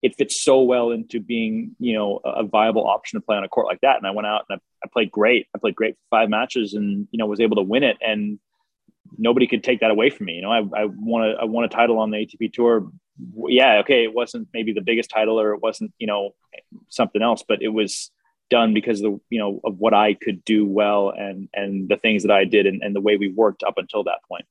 it 0.01 0.15
fits 0.17 0.41
so 0.41 0.62
well 0.63 0.91
into 0.91 1.19
being, 1.19 1.75
you 1.80 1.93
know, 1.93 2.19
a 2.25 2.43
viable 2.43 2.88
option 2.88 3.19
to 3.19 3.25
play 3.25 3.38
on 3.38 3.43
a 3.43 3.47
court 3.47 3.67
like 3.67 3.82
that. 3.82 3.97
And 3.97 4.08
I 4.08 4.12
went 4.12 4.27
out 4.27 4.45
and 4.49 4.60
I, 4.60 4.86
I 4.86 4.89
played 4.91 5.12
great. 5.12 5.47
I 5.56 5.60
played 5.60 5.75
great 5.75 5.95
for 5.95 6.17
five 6.17 6.30
matches 6.30 6.73
and, 6.73 7.08
you 7.12 7.17
know, 7.17 7.27
was 7.27 7.39
able 7.39 7.58
to 7.58 7.62
win 7.62 7.84
it. 7.84 7.97
And 8.01 8.39
nobody 9.17 9.47
could 9.47 9.63
take 9.63 9.80
that 9.82 9.91
away 9.91 10.10
from 10.10 10.25
me. 10.25 10.34
You 10.34 10.41
know, 10.41 10.51
I, 10.51 10.60
I 10.60 10.86
won 10.86 11.23
a, 11.23 11.34
I 11.41 11.45
won 11.45 11.63
a 11.63 11.69
title 11.69 11.99
on 11.99 12.10
the 12.10 12.17
ATP 12.17 12.51
tour. 12.51 12.91
Yeah. 13.47 13.80
Okay. 13.80 14.04
It 14.04 14.13
wasn't 14.13 14.49
maybe 14.54 14.73
the 14.73 14.82
biggest 14.82 15.10
title 15.10 15.39
or 15.39 15.54
it 15.54 15.62
wasn't, 15.62 15.93
you 15.99 16.08
know, 16.08 16.32
something 16.89 17.21
else, 17.21 17.43
but 17.47 17.62
it 17.62 17.69
was 17.69 18.12
done 18.49 18.73
because 18.73 18.99
of 19.01 19.04
the, 19.04 19.19
you 19.30 19.39
know, 19.39 19.62
of 19.63 19.77
what 19.77 19.93
I 19.93 20.15
could 20.15 20.43
do 20.43 20.65
well 20.65 21.13
and, 21.15 21.47
and 21.54 21.88
the 21.88 21.95
things 21.95 22.23
that 22.23 22.32
I 22.32 22.43
did 22.43 22.65
and, 22.65 22.82
and 22.82 22.93
the 22.95 23.01
way 23.01 23.15
we 23.15 23.30
worked 23.30 23.63
up 23.63 23.77
until 23.77 24.04
that 24.06 24.23
point 24.27 24.45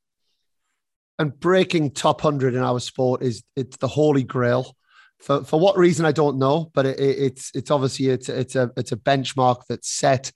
and 1.21 1.39
breaking 1.39 1.91
top 1.91 2.25
100 2.25 2.55
in 2.55 2.63
our 2.63 2.81
sport 2.81 3.23
is 3.23 3.45
it's 3.55 3.77
the 3.77 3.87
holy 3.87 4.25
grail 4.25 4.75
for, 5.19 5.45
for 5.45 5.61
what 5.61 5.77
reason 5.77 6.07
I 6.07 6.13
don't 6.13 6.39
know, 6.39 6.71
but 6.75 6.87
it, 6.87 6.99
it's 6.99 7.51
it's 7.55 7.71
obviously 7.71 8.09
it's 8.09 8.31
it's 8.31 8.57
a 8.57 8.71
it's 8.77 8.93
a 8.93 8.97
benchmark 8.97 9.63
that's 9.69 9.89
set. 9.89 10.33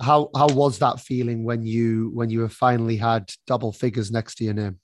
How 0.00 0.28
how 0.36 0.48
was 0.48 0.80
that 0.80 1.00
feeling 1.00 1.44
when 1.44 1.64
you 1.64 2.10
when 2.12 2.28
you 2.28 2.42
have 2.42 2.52
finally 2.52 2.96
had 2.96 3.32
double 3.46 3.72
figures 3.72 4.12
next 4.12 4.34
to 4.36 4.44
your 4.44 4.52
name? 4.52 4.78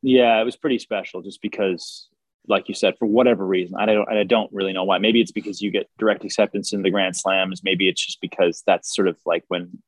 Yeah, 0.00 0.40
it 0.40 0.44
was 0.44 0.56
pretty 0.56 0.78
special, 0.78 1.20
just 1.20 1.42
because, 1.42 2.08
like 2.48 2.68
you 2.68 2.74
said, 2.74 2.94
for 2.98 3.06
whatever 3.06 3.46
reason, 3.46 3.76
I 3.78 3.84
don't 3.84 4.08
I 4.08 4.24
don't 4.24 4.50
really 4.54 4.72
know 4.72 4.84
why. 4.84 4.96
Maybe 4.96 5.20
it's 5.20 5.32
because 5.32 5.60
you 5.60 5.70
get 5.70 5.90
direct 5.98 6.24
acceptance 6.24 6.72
in 6.72 6.80
the 6.80 6.90
Grand 6.90 7.14
Slams. 7.14 7.62
Maybe 7.62 7.88
it's 7.90 8.04
just 8.04 8.22
because 8.22 8.62
that's 8.66 8.94
sort 8.94 9.06
of 9.06 9.18
like 9.26 9.44
when 9.48 9.82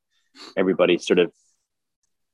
everybody 0.59 0.99
sort 0.99 1.21
of 1.21 1.33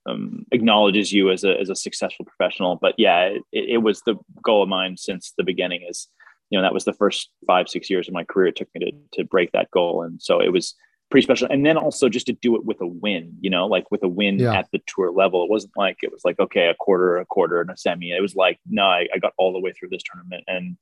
um, 0.07 0.45
acknowledges 0.53 1.13
you 1.13 1.31
as 1.31 1.45
a 1.45 1.59
as 1.59 1.71
a 1.71 1.77
successful 1.77 2.25
professional. 2.25 2.77
But 2.77 2.95
yeah, 2.99 3.25
it, 3.25 3.43
it, 3.53 3.79
was 3.79 4.03
the 4.03 4.17
goal 4.43 4.63
of 4.63 4.69
mine 4.69 4.97
since 4.97 5.33
the 5.37 5.45
beginning. 5.45 5.87
Is 5.89 6.09
you 6.51 6.59
know 6.59 6.63
that 6.63 6.75
was 6.75 6.85
the 6.85 6.93
first 6.93 7.31
five 7.47 7.69
six 7.69 7.91
years 7.91 8.09
of 8.09 8.15
my 8.15 8.25
career. 8.25 8.49
It 8.49 8.57
took 8.57 8.69
me 8.75 8.87
to 8.87 9.21
to 9.21 9.25
break 9.25 9.53
that 9.53 9.71
goal, 9.71 10.03
and 10.03 10.21
so 10.21 10.41
it 10.41 10.53
was 10.53 10.75
pretty 11.11 11.25
special. 11.25 11.49
And 11.51 11.67
then 11.67 11.77
also 11.77 12.09
just 12.09 12.27
to 12.27 12.33
do 12.33 12.57
it 12.57 12.65
with 12.65 12.81
a 12.81 12.87
win, 12.87 13.37
you 13.41 13.51
know, 13.51 13.67
like 13.67 13.91
with 13.91 14.03
a 14.03 14.09
win 14.09 14.39
yeah. 14.39 14.55
at 14.55 14.69
the 14.73 14.81
tour 14.87 15.11
level. 15.13 15.45
It 15.45 15.51
wasn't 15.51 15.73
like 15.77 15.99
it 16.03 16.13
was 16.13 16.23
like 16.25 16.39
okay, 16.41 16.69
a 16.69 16.75
quarter, 16.75 17.19
a 17.19 17.27
quarter, 17.27 17.61
and 17.61 17.71
a 17.71 17.77
semi. 17.77 18.13
It 18.13 18.23
was 18.23 18.35
like 18.35 18.59
no, 18.69 18.85
I, 18.85 19.07
I 19.15 19.19
got 19.19 19.35
all 19.37 19.53
the 19.53 19.61
way 19.61 19.73
through 19.73 19.91
this 19.91 20.03
tournament, 20.03 20.45
and 20.47 20.77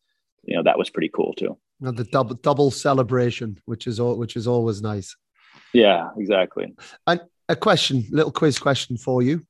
you 0.44 0.57
know 0.57 0.62
that 0.62 0.78
was 0.78 0.90
pretty 0.90 1.11
cool 1.12 1.35
too. 1.35 1.59
And 1.83 1.96
the 1.96 2.04
double 2.04 2.37
double 2.37 2.70
celebration, 2.70 3.59
which 3.64 3.87
is 3.87 3.98
all, 3.98 4.16
which 4.16 4.37
is 4.37 4.46
always 4.46 4.81
nice. 4.81 5.16
Yeah, 5.74 6.11
exactly. 6.16 6.72
And 7.07 7.20
a 7.49 7.57
question, 7.57 8.05
little 8.11 8.33
quiz 8.33 8.59
question 8.59 8.97
for 8.97 9.23
you. 9.23 9.43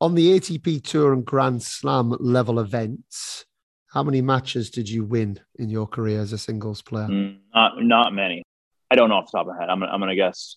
On 0.00 0.14
the 0.14 0.38
ATP 0.38 0.82
Tour 0.82 1.12
and 1.12 1.24
Grand 1.24 1.62
Slam 1.62 2.16
level 2.20 2.58
events, 2.58 3.44
how 3.92 4.02
many 4.02 4.22
matches 4.22 4.70
did 4.70 4.88
you 4.88 5.04
win 5.04 5.40
in 5.56 5.68
your 5.68 5.86
career 5.86 6.20
as 6.20 6.32
a 6.32 6.38
singles 6.38 6.80
player? 6.80 7.08
Mm, 7.08 7.38
not, 7.54 7.72
not 7.78 8.12
many. 8.14 8.42
I 8.90 8.94
don't 8.94 9.08
know 9.08 9.16
off 9.16 9.26
the 9.30 9.38
top 9.38 9.46
of 9.46 9.54
my 9.54 9.60
head. 9.60 9.68
I'm, 9.68 9.82
I'm 9.82 10.00
going 10.00 10.10
to 10.10 10.16
guess 10.16 10.56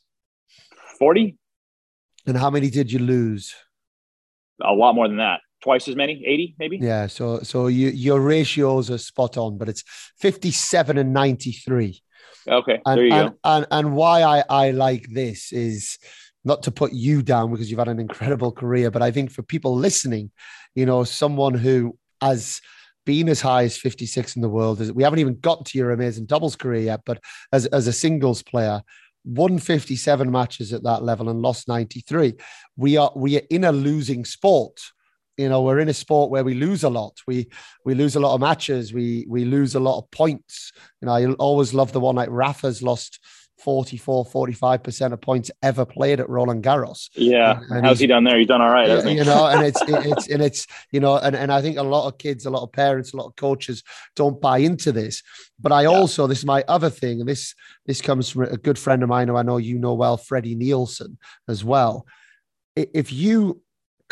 40. 0.99 1.35
And 2.27 2.37
how 2.37 2.49
many 2.49 2.69
did 2.69 2.91
you 2.91 2.99
lose? 2.99 3.53
A 4.61 4.71
lot 4.71 4.93
more 4.93 5.07
than 5.07 5.17
that. 5.17 5.41
Twice 5.61 5.87
as 5.87 5.95
many, 5.95 6.23
80 6.25 6.55
maybe? 6.59 6.77
Yeah. 6.81 7.07
So, 7.07 7.39
so 7.39 7.67
you, 7.67 7.89
your 7.89 8.19
ratios 8.19 8.91
are 8.91 8.97
spot 8.97 9.37
on, 9.37 9.57
but 9.57 9.67
it's 9.67 9.83
57 10.19 10.97
and 10.97 11.13
93. 11.13 12.02
Okay, 12.47 12.81
and, 12.85 12.97
there 12.97 13.05
you 13.05 13.13
and, 13.13 13.29
go. 13.29 13.37
And, 13.43 13.67
and 13.71 13.95
why 13.95 14.21
I, 14.21 14.43
I 14.49 14.71
like 14.71 15.07
this 15.09 15.51
is 15.51 15.97
not 16.45 16.63
to 16.63 16.71
put 16.71 16.93
you 16.93 17.21
down 17.21 17.51
because 17.51 17.69
you've 17.69 17.79
had 17.79 17.87
an 17.87 17.99
incredible 17.99 18.51
career, 18.51 18.91
but 18.91 19.01
I 19.01 19.11
think 19.11 19.31
for 19.31 19.43
people 19.43 19.75
listening, 19.75 20.31
you 20.75 20.85
know, 20.85 21.03
someone 21.03 21.53
who 21.53 21.97
has 22.21 22.61
been 23.05 23.29
as 23.29 23.41
high 23.41 23.63
as 23.63 23.77
56 23.77 24.35
in 24.35 24.41
the 24.41 24.49
world, 24.49 24.79
we 24.95 25.03
haven't 25.03 25.19
even 25.19 25.39
got 25.39 25.65
to 25.67 25.77
your 25.77 25.91
amazing 25.91 26.25
doubles 26.25 26.55
career 26.55 26.81
yet, 26.81 27.01
but 27.05 27.21
as, 27.51 27.65
as 27.67 27.87
a 27.87 27.93
singles 27.93 28.43
player, 28.43 28.81
won 29.25 29.57
57 29.57 30.29
matches 30.29 30.73
at 30.73 30.83
that 30.83 31.03
level 31.03 31.29
and 31.29 31.41
lost 31.41 31.67
93. 31.67 32.33
We 32.75 32.97
are 32.97 33.11
we 33.15 33.37
are 33.37 33.43
in 33.49 33.63
a 33.63 33.71
losing 33.71 34.25
sport 34.25 34.79
you 35.37 35.49
know 35.49 35.61
we're 35.61 35.79
in 35.79 35.89
a 35.89 35.93
sport 35.93 36.29
where 36.29 36.43
we 36.43 36.53
lose 36.53 36.83
a 36.83 36.89
lot. 36.89 37.19
We 37.27 37.47
we 37.85 37.95
lose 37.95 38.15
a 38.15 38.19
lot 38.19 38.35
of 38.35 38.41
matches. 38.41 38.93
We 38.93 39.25
we 39.27 39.45
lose 39.45 39.75
a 39.75 39.79
lot 39.79 39.99
of 39.99 40.11
points. 40.11 40.71
You 41.01 41.07
know 41.07 41.13
i 41.13 41.25
always 41.33 41.73
love 41.73 41.91
the 41.91 41.99
one 41.99 42.15
like 42.15 42.29
rafa's 42.31 42.81
lost 42.81 43.19
44 43.59 44.25
45% 44.25 45.13
of 45.13 45.21
points 45.21 45.49
ever 45.61 45.85
played 45.85 46.19
at 46.19 46.29
roland 46.29 46.63
garros. 46.63 47.09
Yeah. 47.15 47.61
And 47.69 47.85
how's 47.85 47.99
he 47.99 48.07
done 48.07 48.25
there? 48.25 48.37
He's 48.37 48.47
done 48.47 48.61
all 48.61 48.69
right 48.69 48.87
yeah, 48.87 49.07
you 49.07 49.23
know 49.23 49.47
and 49.47 49.63
it's 49.63 49.81
it's 49.87 50.27
and 50.27 50.41
it's 50.41 50.67
you 50.91 50.99
know 50.99 51.17
and, 51.17 51.35
and 51.35 51.51
i 51.51 51.61
think 51.61 51.77
a 51.77 51.83
lot 51.83 52.07
of 52.07 52.17
kids 52.17 52.45
a 52.45 52.49
lot 52.49 52.63
of 52.63 52.71
parents 52.73 53.13
a 53.13 53.17
lot 53.17 53.27
of 53.27 53.35
coaches 53.35 53.83
don't 54.15 54.41
buy 54.41 54.57
into 54.57 54.91
this. 54.91 55.23
But 55.59 55.71
i 55.71 55.83
yeah. 55.83 55.89
also 55.89 56.27
this 56.27 56.39
is 56.39 56.45
my 56.45 56.63
other 56.67 56.89
thing 56.89 57.21
and 57.21 57.29
this 57.29 57.55
this 57.85 58.01
comes 58.01 58.29
from 58.29 58.43
a 58.43 58.57
good 58.57 58.77
friend 58.77 59.01
of 59.01 59.09
mine 59.09 59.29
who 59.29 59.37
i 59.37 59.43
know 59.43 59.57
you 59.57 59.79
know 59.79 59.93
well 59.93 60.17
freddie 60.17 60.55
nielsen 60.55 61.17
as 61.47 61.63
well. 61.63 62.05
If 62.75 63.13
you 63.13 63.61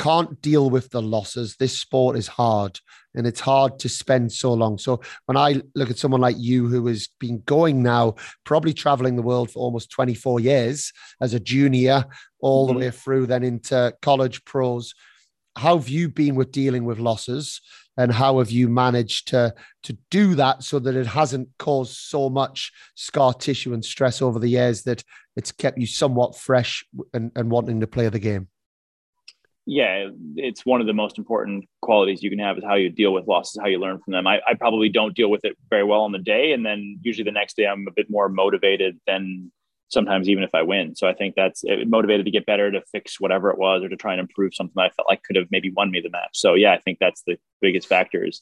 can't 0.01 0.41
deal 0.41 0.71
with 0.71 0.89
the 0.89 1.01
losses. 1.01 1.57
This 1.57 1.79
sport 1.79 2.17
is 2.17 2.27
hard 2.27 2.79
and 3.13 3.27
it's 3.27 3.39
hard 3.39 3.77
to 3.79 3.87
spend 3.87 4.31
so 4.31 4.51
long. 4.51 4.79
So 4.79 4.99
when 5.27 5.37
I 5.37 5.61
look 5.75 5.91
at 5.91 5.99
someone 5.99 6.21
like 6.21 6.37
you 6.39 6.67
who 6.67 6.87
has 6.87 7.07
been 7.19 7.43
going 7.45 7.83
now, 7.83 8.15
probably 8.43 8.73
traveling 8.73 9.15
the 9.15 9.21
world 9.21 9.51
for 9.51 9.59
almost 9.59 9.91
24 9.91 10.39
years 10.39 10.91
as 11.21 11.35
a 11.35 11.39
junior, 11.39 12.05
all 12.39 12.67
mm-hmm. 12.67 12.79
the 12.79 12.85
way 12.85 12.91
through 12.91 13.27
then 13.27 13.43
into 13.43 13.93
college 14.01 14.43
pros, 14.43 14.95
how 15.55 15.77
have 15.77 15.87
you 15.87 16.09
been 16.09 16.33
with 16.33 16.51
dealing 16.51 16.83
with 16.83 16.97
losses 16.97 17.61
and 17.95 18.11
how 18.11 18.39
have 18.39 18.49
you 18.49 18.69
managed 18.69 19.27
to 19.27 19.53
to 19.83 19.97
do 20.09 20.33
that 20.33 20.63
so 20.63 20.79
that 20.79 20.95
it 20.95 21.05
hasn't 21.05 21.47
caused 21.59 21.95
so 21.95 22.27
much 22.27 22.71
scar 22.95 23.33
tissue 23.33 23.73
and 23.73 23.85
stress 23.85 24.21
over 24.21 24.39
the 24.39 24.47
years 24.47 24.83
that 24.83 25.03
it's 25.35 25.51
kept 25.51 25.77
you 25.77 25.85
somewhat 25.85 26.37
fresh 26.37 26.85
and, 27.13 27.31
and 27.35 27.51
wanting 27.51 27.81
to 27.81 27.87
play 27.87 28.07
the 28.07 28.17
game 28.17 28.47
yeah, 29.65 30.09
it's 30.35 30.65
one 30.65 30.81
of 30.81 30.87
the 30.87 30.93
most 30.93 31.17
important 31.17 31.65
qualities 31.81 32.23
you 32.23 32.29
can 32.29 32.39
have 32.39 32.57
is 32.57 32.63
how 32.63 32.75
you 32.75 32.89
deal 32.89 33.13
with 33.13 33.27
losses, 33.27 33.59
how 33.61 33.67
you 33.67 33.79
learn 33.79 33.99
from 33.99 34.13
them. 34.13 34.25
I, 34.25 34.41
I, 34.47 34.55
probably 34.55 34.89
don't 34.89 35.15
deal 35.15 35.29
with 35.29 35.45
it 35.45 35.55
very 35.69 35.83
well 35.83 36.01
on 36.01 36.11
the 36.11 36.19
day. 36.19 36.51
And 36.51 36.65
then 36.65 36.99
usually 37.01 37.25
the 37.25 37.31
next 37.31 37.57
day 37.57 37.67
I'm 37.67 37.85
a 37.87 37.91
bit 37.91 38.09
more 38.09 38.27
motivated 38.27 38.99
than 39.05 39.51
sometimes 39.89 40.29
even 40.29 40.43
if 40.43 40.55
I 40.55 40.63
win. 40.63 40.95
So 40.95 41.07
I 41.07 41.13
think 41.13 41.35
that's 41.35 41.63
motivated 41.85 42.25
to 42.25 42.31
get 42.31 42.45
better, 42.45 42.71
to 42.71 42.81
fix 42.91 43.19
whatever 43.19 43.51
it 43.51 43.59
was, 43.59 43.83
or 43.83 43.89
to 43.89 43.95
try 43.95 44.13
and 44.13 44.21
improve 44.21 44.55
something 44.55 44.81
I 44.81 44.89
felt 44.89 45.07
like 45.09 45.21
could 45.23 45.35
have 45.35 45.47
maybe 45.51 45.69
won 45.69 45.91
me 45.91 46.01
the 46.01 46.09
match. 46.09 46.31
So 46.33 46.55
yeah, 46.55 46.73
I 46.73 46.79
think 46.79 46.97
that's 46.99 47.21
the 47.27 47.37
biggest 47.61 47.87
factor 47.87 48.25
is 48.25 48.41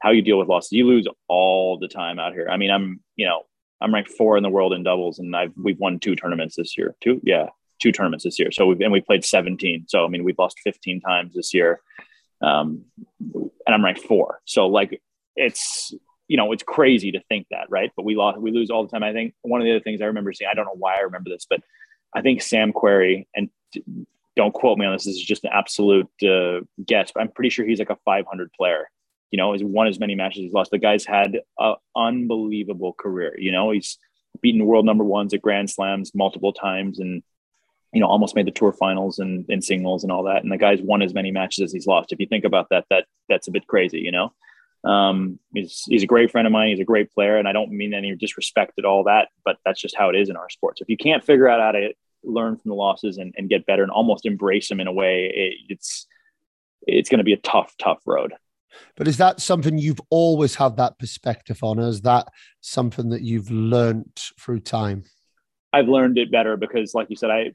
how 0.00 0.10
you 0.10 0.22
deal 0.22 0.38
with 0.38 0.48
losses. 0.48 0.72
You 0.72 0.86
lose 0.86 1.08
all 1.28 1.78
the 1.78 1.88
time 1.88 2.20
out 2.20 2.34
here. 2.34 2.48
I 2.48 2.56
mean, 2.56 2.70
I'm, 2.70 3.00
you 3.16 3.26
know, 3.26 3.42
I'm 3.80 3.92
ranked 3.92 4.12
four 4.12 4.36
in 4.36 4.44
the 4.44 4.50
world 4.50 4.74
in 4.74 4.84
doubles 4.84 5.18
and 5.18 5.34
I've, 5.34 5.52
we've 5.56 5.78
won 5.78 5.98
two 5.98 6.14
tournaments 6.14 6.54
this 6.54 6.78
year. 6.78 6.94
Two. 7.00 7.20
Yeah 7.24 7.48
two 7.82 7.92
tournaments 7.92 8.24
this 8.24 8.38
year. 8.38 8.50
So 8.52 8.66
we've, 8.66 8.80
and 8.80 8.92
we 8.92 9.00
played 9.00 9.24
17. 9.24 9.86
So, 9.88 10.04
I 10.04 10.08
mean, 10.08 10.24
we've 10.24 10.38
lost 10.38 10.60
15 10.62 11.00
times 11.00 11.34
this 11.34 11.52
year. 11.52 11.80
Um, 12.40 12.84
and 13.20 13.74
I'm 13.74 13.84
ranked 13.84 14.02
four. 14.02 14.40
So 14.44 14.68
like, 14.68 15.02
it's, 15.36 15.92
you 16.28 16.36
know, 16.36 16.52
it's 16.52 16.62
crazy 16.62 17.12
to 17.12 17.20
think 17.28 17.46
that, 17.50 17.66
right? 17.68 17.90
But 17.96 18.04
we 18.04 18.14
lost, 18.14 18.38
we 18.38 18.52
lose 18.52 18.70
all 18.70 18.84
the 18.84 18.90
time. 18.90 19.02
I 19.02 19.12
think 19.12 19.34
one 19.42 19.60
of 19.60 19.64
the 19.64 19.72
other 19.72 19.80
things 19.80 20.00
I 20.00 20.06
remember 20.06 20.32
seeing, 20.32 20.48
I 20.50 20.54
don't 20.54 20.66
know 20.66 20.76
why 20.76 20.96
I 20.96 21.00
remember 21.00 21.30
this, 21.30 21.46
but 21.48 21.60
I 22.14 22.22
think 22.22 22.42
Sam 22.42 22.72
Querrey, 22.72 23.26
and 23.34 23.50
don't 24.36 24.54
quote 24.54 24.78
me 24.78 24.86
on 24.86 24.92
this, 24.92 25.04
this 25.04 25.16
is 25.16 25.24
just 25.24 25.44
an 25.44 25.50
absolute 25.52 26.08
uh, 26.22 26.60
guess, 26.84 27.10
but 27.12 27.20
I'm 27.20 27.30
pretty 27.32 27.50
sure 27.50 27.66
he's 27.66 27.78
like 27.78 27.90
a 27.90 27.98
500 28.04 28.52
player. 28.52 28.88
You 29.30 29.38
know, 29.38 29.52
he's 29.52 29.64
won 29.64 29.88
as 29.88 29.98
many 29.98 30.14
matches 30.14 30.42
he's 30.42 30.52
lost. 30.52 30.70
The 30.70 30.78
guy's 30.78 31.06
had 31.06 31.38
an 31.58 31.74
unbelievable 31.96 32.92
career. 32.92 33.34
You 33.38 33.50
know, 33.50 33.70
he's 33.70 33.98
beaten 34.40 34.66
world 34.66 34.84
number 34.84 35.04
ones 35.04 35.32
at 35.32 35.42
Grand 35.42 35.70
Slams 35.70 36.14
multiple 36.14 36.52
times 36.52 36.98
and 36.98 37.22
you 37.92 38.00
know, 38.00 38.06
almost 38.06 38.34
made 38.34 38.46
the 38.46 38.52
tour 38.52 38.72
finals 38.72 39.18
and 39.18 39.44
in 39.48 39.60
singles 39.60 40.02
and 40.02 40.10
all 40.10 40.24
that. 40.24 40.42
And 40.42 40.50
the 40.50 40.56
guy's 40.56 40.80
won 40.80 41.02
as 41.02 41.14
many 41.14 41.30
matches 41.30 41.64
as 41.64 41.72
he's 41.72 41.86
lost. 41.86 42.12
If 42.12 42.20
you 42.20 42.26
think 42.26 42.44
about 42.44 42.68
that, 42.70 42.86
that 42.90 43.04
that's 43.28 43.48
a 43.48 43.50
bit 43.50 43.66
crazy, 43.66 44.00
you 44.00 44.10
know. 44.10 44.32
Um, 44.84 45.38
he's 45.54 45.84
he's 45.86 46.02
a 46.02 46.08
great 46.08 46.30
friend 46.30 46.46
of 46.46 46.52
mine. 46.52 46.68
He's 46.68 46.80
a 46.80 46.84
great 46.84 47.12
player, 47.12 47.36
and 47.36 47.46
I 47.46 47.52
don't 47.52 47.70
mean 47.70 47.94
any 47.94 48.14
disrespect 48.16 48.78
at 48.78 48.84
all 48.84 49.04
that, 49.04 49.28
but 49.44 49.58
that's 49.64 49.80
just 49.80 49.96
how 49.96 50.08
it 50.08 50.16
is 50.16 50.28
in 50.28 50.36
our 50.36 50.48
sports. 50.48 50.80
If 50.80 50.88
you 50.88 50.96
can't 50.96 51.22
figure 51.22 51.48
out 51.48 51.60
how 51.60 51.72
to 51.72 51.92
learn 52.24 52.56
from 52.56 52.70
the 52.70 52.74
losses 52.74 53.18
and, 53.18 53.34
and 53.36 53.48
get 53.48 53.66
better 53.66 53.82
and 53.82 53.92
almost 53.92 54.26
embrace 54.26 54.68
them 54.68 54.80
in 54.80 54.86
a 54.86 54.92
way, 54.92 55.30
it, 55.34 55.54
it's 55.68 56.06
it's 56.86 57.08
going 57.08 57.18
to 57.18 57.24
be 57.24 57.32
a 57.32 57.38
tough, 57.38 57.74
tough 57.78 58.00
road. 58.06 58.34
But 58.96 59.06
is 59.06 59.18
that 59.18 59.40
something 59.40 59.78
you've 59.78 60.00
always 60.10 60.54
had 60.54 60.76
that 60.78 60.98
perspective 60.98 61.62
on? 61.62 61.78
Or 61.78 61.88
is 61.88 62.00
that 62.02 62.28
something 62.60 63.10
that 63.10 63.22
you've 63.22 63.50
learned 63.50 64.20
through 64.40 64.60
time? 64.60 65.04
I've 65.72 65.88
learned 65.88 66.18
it 66.18 66.30
better 66.30 66.56
because, 66.56 66.94
like 66.94 67.08
you 67.08 67.16
said, 67.16 67.30
I 67.30 67.52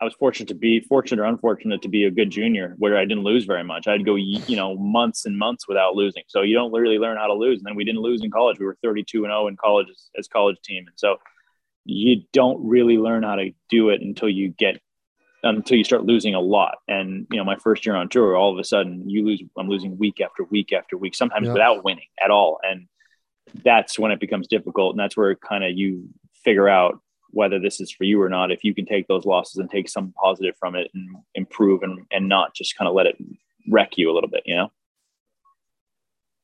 I 0.00 0.04
was 0.04 0.14
fortunate 0.14 0.48
to 0.48 0.54
be 0.54 0.80
fortunate 0.80 1.22
or 1.22 1.26
unfortunate 1.26 1.82
to 1.82 1.88
be 1.88 2.04
a 2.04 2.10
good 2.10 2.30
junior 2.30 2.74
where 2.78 2.96
I 2.96 3.04
didn't 3.04 3.22
lose 3.22 3.44
very 3.44 3.62
much. 3.62 3.86
I'd 3.86 4.04
go, 4.04 4.16
you 4.16 4.56
know, 4.56 4.76
months 4.76 5.24
and 5.24 5.38
months 5.38 5.68
without 5.68 5.94
losing. 5.94 6.24
So 6.26 6.42
you 6.42 6.54
don't 6.54 6.72
really 6.72 6.98
learn 6.98 7.16
how 7.16 7.28
to 7.28 7.34
lose. 7.34 7.58
And 7.58 7.66
then 7.66 7.76
we 7.76 7.84
didn't 7.84 8.00
lose 8.00 8.22
in 8.22 8.30
college. 8.30 8.58
We 8.58 8.66
were 8.66 8.76
32 8.82 9.24
and 9.24 9.30
0 9.30 9.46
in 9.46 9.56
college 9.56 9.86
as, 9.90 10.10
as 10.18 10.28
college 10.28 10.56
team. 10.64 10.84
And 10.86 10.94
so 10.96 11.18
you 11.84 12.22
don't 12.32 12.66
really 12.66 12.98
learn 12.98 13.22
how 13.22 13.36
to 13.36 13.52
do 13.68 13.90
it 13.90 14.00
until 14.00 14.28
you 14.28 14.48
get 14.48 14.80
um, 15.44 15.56
until 15.56 15.76
you 15.76 15.84
start 15.84 16.04
losing 16.04 16.34
a 16.34 16.40
lot. 16.40 16.78
And 16.88 17.26
you 17.30 17.36
know, 17.36 17.44
my 17.44 17.56
first 17.56 17.84
year 17.84 17.94
on 17.94 18.08
tour, 18.08 18.34
all 18.34 18.52
of 18.52 18.58
a 18.58 18.64
sudden 18.64 19.08
you 19.08 19.24
lose. 19.24 19.42
I'm 19.58 19.68
losing 19.68 19.98
week 19.98 20.20
after 20.20 20.44
week 20.44 20.72
after 20.72 20.96
week, 20.96 21.14
sometimes 21.14 21.46
yeah. 21.46 21.52
without 21.52 21.84
winning 21.84 22.08
at 22.22 22.30
all. 22.30 22.58
And 22.62 22.88
that's 23.62 23.98
when 23.98 24.10
it 24.10 24.20
becomes 24.20 24.48
difficult. 24.48 24.94
And 24.94 25.00
that's 25.00 25.16
where 25.16 25.34
kind 25.36 25.62
of 25.62 25.72
you 25.72 26.08
figure 26.44 26.68
out 26.68 27.00
whether 27.34 27.58
this 27.58 27.80
is 27.80 27.90
for 27.90 28.04
you 28.04 28.20
or 28.22 28.28
not. 28.28 28.50
If 28.50 28.64
you 28.64 28.74
can 28.74 28.86
take 28.86 29.06
those 29.08 29.24
losses 29.24 29.56
and 29.56 29.70
take 29.70 29.88
some 29.88 30.12
positive 30.20 30.54
from 30.58 30.74
it 30.74 30.90
and 30.94 31.16
improve 31.34 31.82
and 31.82 32.06
and 32.10 32.28
not 32.28 32.54
just 32.54 32.76
kind 32.76 32.88
of 32.88 32.94
let 32.94 33.06
it 33.06 33.16
wreck 33.70 33.96
you 33.96 34.10
a 34.10 34.14
little 34.14 34.30
bit, 34.30 34.42
you 34.46 34.56
know. 34.56 34.72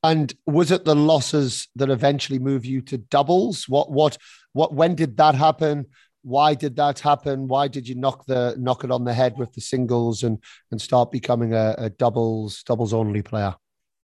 And 0.03 0.33
was 0.47 0.71
it 0.71 0.85
the 0.85 0.97
losses 0.97 1.69
that 1.77 1.91
eventually 1.91 2.39
move 2.39 2.65
you 2.65 2.81
to 2.83 2.99
doubles? 2.99 3.69
What 3.69 3.91
what 3.91 4.19
what 4.53 4.75
when 4.75 4.95
did 4.95 5.17
that 5.19 5.35
happen? 5.35 5.87
why 6.23 6.55
did 6.55 6.77
that 6.77 7.01
happen? 7.01 7.49
Why 7.49 7.69
did 7.69 7.89
you 7.89 7.95
knock 7.95 8.27
the 8.27 8.55
knock 8.59 8.85
it 8.85 8.91
on 8.91 9.05
the 9.05 9.15
head 9.15 9.39
with 9.39 9.53
the 9.53 9.61
singles 9.61 10.23
and 10.23 10.39
and 10.71 10.81
start 10.81 11.11
becoming 11.11 11.55
a, 11.55 11.75
a 11.79 11.91
doubles 11.91 12.63
doubles 12.63 12.93
only 12.93 13.23
player? 13.23 13.55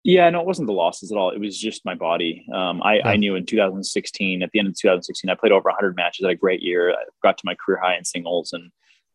Yeah, 0.04 0.30
no, 0.30 0.40
it 0.40 0.46
wasn't 0.46 0.68
the 0.68 0.74
losses 0.74 1.12
at 1.12 1.18
all. 1.18 1.30
It 1.30 1.40
was 1.40 1.58
just 1.58 1.84
my 1.84 1.94
body. 1.94 2.46
Um, 2.54 2.82
I, 2.82 2.96
yeah. 2.96 3.08
I 3.08 3.16
knew 3.16 3.34
in 3.34 3.44
2016, 3.44 4.42
at 4.42 4.50
the 4.52 4.58
end 4.58 4.68
of 4.68 4.74
2016, 4.74 5.28
I 5.28 5.34
played 5.34 5.52
over 5.52 5.68
100 5.68 5.96
matches. 5.96 6.24
I 6.24 6.28
had 6.28 6.36
a 6.36 6.40
great 6.40 6.62
year. 6.62 6.92
I 6.92 7.02
got 7.22 7.36
to 7.38 7.42
my 7.44 7.54
career 7.54 7.80
high 7.82 7.96
in 7.96 8.04
singles 8.04 8.52
and 8.52 8.70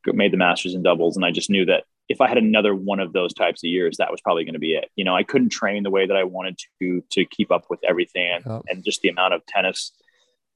made 0.05 0.33
the 0.33 0.37
Masters 0.37 0.75
in 0.75 0.83
doubles. 0.83 1.15
And 1.15 1.25
I 1.25 1.31
just 1.31 1.49
knew 1.49 1.65
that 1.65 1.85
if 2.09 2.19
I 2.19 2.27
had 2.27 2.37
another 2.37 2.75
one 2.75 2.99
of 2.99 3.13
those 3.13 3.33
types 3.33 3.63
of 3.63 3.69
years, 3.69 3.97
that 3.97 4.11
was 4.11 4.21
probably 4.21 4.43
going 4.43 4.53
to 4.53 4.59
be 4.59 4.73
it. 4.73 4.89
You 4.95 5.05
know, 5.05 5.15
I 5.15 5.23
couldn't 5.23 5.49
train 5.49 5.83
the 5.83 5.89
way 5.89 6.05
that 6.05 6.17
I 6.17 6.25
wanted 6.25 6.59
to 6.81 7.03
to 7.11 7.25
keep 7.25 7.51
up 7.51 7.65
with 7.69 7.79
everything 7.87 8.31
and, 8.35 8.45
yeah. 8.45 8.59
and 8.67 8.83
just 8.83 9.01
the 9.01 9.09
amount 9.09 9.33
of 9.33 9.45
tennis 9.45 9.93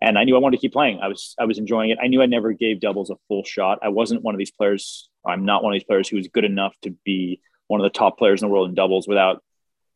and 0.02 0.18
I 0.18 0.24
knew 0.24 0.36
I 0.36 0.40
wanted 0.40 0.58
to 0.58 0.62
keep 0.62 0.74
playing. 0.74 1.00
I 1.00 1.08
was 1.08 1.36
I 1.40 1.46
was 1.46 1.58
enjoying 1.58 1.90
it. 1.90 1.98
I 2.02 2.08
knew 2.08 2.22
I 2.22 2.28
never 2.28 2.54
gave 2.54 2.80
doubles 2.80 3.10
a 3.10 3.16
full 3.28 3.44
shot. 3.44 3.80
I 3.82 3.90
wasn't 3.90 4.24
one 4.24 4.36
of 4.36 4.40
these 4.40 4.52
players. 4.52 5.10
I'm 5.26 5.46
not 5.46 5.64
one 5.64 5.74
of 5.74 5.76
these 5.76 5.88
players 5.88 6.08
who 6.08 6.18
was 6.18 6.28
good 6.28 6.46
enough 6.46 6.76
to 6.84 6.92
be 7.04 7.42
one 7.68 7.82
of 7.82 7.84
the 7.84 7.98
top 7.98 8.18
players 8.18 8.42
in 8.42 8.48
the 8.48 8.54
world 8.54 8.70
in 8.70 8.76
doubles 8.76 9.08
without 9.08 9.44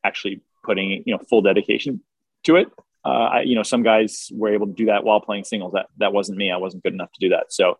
actually 0.03 0.41
putting 0.63 1.03
you 1.05 1.13
know 1.13 1.19
full 1.29 1.41
dedication 1.41 2.01
to 2.43 2.55
it. 2.55 2.67
Uh, 3.03 3.07
I, 3.07 3.41
you 3.41 3.55
know, 3.55 3.63
some 3.63 3.81
guys 3.81 4.29
were 4.31 4.53
able 4.53 4.67
to 4.67 4.73
do 4.73 4.85
that 4.85 5.03
while 5.03 5.19
playing 5.21 5.43
singles. 5.43 5.73
That 5.73 5.87
that 5.97 6.13
wasn't 6.13 6.37
me. 6.37 6.51
I 6.51 6.57
wasn't 6.57 6.83
good 6.83 6.93
enough 6.93 7.11
to 7.13 7.19
do 7.19 7.29
that. 7.29 7.51
So 7.51 7.79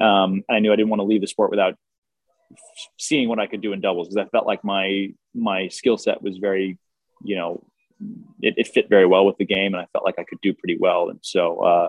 um, 0.00 0.42
I 0.50 0.60
knew 0.60 0.72
I 0.72 0.76
didn't 0.76 0.90
want 0.90 1.00
to 1.00 1.04
leave 1.04 1.20
the 1.20 1.26
sport 1.26 1.50
without 1.50 1.76
seeing 2.98 3.28
what 3.28 3.38
I 3.38 3.46
could 3.46 3.60
do 3.60 3.72
in 3.72 3.80
doubles 3.80 4.08
because 4.08 4.24
I 4.24 4.28
felt 4.30 4.46
like 4.46 4.64
my 4.64 5.12
my 5.34 5.68
skill 5.68 5.98
set 5.98 6.22
was 6.22 6.38
very, 6.38 6.78
you 7.22 7.36
know, 7.36 7.64
it, 8.40 8.54
it, 8.56 8.68
fit 8.68 8.88
very 8.88 9.06
well 9.06 9.26
with 9.26 9.36
the 9.36 9.44
game, 9.44 9.74
and 9.74 9.82
I 9.82 9.86
felt 9.92 10.04
like 10.04 10.18
I 10.18 10.24
could 10.24 10.40
do 10.40 10.54
pretty 10.54 10.76
well. 10.78 11.10
And 11.10 11.18
so, 11.22 11.60
uh, 11.60 11.88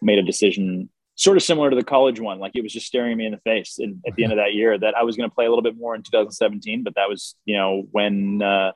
made 0.00 0.18
a 0.18 0.22
decision 0.22 0.88
sort 1.18 1.36
of 1.36 1.42
similar 1.42 1.68
to 1.68 1.76
the 1.76 1.84
college 1.84 2.20
one. 2.20 2.38
Like 2.38 2.52
it 2.54 2.62
was 2.62 2.72
just 2.72 2.86
staring 2.86 3.16
me 3.16 3.26
in 3.26 3.32
the 3.32 3.38
face 3.38 3.80
and 3.80 4.00
at 4.06 4.14
the 4.14 4.22
end 4.22 4.32
of 4.32 4.38
that 4.38 4.54
year 4.54 4.78
that 4.78 4.96
I 4.96 5.02
was 5.02 5.16
going 5.16 5.28
to 5.28 5.34
play 5.34 5.46
a 5.46 5.48
little 5.48 5.62
bit 5.62 5.76
more 5.76 5.96
in 5.96 6.02
2017, 6.02 6.84
but 6.84 6.94
that 6.94 7.08
was, 7.08 7.34
you 7.44 7.56
know, 7.56 7.88
when, 7.90 8.40
uh, 8.40 8.70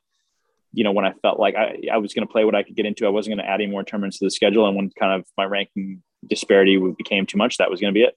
you 0.73 0.85
know, 0.85 0.93
when 0.93 1.05
I 1.05 1.13
felt 1.23 1.39
like 1.39 1.55
I, 1.55 1.83
I 1.93 1.99
was 1.99 2.15
going 2.15 2.27
to 2.27 2.33
play 2.33 2.45
what 2.45 2.55
I 2.55 2.63
could 2.63 2.77
get 2.77 2.87
into, 2.87 3.07
I 3.07 3.11
wasn't 3.11 3.37
going 3.37 3.47
to 3.47 3.51
add 3.51 3.61
any 3.61 3.71
more 3.71 3.85
tournaments 3.85 4.19
to 4.19 4.27
the 4.27 4.31
schedule. 4.31 4.67
And 4.67 4.77
when 4.77 4.91
kind 4.99 5.13
of 5.21 5.27
my 5.37 5.45
ranking 5.45 6.03
disparity 6.27 6.79
became 6.97 7.27
too 7.27 7.39
much, 7.39 7.59
that 7.59 7.71
was 7.71 7.81
going 7.81 7.93
to 7.93 7.99
be 7.99 8.05
it. 8.05 8.17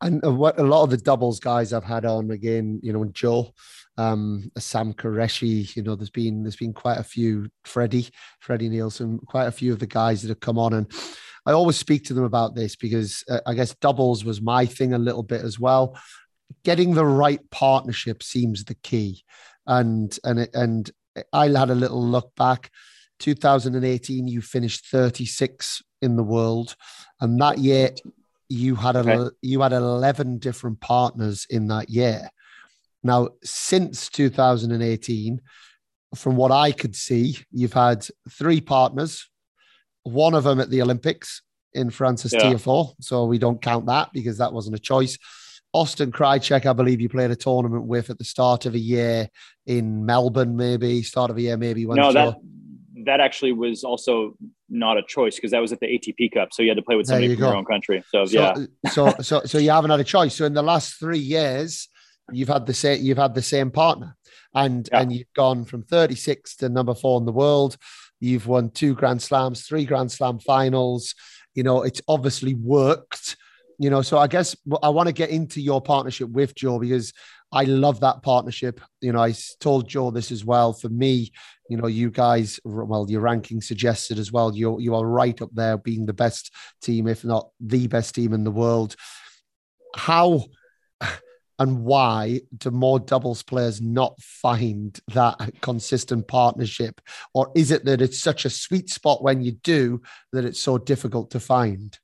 And 0.00 0.22
what 0.22 0.58
a 0.58 0.62
lot 0.62 0.84
of 0.84 0.90
the 0.90 0.98
doubles 0.98 1.40
guys 1.40 1.72
I've 1.72 1.84
had 1.84 2.04
on 2.04 2.30
again, 2.30 2.80
you 2.82 2.92
know, 2.92 3.06
Joe, 3.06 3.54
um, 3.96 4.50
Sam 4.58 4.92
Qureshi, 4.92 5.74
you 5.74 5.82
know, 5.82 5.96
there's 5.96 6.10
been 6.10 6.42
there's 6.42 6.56
been 6.56 6.74
quite 6.74 6.98
a 6.98 7.04
few 7.04 7.48
Freddie, 7.64 8.10
Freddie 8.40 8.68
Nielsen, 8.68 9.18
quite 9.18 9.46
a 9.46 9.52
few 9.52 9.72
of 9.72 9.78
the 9.78 9.86
guys 9.86 10.20
that 10.20 10.28
have 10.28 10.40
come 10.40 10.58
on, 10.58 10.74
and 10.74 10.92
I 11.46 11.52
always 11.52 11.76
speak 11.78 12.04
to 12.04 12.14
them 12.14 12.24
about 12.24 12.54
this 12.54 12.76
because 12.76 13.24
uh, 13.30 13.40
I 13.46 13.54
guess 13.54 13.74
doubles 13.76 14.22
was 14.22 14.42
my 14.42 14.66
thing 14.66 14.92
a 14.92 14.98
little 14.98 15.22
bit 15.22 15.40
as 15.40 15.58
well. 15.58 15.98
Getting 16.62 16.92
the 16.92 17.06
right 17.06 17.40
partnership 17.50 18.22
seems 18.22 18.64
the 18.64 18.74
key, 18.74 19.24
and 19.66 20.16
and 20.24 20.46
and 20.52 20.90
I 21.32 21.48
had 21.48 21.70
a 21.70 21.74
little 21.74 22.02
look 22.02 22.34
back. 22.36 22.70
2018, 23.18 24.28
you 24.28 24.42
finished 24.42 24.86
36 24.86 25.82
in 26.02 26.16
the 26.16 26.22
world, 26.22 26.76
and 27.20 27.40
that 27.40 27.58
year 27.58 27.90
you 28.48 28.74
had 28.74 28.94
a 28.94 29.00
okay. 29.00 29.34
you 29.42 29.62
had 29.62 29.72
11 29.72 30.38
different 30.38 30.80
partners 30.80 31.46
in 31.48 31.68
that 31.68 31.88
year 31.90 32.28
now, 33.06 33.28
since 33.44 34.08
2018, 34.10 35.40
from 36.16 36.36
what 36.36 36.50
I 36.50 36.72
could 36.72 36.96
see, 36.96 37.38
you've 37.52 37.72
had 37.72 38.06
three 38.28 38.60
partners, 38.60 39.30
one 40.02 40.34
of 40.34 40.44
them 40.44 40.60
at 40.60 40.70
the 40.70 40.82
Olympics 40.82 41.42
in 41.72 41.90
Frances 41.90 42.32
yeah. 42.32 42.40
Tiafoe. 42.40 42.94
So 43.00 43.24
we 43.24 43.38
don't 43.38 43.62
count 43.62 43.86
that 43.86 44.10
because 44.12 44.38
that 44.38 44.52
wasn't 44.52 44.76
a 44.76 44.80
choice. 44.80 45.18
Austin 45.76 46.10
Krajicek, 46.10 46.64
I 46.64 46.72
believe 46.72 47.02
you 47.02 47.10
played 47.10 47.30
a 47.30 47.36
tournament 47.36 47.84
with 47.84 48.08
at 48.08 48.16
the 48.16 48.24
start 48.24 48.64
of 48.64 48.74
a 48.74 48.78
year 48.78 49.28
in 49.66 50.06
Melbourne, 50.06 50.56
maybe 50.56 51.02
start 51.02 51.30
of 51.30 51.36
a 51.36 51.42
year, 51.42 51.58
maybe. 51.58 51.84
No, 51.84 52.14
that 52.14 52.36
that 53.04 53.20
actually 53.20 53.52
was 53.52 53.84
also 53.84 54.36
not 54.70 54.96
a 54.96 55.02
choice 55.02 55.36
because 55.36 55.50
that 55.50 55.60
was 55.60 55.72
at 55.72 55.80
the 55.80 55.86
ATP 55.86 56.32
Cup, 56.32 56.48
so 56.52 56.62
you 56.62 56.70
had 56.70 56.78
to 56.78 56.82
play 56.82 56.96
with 56.96 57.06
somebody 57.06 57.26
you 57.26 57.34
from 57.34 57.40
go. 57.40 57.48
your 57.48 57.56
own 57.56 57.66
country. 57.66 58.02
So, 58.10 58.24
so 58.24 58.40
yeah, 58.40 58.90
so 58.90 59.14
so 59.20 59.42
so 59.44 59.58
you 59.58 59.70
haven't 59.70 59.90
had 59.90 60.00
a 60.00 60.04
choice. 60.04 60.34
So 60.34 60.46
in 60.46 60.54
the 60.54 60.62
last 60.62 60.98
three 60.98 61.18
years, 61.18 61.88
you've 62.32 62.48
had 62.48 62.64
the 62.64 62.72
same 62.72 63.02
you've 63.02 63.18
had 63.18 63.34
the 63.34 63.42
same 63.42 63.70
partner 63.70 64.16
and 64.54 64.88
yeah. 64.90 65.00
and 65.00 65.12
you've 65.12 65.32
gone 65.34 65.66
from 65.66 65.82
36 65.82 66.56
to 66.56 66.70
number 66.70 66.94
four 66.94 67.20
in 67.20 67.26
the 67.26 67.32
world 67.32 67.76
you've 68.18 68.46
won 68.46 68.70
two 68.70 68.94
grand 68.94 69.20
slams 69.22 69.66
three 69.66 69.84
grand 69.84 70.10
slam 70.10 70.38
finals 70.38 71.14
you 71.54 71.62
know 71.62 71.82
it's 71.82 72.00
obviously 72.08 72.54
worked 72.54 73.36
you 73.78 73.90
know 73.90 74.02
so 74.02 74.18
i 74.18 74.26
guess 74.26 74.56
i 74.82 74.88
want 74.88 75.06
to 75.06 75.12
get 75.12 75.30
into 75.30 75.60
your 75.60 75.80
partnership 75.80 76.28
with 76.30 76.54
joe 76.54 76.78
because 76.78 77.12
i 77.52 77.64
love 77.64 78.00
that 78.00 78.22
partnership. 78.22 78.80
You 79.00 79.12
know 79.12 79.20
i 79.20 79.34
told 79.60 79.88
joe 79.88 80.10
this 80.10 80.32
as 80.32 80.44
well. 80.44 80.72
For 80.72 80.88
me 80.88 81.32
you 81.68 81.76
know 81.76 81.86
you 81.86 82.10
guys 82.10 82.60
well 82.64 83.06
your 83.08 83.20
ranking 83.20 83.60
suggested 83.60 84.18
as 84.18 84.32
well 84.32 84.54
you 84.54 84.78
you 84.80 84.94
are 84.94 85.06
right 85.06 85.40
up 85.42 85.50
there 85.52 85.76
being 85.76 86.06
the 86.06 86.12
best 86.12 86.52
team 86.80 87.06
if 87.06 87.24
not 87.24 87.50
the 87.60 87.86
best 87.86 88.14
team 88.14 88.32
in 88.32 88.44
the 88.44 88.50
world. 88.50 88.96
How 89.94 90.44
and 91.58 91.84
why 91.84 92.40
do 92.58 92.70
more 92.70 93.00
doubles 93.00 93.42
players 93.42 93.80
not 93.80 94.20
find 94.20 94.98
that 95.08 95.52
consistent 95.62 96.28
partnership? 96.28 97.00
Or 97.32 97.50
is 97.54 97.70
it 97.70 97.84
that 97.86 98.02
it's 98.02 98.20
such 98.20 98.44
a 98.44 98.50
sweet 98.50 98.90
spot 98.90 99.22
when 99.22 99.40
you 99.40 99.52
do 99.52 100.02
that 100.32 100.44
it's 100.44 100.60
so 100.60 100.76
difficult 100.76 101.30
to 101.30 101.40
find 101.40 101.98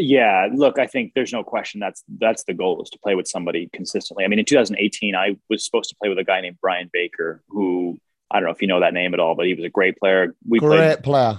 yeah 0.00 0.48
look 0.52 0.78
i 0.78 0.86
think 0.86 1.12
there's 1.14 1.32
no 1.32 1.42
question 1.42 1.80
that's 1.80 2.02
that's 2.18 2.44
the 2.44 2.54
goal 2.54 2.82
is 2.82 2.90
to 2.90 2.98
play 2.98 3.14
with 3.14 3.28
somebody 3.28 3.68
consistently 3.72 4.24
i 4.24 4.28
mean 4.28 4.38
in 4.38 4.44
2018 4.44 5.14
i 5.14 5.36
was 5.48 5.64
supposed 5.64 5.88
to 5.88 5.96
play 5.96 6.08
with 6.08 6.18
a 6.18 6.24
guy 6.24 6.40
named 6.40 6.56
brian 6.60 6.90
baker 6.92 7.42
who 7.48 7.98
i 8.30 8.36
don't 8.36 8.44
know 8.44 8.52
if 8.52 8.62
you 8.62 8.68
know 8.68 8.80
that 8.80 8.94
name 8.94 9.14
at 9.14 9.20
all 9.20 9.34
but 9.34 9.46
he 9.46 9.54
was 9.54 9.64
a 9.64 9.70
great 9.70 9.96
player 9.98 10.34
we 10.48 10.58
great 10.58 10.78
played, 10.78 11.02
player 11.02 11.38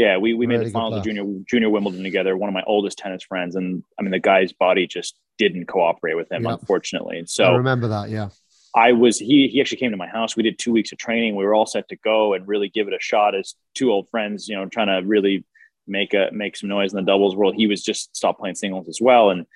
yeah, 0.00 0.16
we, 0.16 0.32
we 0.32 0.46
made 0.46 0.64
the 0.64 0.70
finals 0.70 0.96
of 0.96 1.04
junior 1.04 1.24
junior 1.46 1.68
Wimbledon 1.68 2.02
together. 2.02 2.34
One 2.34 2.48
of 2.48 2.54
my 2.54 2.62
oldest 2.66 2.96
tennis 2.96 3.22
friends, 3.22 3.54
and 3.54 3.84
I 3.98 4.02
mean 4.02 4.12
the 4.12 4.18
guy's 4.18 4.50
body 4.50 4.86
just 4.86 5.14
didn't 5.36 5.66
cooperate 5.66 6.14
with 6.14 6.32
him, 6.32 6.44
yep. 6.44 6.60
unfortunately. 6.60 7.24
So 7.26 7.44
I 7.44 7.56
remember 7.56 7.88
that. 7.88 8.08
Yeah, 8.08 8.30
I 8.74 8.92
was 8.92 9.18
he 9.18 9.48
he 9.48 9.60
actually 9.60 9.76
came 9.76 9.90
to 9.90 9.98
my 9.98 10.06
house. 10.06 10.36
We 10.36 10.42
did 10.42 10.58
two 10.58 10.72
weeks 10.72 10.92
of 10.92 10.98
training. 10.98 11.36
We 11.36 11.44
were 11.44 11.54
all 11.54 11.66
set 11.66 11.88
to 11.88 11.96
go 11.96 12.32
and 12.32 12.48
really 12.48 12.70
give 12.70 12.88
it 12.88 12.94
a 12.94 13.00
shot 13.00 13.34
as 13.34 13.54
two 13.74 13.92
old 13.92 14.08
friends. 14.08 14.48
You 14.48 14.56
know, 14.56 14.66
trying 14.66 14.86
to 14.86 15.06
really 15.06 15.44
make 15.90 16.14
a 16.14 16.30
make 16.32 16.56
some 16.56 16.68
noise 16.68 16.92
in 16.92 16.96
the 16.96 17.10
doubles 17.10 17.36
world. 17.36 17.54
He 17.54 17.66
was 17.66 17.82
just 17.82 18.16
stopped 18.16 18.40
playing 18.40 18.54
singles 18.54 18.88
as 18.88 19.00
well, 19.00 19.30
and 19.30 19.46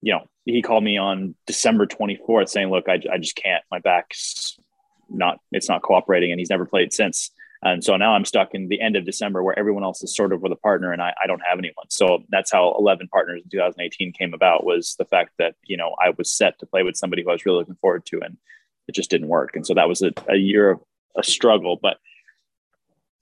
you 0.00 0.12
know 0.12 0.26
he 0.44 0.62
called 0.62 0.82
me 0.82 0.98
on 0.98 1.34
December 1.46 1.86
24th 1.86 2.48
saying, 2.48 2.70
"Look, 2.70 2.88
I 2.88 3.00
I 3.12 3.18
just 3.18 3.36
can't. 3.36 3.62
My 3.70 3.78
back's 3.78 4.58
not 5.08 5.38
it's 5.52 5.68
not 5.68 5.82
cooperating," 5.82 6.32
and 6.32 6.40
he's 6.40 6.50
never 6.50 6.66
played 6.66 6.92
since. 6.92 7.30
And 7.64 7.84
so 7.84 7.96
now 7.96 8.14
I'm 8.14 8.24
stuck 8.24 8.54
in 8.54 8.66
the 8.66 8.80
end 8.80 8.96
of 8.96 9.04
December 9.04 9.40
where 9.40 9.56
everyone 9.56 9.84
else 9.84 10.02
is 10.02 10.16
sort 10.16 10.32
of 10.32 10.42
with 10.42 10.50
a 10.50 10.56
partner 10.56 10.92
and 10.92 11.00
I, 11.00 11.14
I 11.22 11.28
don't 11.28 11.42
have 11.48 11.60
anyone. 11.60 11.86
So 11.90 12.24
that's 12.28 12.50
how 12.50 12.74
11 12.76 13.06
partners 13.06 13.40
in 13.44 13.50
2018 13.50 14.12
came 14.14 14.34
about 14.34 14.64
was 14.64 14.96
the 14.98 15.04
fact 15.04 15.34
that, 15.38 15.54
you 15.62 15.76
know, 15.76 15.94
I 16.04 16.10
was 16.10 16.28
set 16.28 16.58
to 16.58 16.66
play 16.66 16.82
with 16.82 16.96
somebody 16.96 17.22
who 17.22 17.30
I 17.30 17.34
was 17.34 17.46
really 17.46 17.58
looking 17.58 17.76
forward 17.76 18.04
to 18.06 18.20
and 18.20 18.36
it 18.88 18.96
just 18.96 19.10
didn't 19.10 19.28
work. 19.28 19.54
And 19.54 19.64
so 19.64 19.74
that 19.74 19.88
was 19.88 20.02
a, 20.02 20.10
a 20.28 20.34
year 20.34 20.70
of 20.70 20.80
a 21.16 21.22
struggle, 21.22 21.78
but 21.80 21.98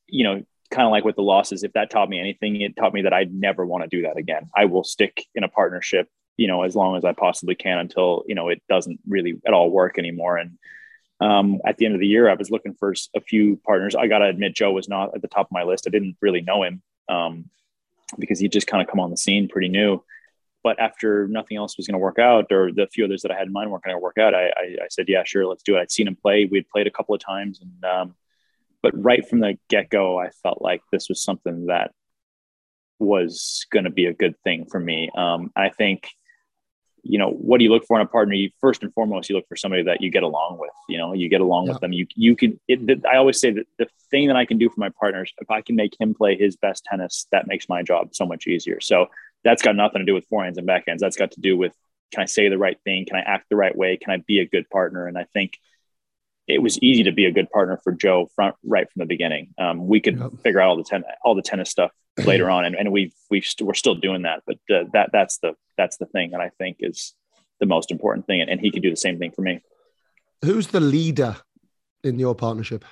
you 0.06 0.24
know, 0.24 0.42
kind 0.70 0.86
of 0.86 0.92
like 0.92 1.04
with 1.04 1.16
the 1.16 1.22
losses, 1.22 1.62
if 1.64 1.72
that 1.72 1.90
taught 1.90 2.08
me 2.08 2.18
anything, 2.18 2.60
it 2.60 2.76
taught 2.76 2.94
me 2.94 3.02
that 3.02 3.12
I'd 3.12 3.34
never 3.34 3.66
want 3.66 3.82
to 3.82 3.88
do 3.88 4.02
that 4.02 4.16
again. 4.16 4.48
I 4.56 4.66
will 4.66 4.84
stick 4.84 5.26
in 5.34 5.44
a 5.44 5.48
partnership, 5.48 6.08
you 6.36 6.46
know, 6.46 6.62
as 6.62 6.76
long 6.76 6.96
as 6.96 7.04
I 7.04 7.12
possibly 7.12 7.54
can 7.54 7.78
until, 7.78 8.24
you 8.26 8.34
know, 8.34 8.48
it 8.48 8.62
doesn't 8.68 9.00
really 9.08 9.40
at 9.46 9.52
all 9.52 9.70
work 9.70 9.98
anymore. 9.98 10.36
And, 10.36 10.58
um, 11.20 11.60
at 11.66 11.76
the 11.76 11.84
end 11.84 11.94
of 11.94 12.00
the 12.00 12.06
year, 12.06 12.30
I 12.30 12.34
was 12.34 12.50
looking 12.50 12.74
for 12.74 12.94
a 13.14 13.20
few 13.20 13.56
partners. 13.66 13.94
I 13.94 14.06
got 14.06 14.18
to 14.20 14.26
admit, 14.26 14.54
Joe 14.54 14.72
was 14.72 14.88
not 14.88 15.14
at 15.14 15.20
the 15.20 15.28
top 15.28 15.46
of 15.46 15.52
my 15.52 15.64
list. 15.64 15.86
I 15.86 15.90
didn't 15.90 16.16
really 16.22 16.40
know 16.40 16.62
him 16.62 16.82
um, 17.08 17.50
because 18.18 18.38
he 18.38 18.48
just 18.48 18.66
kind 18.66 18.82
of 18.82 18.88
come 18.88 19.00
on 19.00 19.10
the 19.10 19.16
scene 19.16 19.48
pretty 19.48 19.68
new. 19.68 20.02
But 20.62 20.78
after 20.78 21.26
nothing 21.28 21.56
else 21.56 21.76
was 21.76 21.86
going 21.86 21.94
to 21.94 21.98
work 21.98 22.18
out, 22.18 22.52
or 22.52 22.70
the 22.72 22.86
few 22.86 23.04
others 23.04 23.22
that 23.22 23.30
I 23.30 23.36
had 23.36 23.46
in 23.46 23.52
mind 23.52 23.70
weren't 23.70 23.84
going 23.84 23.94
to 23.94 24.00
work 24.00 24.18
out, 24.18 24.34
I, 24.34 24.48
I, 24.48 24.76
I, 24.82 24.88
said, 24.90 25.08
"Yeah, 25.08 25.24
sure, 25.24 25.46
let's 25.46 25.62
do 25.62 25.76
it." 25.76 25.80
I'd 25.80 25.90
seen 25.90 26.06
him 26.06 26.16
play. 26.16 26.44
We'd 26.44 26.68
played 26.68 26.86
a 26.86 26.90
couple 26.90 27.14
of 27.14 27.20
times, 27.22 27.62
and 27.62 27.84
um, 27.84 28.14
but 28.82 28.92
right 28.94 29.26
from 29.26 29.40
the 29.40 29.58
get 29.68 29.90
go, 29.90 30.18
I 30.18 30.30
felt 30.42 30.62
like 30.62 30.82
this 30.90 31.08
was 31.08 31.22
something 31.22 31.66
that 31.66 31.92
was 32.98 33.66
going 33.70 33.84
to 33.84 33.90
be 33.90 34.06
a 34.06 34.12
good 34.12 34.34
thing 34.44 34.66
for 34.70 34.78
me. 34.78 35.10
Um, 35.16 35.50
I 35.56 35.70
think 35.70 36.08
you 37.02 37.18
know 37.18 37.30
what 37.30 37.58
do 37.58 37.64
you 37.64 37.70
look 37.70 37.86
for 37.86 37.98
in 37.98 38.04
a 38.04 38.08
partner? 38.08 38.34
You 38.34 38.50
first 38.60 38.82
and 38.82 38.92
foremost 38.92 39.30
you 39.30 39.36
look 39.36 39.48
for 39.48 39.56
somebody 39.56 39.82
that 39.84 40.02
you 40.02 40.10
get 40.10 40.22
along 40.22 40.58
with 40.58 40.70
you 40.88 40.98
know 40.98 41.14
you 41.14 41.28
get 41.28 41.40
along 41.40 41.66
yeah. 41.66 41.72
with 41.72 41.80
them. 41.80 41.92
You 41.92 42.06
you 42.14 42.36
can 42.36 42.60
it, 42.68 43.04
i 43.06 43.16
always 43.16 43.40
say 43.40 43.50
that 43.52 43.66
the 43.78 43.86
thing 44.10 44.26
that 44.26 44.36
i 44.36 44.44
can 44.44 44.58
do 44.58 44.68
for 44.68 44.80
my 44.80 44.90
partners 44.90 45.32
if 45.38 45.50
i 45.50 45.62
can 45.62 45.76
make 45.76 45.98
him 45.98 46.14
play 46.14 46.36
his 46.36 46.56
best 46.56 46.84
tennis 46.84 47.26
that 47.32 47.46
makes 47.46 47.68
my 47.68 47.82
job 47.82 48.14
so 48.14 48.26
much 48.26 48.46
easier. 48.46 48.80
So 48.80 49.06
that's 49.44 49.62
got 49.62 49.76
nothing 49.76 50.00
to 50.00 50.04
do 50.04 50.14
with 50.14 50.28
forehands 50.28 50.58
and 50.58 50.68
backhands. 50.68 50.98
That's 50.98 51.16
got 51.16 51.32
to 51.32 51.40
do 51.40 51.56
with 51.56 51.72
can 52.12 52.22
i 52.22 52.26
say 52.26 52.48
the 52.48 52.58
right 52.58 52.78
thing? 52.84 53.06
Can 53.06 53.16
i 53.16 53.20
act 53.20 53.46
the 53.48 53.56
right 53.56 53.76
way? 53.76 53.96
Can 53.96 54.12
i 54.12 54.18
be 54.18 54.40
a 54.40 54.46
good 54.46 54.68
partner? 54.68 55.06
And 55.06 55.16
i 55.16 55.24
think 55.32 55.58
it 56.50 56.62
was 56.62 56.78
easy 56.80 57.02
to 57.04 57.12
be 57.12 57.24
a 57.24 57.30
good 57.30 57.50
partner 57.50 57.78
for 57.82 57.92
Joe 57.92 58.28
front 58.34 58.54
right 58.64 58.90
from 58.90 59.00
the 59.00 59.06
beginning. 59.06 59.54
Um, 59.58 59.86
we 59.86 60.00
could 60.00 60.18
yep. 60.18 60.32
figure 60.42 60.60
out 60.60 60.68
all 60.68 60.76
the 60.76 60.84
ten, 60.84 61.04
all 61.24 61.34
the 61.34 61.42
tennis 61.42 61.70
stuff 61.70 61.92
later 62.24 62.50
on, 62.50 62.64
and, 62.64 62.74
and 62.74 62.92
we 62.92 63.12
we 63.30 63.40
st- 63.40 63.66
we're 63.66 63.74
still 63.74 63.94
doing 63.94 64.22
that. 64.22 64.42
But 64.46 64.56
uh, 64.74 64.84
that 64.92 65.10
that's 65.12 65.38
the 65.38 65.54
that's 65.76 65.96
the 65.96 66.06
thing 66.06 66.30
that 66.32 66.40
I 66.40 66.50
think 66.58 66.78
is 66.80 67.14
the 67.60 67.66
most 67.66 67.90
important 67.90 68.26
thing, 68.26 68.40
and, 68.40 68.50
and 68.50 68.60
he 68.60 68.70
could 68.70 68.82
do 68.82 68.90
the 68.90 68.96
same 68.96 69.18
thing 69.18 69.32
for 69.32 69.42
me. 69.42 69.62
Who's 70.44 70.68
the 70.68 70.80
leader 70.80 71.36
in 72.02 72.18
your 72.18 72.34
partnership? 72.34 72.84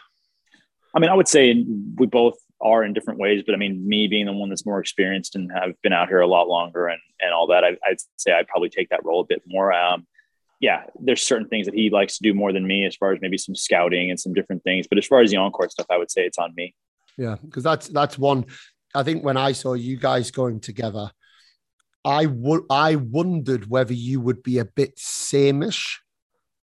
I 0.95 1.01
mean, 1.01 1.11
I 1.11 1.15
would 1.15 1.29
say 1.29 1.65
we 1.97 2.07
both 2.07 2.39
are 2.61 2.83
in 2.83 2.93
different 2.93 3.21
ways, 3.21 3.43
but 3.47 3.55
I 3.55 3.59
mean, 3.59 3.87
me 3.89 4.09
being 4.09 4.27
the 4.27 4.33
one 4.33 4.49
that's 4.49 4.67
more 4.67 4.81
experienced 4.81 5.37
and 5.37 5.51
have 5.53 5.81
been 5.83 5.93
out 5.93 6.09
here 6.09 6.21
a 6.21 6.27
lot 6.27 6.49
longer 6.49 6.89
and 6.89 7.01
and 7.21 7.33
all 7.33 7.47
that, 7.49 7.65
I, 7.65 7.71
would 7.71 8.01
say 8.17 8.33
I'd 8.33 8.49
probably 8.49 8.69
take 8.69 8.91
that 8.91 9.05
role 9.05 9.21
a 9.21 9.25
bit 9.25 9.43
more. 9.47 9.73
Um, 9.73 10.07
yeah, 10.61 10.85
there's 11.01 11.23
certain 11.23 11.49
things 11.49 11.67
that 11.67 11.75
he 11.75 11.91
likes 11.91 12.19
to 12.19 12.23
do 12.23 12.35
more 12.35 12.53
than 12.53 12.67
me, 12.67 12.85
as 12.85 12.97
far 12.97 13.13
as 13.13 13.21
maybe 13.21 13.39
some 13.39 13.55
scouting 13.55 14.11
and 14.11 14.19
some 14.19 14.33
different 14.33 14.65
things. 14.65 14.87
But 14.89 14.99
as 14.99 15.07
far 15.07 15.21
as 15.21 15.31
the 15.31 15.37
on-court 15.37 15.71
stuff, 15.71 15.87
I 15.91 15.99
would 15.99 16.11
say 16.11 16.23
it's 16.25 16.39
on 16.39 16.53
me. 16.57 16.75
Yeah, 17.17 17.37
because 17.45 17.63
that's 17.63 17.89
that's 17.89 18.19
one. 18.19 18.47
I 18.95 19.03
think 19.03 19.25
when 19.25 19.37
I 19.37 19.53
saw 19.53 19.75
you 19.75 19.97
guys 19.97 20.31
going 20.31 20.61
together, 20.61 21.11
I 22.05 22.27
would 22.27 22.63
I 22.71 22.97
wondered 22.97 23.69
whether 23.69 23.93
you 23.93 24.21
would 24.21 24.43
be 24.43 24.59
a 24.59 24.65
bit 24.65 24.97
sameish 24.97 25.97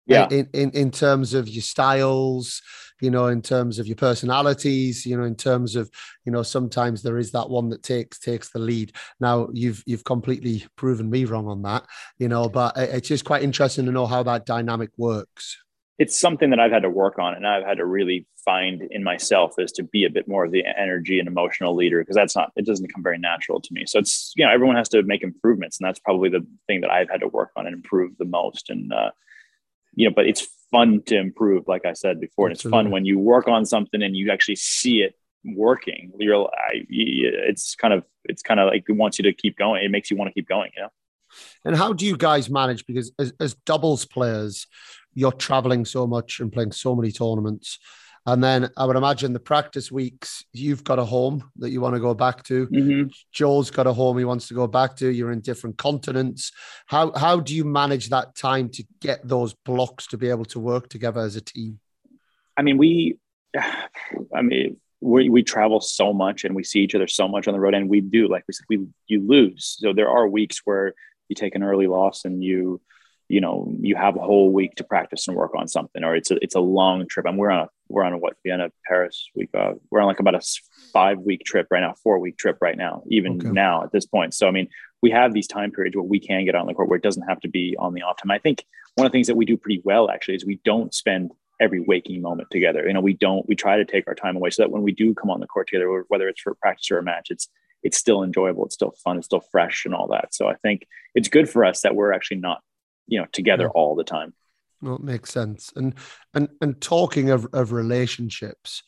yeah 0.07 0.27
in, 0.31 0.49
in 0.53 0.71
in 0.71 0.91
terms 0.91 1.33
of 1.33 1.49
your 1.49 1.63
styles 1.63 2.61
you 3.03 3.11
know 3.11 3.27
in 3.27 3.43
terms 3.43 3.79
of 3.79 3.87
your 3.87 3.97
personalities 3.97 5.05
you 5.05 5.17
know 5.17 5.25
in 5.25 5.35
terms 5.35 5.77
of 5.77 5.91
you 6.25 6.33
know 6.33 6.43
sometimes 6.43 7.03
there 7.03 7.19
is 7.19 7.33
that 7.33 7.51
one 7.51 7.69
that 7.69 7.83
takes 7.83 8.19
takes 8.19 8.51
the 8.51 8.59
lead 8.59 8.93
now 9.21 9.49
you've 9.53 9.83
you've 9.87 10.05
completely 10.05 10.65
proven 10.77 11.11
me 11.11 11.25
wrong 11.25 11.47
on 11.49 11.61
that 11.63 11.85
you 12.19 12.29
know 12.29 12.49
but 12.49 12.77
it's 12.77 13.09
just 13.09 13.25
quite 13.25 13.43
interesting 13.43 13.85
to 13.85 13.93
know 13.93 14.07
how 14.07 14.23
that 14.23 14.47
dynamic 14.47 14.91
works 14.97 15.59
it's 15.99 16.19
something 16.19 16.51
that 16.51 16.59
I've 16.59 16.73
had 16.73 16.83
to 16.83 16.91
work 16.91 17.19
on 17.19 17.35
and 17.35 17.47
I've 17.47 17.65
had 17.65 17.77
to 17.77 17.87
really 17.87 18.27
find 18.45 18.83
in 18.91 19.05
myself 19.05 19.55
is 19.59 19.71
to 19.73 19.85
be 19.85 20.05
a 20.05 20.11
bit 20.11 20.27
more 20.27 20.45
of 20.45 20.51
the 20.51 20.65
energy 20.77 21.19
and 21.19 21.29
emotional 21.29 21.77
leader 21.77 22.01
because 22.01 22.17
that's 22.17 22.35
not 22.35 22.51
it 22.57 22.67
doesn't 22.67 22.93
come 22.93 23.03
very 23.03 23.19
natural 23.19 23.61
to 23.61 23.69
me. 23.73 23.85
So 23.87 23.99
it's 23.99 24.33
you 24.35 24.45
know 24.45 24.51
everyone 24.51 24.77
has 24.77 24.89
to 24.91 25.03
make 25.03 25.23
improvements 25.23 25.79
and 25.79 25.87
that's 25.87 26.01
probably 26.01 26.29
the 26.29 26.45
thing 26.67 26.81
that 26.81 26.91
I've 26.91 27.11
had 27.11 27.21
to 27.21 27.29
work 27.29 27.51
on 27.57 27.67
and 27.67 27.75
improve 27.75 28.17
the 28.19 28.25
most. 28.25 28.71
And 28.71 28.93
uh, 28.93 29.11
you 29.95 30.09
know, 30.09 30.15
but 30.15 30.27
it's 30.27 30.49
fun 30.73 31.03
to 31.07 31.17
improve, 31.17 31.69
like 31.69 31.85
I 31.87 31.93
said 31.93 32.19
before. 32.21 32.49
And 32.49 32.55
it's 32.55 32.63
fun 32.63 32.91
when 32.91 33.05
you 33.05 33.21
work 33.21 33.47
on 33.47 33.65
something 33.65 34.03
and 34.03 34.17
you 34.17 34.33
actually 34.33 34.57
see 34.57 35.03
it 35.03 35.15
working. 35.45 36.11
You're, 36.19 36.49
I, 36.49 36.85
it's 36.89 37.77
kind 37.77 37.95
of, 37.95 38.03
it's 38.25 38.43
kind 38.43 38.59
of 38.59 38.69
like 38.69 38.85
it 38.89 38.93
wants 38.93 39.19
you 39.19 39.23
to 39.25 39.33
keep 39.33 39.57
going. 39.57 39.85
It 39.85 39.91
makes 39.91 40.11
you 40.11 40.17
want 40.17 40.31
to 40.31 40.35
keep 40.35 40.49
going, 40.49 40.71
you 40.75 40.83
know? 40.83 40.89
And 41.65 41.77
how 41.77 41.93
do 41.93 42.05
you 42.05 42.17
guys 42.17 42.51
manage? 42.51 42.87
Because 42.87 43.13
as, 43.19 43.33
as 43.39 43.55
doubles 43.67 44.05
players, 44.05 44.67
you're 45.15 45.33
traveling 45.33 45.85
so 45.85 46.07
much 46.07 46.41
and 46.41 46.53
playing 46.53 46.73
so 46.73 46.97
many 46.97 47.13
tournaments. 47.13 47.79
And 48.25 48.43
then 48.43 48.71
I 48.77 48.85
would 48.85 48.97
imagine 48.97 49.33
the 49.33 49.41
practice 49.41 49.91
weeks, 49.91 50.45
you've 50.53 50.85
got 50.85 51.01
a 51.01 51.05
home 51.05 51.51
that 51.57 51.71
you 51.71 51.81
want 51.81 51.95
to 51.95 52.01
go 52.01 52.15
back 52.15 52.45
to. 52.45 52.69
Mm-hmm. 52.69 53.09
Joe's 53.33 53.71
got 53.71 53.89
a 53.89 53.93
home 53.93 54.17
he 54.17 54.25
wants 54.25 54.47
to 54.49 54.55
go 54.55 54.69
back 54.69 54.95
to. 54.97 55.09
You're 55.09 55.33
in 55.33 55.41
different 55.41 55.77
continents. 55.77 56.53
How 56.87 57.13
how 57.13 57.41
do 57.41 57.55
you 57.55 57.65
manage 57.65 58.11
that 58.11 58.37
time 58.37 58.69
to 58.71 58.85
get 59.01 59.27
those 59.27 59.55
blocks 59.55 60.07
to 60.09 60.19
be 60.19 60.29
able 60.29 60.45
to 60.47 60.61
work 60.61 60.89
together 60.89 61.21
as 61.21 61.35
a 61.35 61.41
team? 61.41 61.81
I 62.57 62.63
mean, 62.63 62.79
we, 62.79 63.19
I 64.35 64.43
mean, 64.43 64.77
we, 65.01 65.29
we 65.29 65.43
travel 65.43 65.81
so 65.81 66.13
much 66.13 66.45
and 66.45 66.55
we 66.55 66.63
see 66.63 66.81
each 66.81 66.95
other 66.95 67.09
so 67.09 67.27
much 67.27 67.49
on 67.49 67.55
the 67.55 67.61
road, 67.61 67.75
and 67.75 67.89
we 67.89 68.01
do, 68.01 68.29
like 68.29 68.45
we 68.47 68.55
said, 68.55 68.67
we 68.69 68.87
you 69.09 69.27
lose. 69.27 69.77
So 69.81 69.93
there 69.93 70.09
are 70.09 70.29
weeks 70.29 70.61
where 70.65 70.95
you 71.29 71.35
take 71.35 71.57
an 71.57 71.65
early 71.65 71.89
loss 71.89 72.25
and 72.25 72.43
you 72.43 72.81
you 73.33 73.41
know 73.41 73.67
you 73.81 73.97
have 73.97 74.15
a 74.17 74.21
whole 74.21 74.53
week 74.53 74.75
to 74.75 74.85
practice 74.85 75.27
and 75.27 75.35
work 75.35 75.53
on 75.57 75.67
something 75.67 76.05
or 76.05 76.15
it's 76.15 76.31
a 76.31 76.37
it's 76.43 76.55
a 76.55 76.61
long 76.61 77.09
trip. 77.09 77.25
And 77.25 77.39
we're 77.39 77.51
on 77.51 77.61
a 77.61 77.69
we're 77.89 78.05
on 78.05 78.13
a 78.13 78.19
what 78.19 78.35
vienna 78.45 78.71
paris 78.87 79.31
week 79.35 79.49
uh, 79.55 79.73
we're 79.91 80.01
on 80.01 80.07
like 80.07 80.21
about 80.21 80.35
a 80.35 80.43
five 80.93 81.19
week 81.19 81.43
trip 81.45 81.67
right 81.71 81.81
now 81.81 81.95
four 82.03 82.19
week 82.19 82.37
trip 82.37 82.59
right 82.61 82.77
now 82.77 83.03
even 83.09 83.39
okay. 83.39 83.49
now 83.49 83.85
at 83.85 83.91
this 83.91 84.05
point. 84.05 84.35
So 84.35 84.47
i 84.47 84.51
mean 84.51 84.69
we 85.03 85.11
have 85.11 85.33
these 85.33 85.47
time 85.47 85.71
periods 85.73 85.97
where 85.97 86.05
we 86.05 86.21
can 86.21 86.45
get 86.45 86.55
on 86.55 86.67
the 86.67 86.75
court 86.75 86.91
where 86.91 86.99
it 86.99 87.03
doesn't 87.03 87.27
have 87.27 87.41
to 87.41 87.49
be 87.49 87.75
on 87.79 87.95
the 87.95 88.03
off 88.03 88.19
time. 88.23 88.31
I 88.31 88.39
think 88.39 88.65
one 88.97 89.07
of 89.07 89.11
the 89.11 89.17
things 89.17 89.27
that 89.29 89.37
we 89.37 89.47
do 89.47 89.57
pretty 89.57 89.81
well 89.83 90.11
actually 90.11 90.35
is 90.35 90.45
we 90.45 90.61
don't 90.63 90.95
spend 90.95 91.33
every 91.59 91.81
waking 91.81 92.21
moment 92.21 92.51
together. 92.51 92.87
You 92.87 92.93
know 92.93 93.01
we 93.01 93.15
don't 93.15 93.49
we 93.49 93.57
try 93.57 93.79
to 93.79 93.87
take 93.87 94.07
our 94.07 94.15
time 94.15 94.37
away 94.37 94.51
so 94.51 94.63
that 94.63 94.71
when 94.71 94.83
we 94.83 94.93
do 94.93 95.15
come 95.15 95.31
on 95.31 95.41
the 95.41 95.47
court 95.47 95.69
together 95.69 96.05
whether 96.09 96.29
it's 96.29 96.43
for 96.43 96.55
practice 96.57 96.91
or 96.91 96.99
a 96.99 97.03
match 97.03 97.29
it's 97.31 97.49
it's 97.83 97.97
still 97.97 98.23
enjoyable 98.23 98.67
it's 98.67 98.75
still 98.75 98.95
fun 99.03 99.17
it's 99.17 99.27
still 99.27 99.45
fresh 99.51 99.87
and 99.87 99.95
all 99.95 100.09
that. 100.09 100.35
So 100.35 100.49
i 100.49 100.55
think 100.57 100.87
it's 101.15 101.29
good 101.29 101.49
for 101.49 101.65
us 101.65 101.81
that 101.81 101.95
we're 101.95 102.13
actually 102.13 102.41
not 102.41 102.61
you 103.07 103.21
know 103.21 103.27
together 103.33 103.65
yeah. 103.65 103.71
all 103.71 103.95
the 103.95 104.05
time 104.05 104.35
well, 104.81 104.97
it 104.97 105.03
makes 105.03 105.31
sense 105.31 105.73
and 105.77 105.95
and 106.35 106.49
and 106.61 106.81
talking 106.81 107.31
of, 107.31 107.47
of 107.53 107.73
relationships 107.73 108.83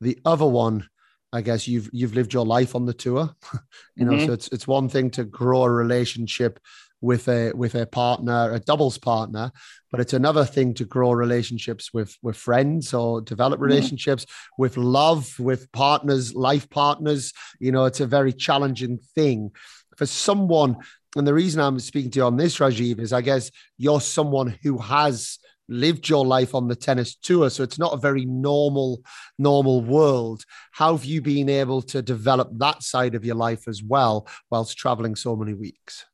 the 0.00 0.18
other 0.24 0.46
one 0.46 0.88
i 1.32 1.40
guess 1.40 1.66
you've 1.68 1.88
you've 1.92 2.14
lived 2.14 2.32
your 2.32 2.46
life 2.46 2.74
on 2.74 2.86
the 2.86 2.94
tour 2.94 3.30
you 3.96 4.04
know 4.04 4.12
mm-hmm. 4.12 4.26
so 4.26 4.32
it's 4.32 4.48
it's 4.48 4.66
one 4.66 4.88
thing 4.88 5.10
to 5.10 5.24
grow 5.24 5.62
a 5.62 5.70
relationship 5.70 6.58
with 7.00 7.28
a 7.28 7.52
with 7.52 7.74
a 7.74 7.86
partner 7.86 8.52
a 8.52 8.60
doubles 8.60 8.98
partner 8.98 9.50
but 9.90 10.00
it's 10.00 10.12
another 10.12 10.44
thing 10.44 10.74
to 10.74 10.84
grow 10.84 11.12
relationships 11.12 11.92
with 11.94 12.16
with 12.22 12.36
friends 12.36 12.92
or 12.92 13.20
develop 13.22 13.58
mm-hmm. 13.58 13.70
relationships 13.70 14.24
mm-hmm. 14.24 14.62
with 14.62 14.76
love 14.76 15.38
with 15.38 15.70
partners 15.72 16.34
life 16.34 16.68
partners 16.68 17.32
you 17.58 17.72
know 17.72 17.86
it's 17.86 18.00
a 18.00 18.06
very 18.06 18.32
challenging 18.32 18.98
thing 19.14 19.50
for 19.96 20.06
someone 20.06 20.76
and 21.16 21.26
the 21.26 21.34
reason 21.34 21.60
I'm 21.60 21.78
speaking 21.80 22.10
to 22.12 22.20
you 22.20 22.24
on 22.24 22.36
this, 22.36 22.58
Rajeev, 22.58 23.00
is 23.00 23.12
I 23.12 23.20
guess 23.20 23.50
you're 23.78 24.00
someone 24.00 24.56
who 24.62 24.78
has 24.78 25.38
lived 25.68 26.08
your 26.08 26.26
life 26.26 26.54
on 26.54 26.68
the 26.68 26.76
tennis 26.76 27.14
tour. 27.14 27.48
So 27.48 27.62
it's 27.62 27.78
not 27.78 27.94
a 27.94 27.96
very 27.96 28.24
normal, 28.24 29.02
normal 29.38 29.80
world. 29.80 30.44
How 30.72 30.96
have 30.96 31.04
you 31.04 31.22
been 31.22 31.48
able 31.48 31.82
to 31.82 32.02
develop 32.02 32.50
that 32.58 32.82
side 32.82 33.14
of 33.14 33.24
your 33.24 33.36
life 33.36 33.68
as 33.68 33.82
well 33.82 34.28
whilst 34.50 34.76
traveling 34.76 35.14
so 35.14 35.36
many 35.36 35.54
weeks? 35.54 36.04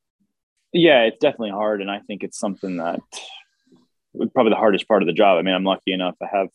Yeah, 0.73 1.03
it's 1.03 1.19
definitely 1.19 1.51
hard. 1.51 1.81
And 1.81 1.91
I 1.91 2.01
think 2.01 2.23
it's 2.23 2.39
something 2.39 2.77
that 2.77 3.01
probably 4.35 4.51
the 4.51 4.57
hardest 4.57 4.87
part 4.89 5.03
of 5.03 5.07
the 5.07 5.15
job. 5.15 5.39
I 5.39 5.43
mean, 5.43 5.55
I'm 5.55 5.65
lucky 5.65 5.93
enough 5.93 6.15
i 6.23 6.27
have 6.31 6.49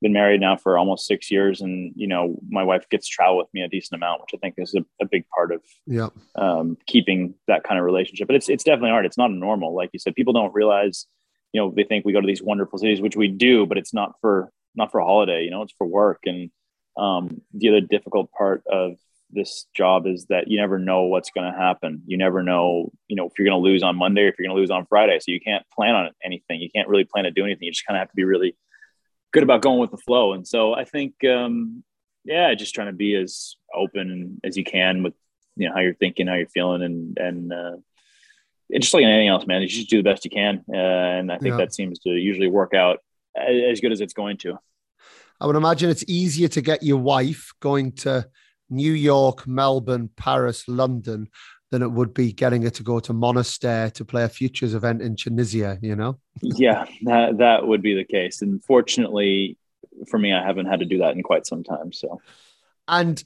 been 0.00 0.12
married 0.12 0.40
now 0.40 0.56
for 0.56 0.78
almost 0.78 1.06
six 1.06 1.30
years 1.30 1.60
and 1.60 1.92
you 1.94 2.06
know 2.06 2.38
my 2.48 2.62
wife 2.62 2.88
gets 2.90 3.06
to 3.06 3.12
travel 3.12 3.36
with 3.36 3.48
me 3.52 3.60
a 3.60 3.68
decent 3.68 3.98
amount 3.98 4.20
which 4.20 4.30
i 4.34 4.38
think 4.38 4.54
is 4.56 4.74
a, 4.74 4.84
a 5.02 5.06
big 5.06 5.24
part 5.28 5.52
of 5.52 5.60
yeah. 5.86 6.08
um, 6.36 6.76
keeping 6.86 7.34
that 7.46 7.64
kind 7.64 7.78
of 7.78 7.84
relationship. 7.84 8.26
But 8.26 8.36
it's 8.36 8.48
it's 8.48 8.64
definitely 8.64 8.90
hard. 8.90 9.06
It's 9.06 9.18
not 9.18 9.30
normal. 9.30 9.74
Like 9.74 9.90
you 9.92 9.98
said 9.98 10.14
people 10.14 10.32
don't 10.32 10.54
realize 10.54 11.06
you 11.52 11.60
know 11.60 11.72
they 11.74 11.84
think 11.84 12.04
we 12.04 12.12
go 12.12 12.20
to 12.20 12.26
these 12.26 12.42
wonderful 12.42 12.78
cities 12.78 13.00
which 13.00 13.16
we 13.16 13.28
do 13.28 13.66
but 13.66 13.78
it's 13.78 13.92
not 13.92 14.14
for 14.20 14.52
not 14.74 14.92
for 14.92 15.00
a 15.00 15.04
holiday 15.04 15.42
you 15.42 15.50
know 15.50 15.62
it's 15.62 15.74
for 15.76 15.86
work. 15.86 16.20
And 16.24 16.50
um, 16.96 17.42
the 17.54 17.68
other 17.68 17.80
difficult 17.80 18.30
part 18.32 18.62
of 18.70 18.96
this 19.32 19.66
job 19.74 20.06
is 20.06 20.26
that 20.26 20.48
you 20.48 20.58
never 20.58 20.78
know 20.78 21.02
what's 21.02 21.30
going 21.30 21.50
to 21.50 21.56
happen. 21.56 22.02
You 22.06 22.16
never 22.16 22.42
know 22.42 22.92
you 23.08 23.16
know 23.16 23.26
if 23.26 23.32
you're 23.38 23.48
going 23.48 23.60
to 23.60 23.68
lose 23.68 23.82
on 23.82 23.96
monday 23.96 24.22
or 24.22 24.28
if 24.28 24.36
you're 24.38 24.46
going 24.46 24.56
to 24.56 24.60
lose 24.60 24.70
on 24.70 24.86
friday. 24.86 25.18
So 25.20 25.32
you 25.32 25.40
can't 25.40 25.64
plan 25.70 25.94
on 25.94 26.10
anything. 26.24 26.60
You 26.60 26.70
can't 26.74 26.88
really 26.88 27.04
plan 27.04 27.24
to 27.24 27.30
do 27.30 27.44
anything. 27.44 27.66
You 27.66 27.72
just 27.72 27.86
kind 27.86 27.96
of 27.96 28.02
have 28.02 28.10
to 28.10 28.16
be 28.16 28.24
really 28.24 28.56
good 29.32 29.42
about 29.42 29.62
going 29.62 29.80
with 29.80 29.90
the 29.90 29.96
flow. 29.98 30.32
And 30.32 30.46
so 30.46 30.74
I 30.74 30.84
think, 30.84 31.14
um, 31.24 31.82
yeah, 32.24 32.54
just 32.54 32.74
trying 32.74 32.88
to 32.88 32.92
be 32.92 33.14
as 33.14 33.56
open 33.74 34.40
as 34.44 34.56
you 34.56 34.64
can 34.64 35.02
with, 35.02 35.14
you 35.56 35.68
know, 35.68 35.74
how 35.74 35.80
you're 35.80 35.94
thinking, 35.94 36.26
how 36.26 36.34
you're 36.34 36.48
feeling, 36.48 36.82
and 36.82 37.18
and 37.18 37.52
uh, 37.52 37.76
just 38.78 38.94
like 38.94 39.04
anything 39.04 39.28
else, 39.28 39.46
man, 39.46 39.62
you 39.62 39.68
just 39.68 39.90
do 39.90 39.98
the 39.98 40.10
best 40.10 40.24
you 40.24 40.30
can. 40.30 40.64
Uh, 40.72 40.76
and 40.76 41.32
I 41.32 41.38
think 41.38 41.52
yeah. 41.52 41.58
that 41.58 41.74
seems 41.74 41.98
to 42.00 42.10
usually 42.10 42.48
work 42.48 42.74
out 42.74 42.98
as 43.36 43.80
good 43.80 43.92
as 43.92 44.00
it's 44.00 44.12
going 44.12 44.36
to. 44.38 44.58
I 45.40 45.46
would 45.46 45.56
imagine 45.56 45.90
it's 45.90 46.04
easier 46.06 46.48
to 46.48 46.60
get 46.60 46.82
your 46.82 46.98
wife 46.98 47.52
going 47.60 47.92
to 47.92 48.28
New 48.68 48.92
York, 48.92 49.46
Melbourne, 49.46 50.10
Paris, 50.16 50.68
London 50.68 51.28
than 51.70 51.82
it 51.82 51.90
would 51.90 52.12
be 52.12 52.32
getting 52.32 52.62
her 52.62 52.70
to 52.70 52.82
go 52.82 52.98
to 53.00 53.12
Monastir 53.12 53.92
to 53.92 54.04
play 54.04 54.24
a 54.24 54.28
futures 54.28 54.74
event 54.74 55.02
in 55.02 55.16
Tunisia, 55.16 55.78
you 55.80 55.94
know? 55.94 56.18
yeah, 56.42 56.84
that, 57.02 57.38
that 57.38 57.66
would 57.66 57.82
be 57.82 57.94
the 57.94 58.04
case. 58.04 58.42
And 58.42 58.62
fortunately 58.64 59.56
for 60.08 60.18
me, 60.18 60.32
I 60.32 60.44
haven't 60.44 60.66
had 60.66 60.80
to 60.80 60.86
do 60.86 60.98
that 60.98 61.14
in 61.14 61.22
quite 61.22 61.46
some 61.46 61.62
time. 61.62 61.92
So, 61.92 62.20
and 62.88 63.22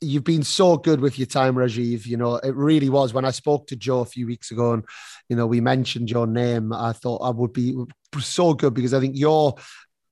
you've 0.00 0.24
been 0.24 0.42
so 0.42 0.76
good 0.76 1.00
with 1.00 1.18
your 1.18 1.26
time, 1.26 1.54
Rajeev. 1.54 2.06
You 2.06 2.16
know, 2.16 2.36
it 2.36 2.54
really 2.54 2.88
was. 2.88 3.12
When 3.12 3.24
I 3.24 3.30
spoke 3.30 3.66
to 3.68 3.76
Joe 3.76 4.00
a 4.00 4.06
few 4.06 4.26
weeks 4.26 4.50
ago 4.50 4.72
and, 4.72 4.84
you 5.28 5.36
know, 5.36 5.46
we 5.46 5.60
mentioned 5.60 6.10
your 6.10 6.26
name, 6.26 6.72
I 6.72 6.92
thought 6.92 7.22
I 7.22 7.30
would 7.30 7.52
be 7.52 7.76
so 8.18 8.54
good 8.54 8.74
because 8.74 8.94
I 8.94 9.00
think 9.00 9.16
you're, 9.16 9.54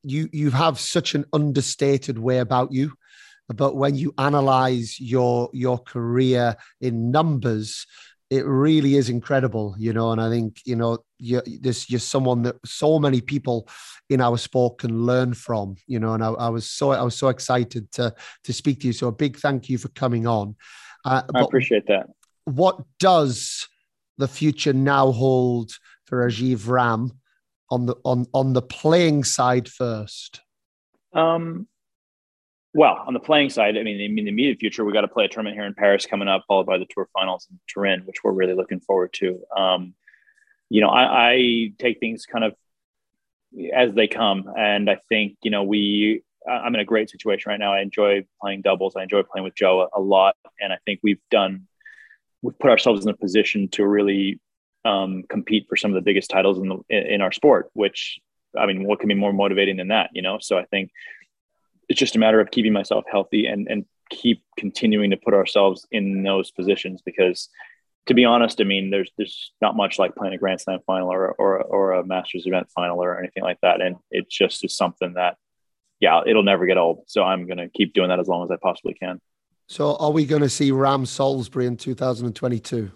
you, 0.02 0.28
you 0.32 0.50
have 0.50 0.78
such 0.78 1.14
an 1.14 1.24
understated 1.32 2.18
way 2.18 2.38
about 2.38 2.72
you. 2.72 2.92
But 3.54 3.76
when 3.76 3.94
you 3.94 4.14
analyze 4.18 5.00
your 5.00 5.50
your 5.52 5.78
career 5.78 6.56
in 6.80 7.10
numbers, 7.10 7.86
it 8.30 8.46
really 8.46 8.96
is 8.96 9.10
incredible, 9.10 9.74
you 9.78 9.92
know. 9.92 10.12
And 10.12 10.20
I 10.20 10.30
think 10.30 10.60
you 10.64 10.76
know 10.76 10.98
you're 11.18 11.42
this 11.60 11.90
you're 11.90 12.00
someone 12.00 12.42
that 12.42 12.56
so 12.64 12.98
many 12.98 13.20
people 13.20 13.68
in 14.08 14.20
our 14.20 14.38
sport 14.38 14.78
can 14.78 15.04
learn 15.04 15.34
from, 15.34 15.76
you 15.86 16.00
know. 16.00 16.14
And 16.14 16.24
I, 16.24 16.30
I 16.30 16.48
was 16.48 16.70
so 16.70 16.92
I 16.92 17.02
was 17.02 17.14
so 17.14 17.28
excited 17.28 17.90
to 17.92 18.14
to 18.44 18.52
speak 18.52 18.80
to 18.80 18.86
you. 18.86 18.92
So 18.92 19.08
a 19.08 19.12
big 19.12 19.36
thank 19.36 19.68
you 19.68 19.78
for 19.78 19.88
coming 19.88 20.26
on. 20.26 20.56
Uh, 21.04 21.22
I 21.34 21.40
appreciate 21.40 21.86
that. 21.88 22.06
What 22.44 22.80
does 22.98 23.68
the 24.18 24.28
future 24.28 24.72
now 24.72 25.12
hold 25.12 25.72
for 26.06 26.26
Rajeev 26.26 26.68
Ram 26.68 27.12
on 27.70 27.86
the 27.86 27.96
on 28.04 28.26
on 28.32 28.52
the 28.52 28.62
playing 28.62 29.24
side 29.24 29.68
first? 29.68 30.40
Um, 31.12 31.68
well, 32.74 33.02
on 33.06 33.12
the 33.12 33.20
playing 33.20 33.50
side, 33.50 33.76
I 33.76 33.82
mean, 33.82 34.00
in 34.00 34.24
the 34.24 34.28
immediate 34.28 34.58
future, 34.58 34.84
we 34.84 34.92
got 34.92 35.02
to 35.02 35.08
play 35.08 35.26
a 35.26 35.28
tournament 35.28 35.56
here 35.56 35.66
in 35.66 35.74
Paris 35.74 36.06
coming 36.06 36.28
up, 36.28 36.44
followed 36.48 36.66
by 36.66 36.78
the 36.78 36.86
Tour 36.88 37.08
Finals 37.12 37.46
in 37.50 37.60
Turin, 37.68 38.02
which 38.06 38.24
we're 38.24 38.32
really 38.32 38.54
looking 38.54 38.80
forward 38.80 39.12
to. 39.14 39.40
Um, 39.54 39.94
you 40.70 40.80
know, 40.80 40.88
I, 40.88 41.32
I, 41.32 41.72
take 41.78 42.00
things 42.00 42.24
kind 42.24 42.44
of 42.44 42.54
as 43.74 43.92
they 43.92 44.08
come, 44.08 44.50
and 44.56 44.88
I 44.88 44.98
think 45.08 45.36
you 45.42 45.50
know 45.50 45.62
we. 45.62 46.22
I'm 46.48 46.74
in 46.74 46.80
a 46.80 46.84
great 46.84 47.08
situation 47.08 47.50
right 47.50 47.60
now. 47.60 47.72
I 47.72 47.82
enjoy 47.82 48.26
playing 48.40 48.62
doubles. 48.62 48.96
I 48.96 49.04
enjoy 49.04 49.22
playing 49.22 49.44
with 49.44 49.54
Joe 49.54 49.82
a, 49.82 50.00
a 50.00 50.02
lot, 50.02 50.34
and 50.60 50.72
I 50.72 50.78
think 50.86 51.00
we've 51.02 51.20
done. 51.30 51.68
We've 52.40 52.58
put 52.58 52.70
ourselves 52.70 53.04
in 53.04 53.10
a 53.10 53.16
position 53.16 53.68
to 53.72 53.86
really 53.86 54.40
um, 54.84 55.22
compete 55.28 55.66
for 55.68 55.76
some 55.76 55.92
of 55.92 55.94
the 55.94 56.00
biggest 56.00 56.30
titles 56.30 56.58
in 56.58 56.68
the 56.68 56.78
in 56.88 57.20
our 57.20 57.32
sport. 57.32 57.70
Which, 57.74 58.18
I 58.58 58.64
mean, 58.64 58.84
what 58.84 58.98
can 58.98 59.08
be 59.08 59.14
more 59.14 59.32
motivating 59.32 59.76
than 59.76 59.88
that? 59.88 60.10
You 60.14 60.22
know, 60.22 60.38
so 60.40 60.58
I 60.58 60.64
think 60.64 60.90
it's 61.92 61.98
just 61.98 62.16
a 62.16 62.18
matter 62.18 62.40
of 62.40 62.50
keeping 62.50 62.72
myself 62.72 63.04
healthy 63.10 63.44
and 63.44 63.68
and 63.68 63.84
keep 64.08 64.42
continuing 64.56 65.10
to 65.10 65.16
put 65.16 65.34
ourselves 65.34 65.86
in 65.90 66.22
those 66.22 66.50
positions 66.50 67.02
because 67.04 67.50
to 68.06 68.14
be 68.14 68.24
honest, 68.24 68.60
I 68.60 68.64
mean, 68.64 68.90
there's 68.90 69.10
there's 69.16 69.52
not 69.60 69.76
much 69.76 69.98
like 69.98 70.16
playing 70.16 70.34
a 70.34 70.38
Grand 70.38 70.60
Slam 70.60 70.80
final 70.86 71.12
or 71.12 71.32
or 71.32 71.62
or 71.62 71.92
a 71.92 72.04
Masters 72.04 72.46
event 72.46 72.68
final 72.74 73.00
or 73.02 73.18
anything 73.18 73.42
like 73.42 73.58
that, 73.60 73.80
and 73.80 73.96
it 74.10 74.28
just 74.28 74.64
is 74.64 74.74
something 74.74 75.12
that, 75.14 75.36
yeah, 76.00 76.22
it'll 76.26 76.42
never 76.42 76.66
get 76.66 76.78
old. 76.78 77.04
So 77.06 77.22
I'm 77.22 77.46
gonna 77.46 77.68
keep 77.68 77.92
doing 77.92 78.08
that 78.08 78.18
as 78.18 78.26
long 78.26 78.42
as 78.42 78.50
I 78.50 78.56
possibly 78.60 78.94
can. 78.94 79.20
So 79.68 79.96
are 79.96 80.10
we 80.10 80.26
going 80.26 80.42
to 80.42 80.48
see 80.48 80.72
Ram 80.72 81.06
Salisbury 81.06 81.66
in 81.66 81.76
2022? 81.76 82.90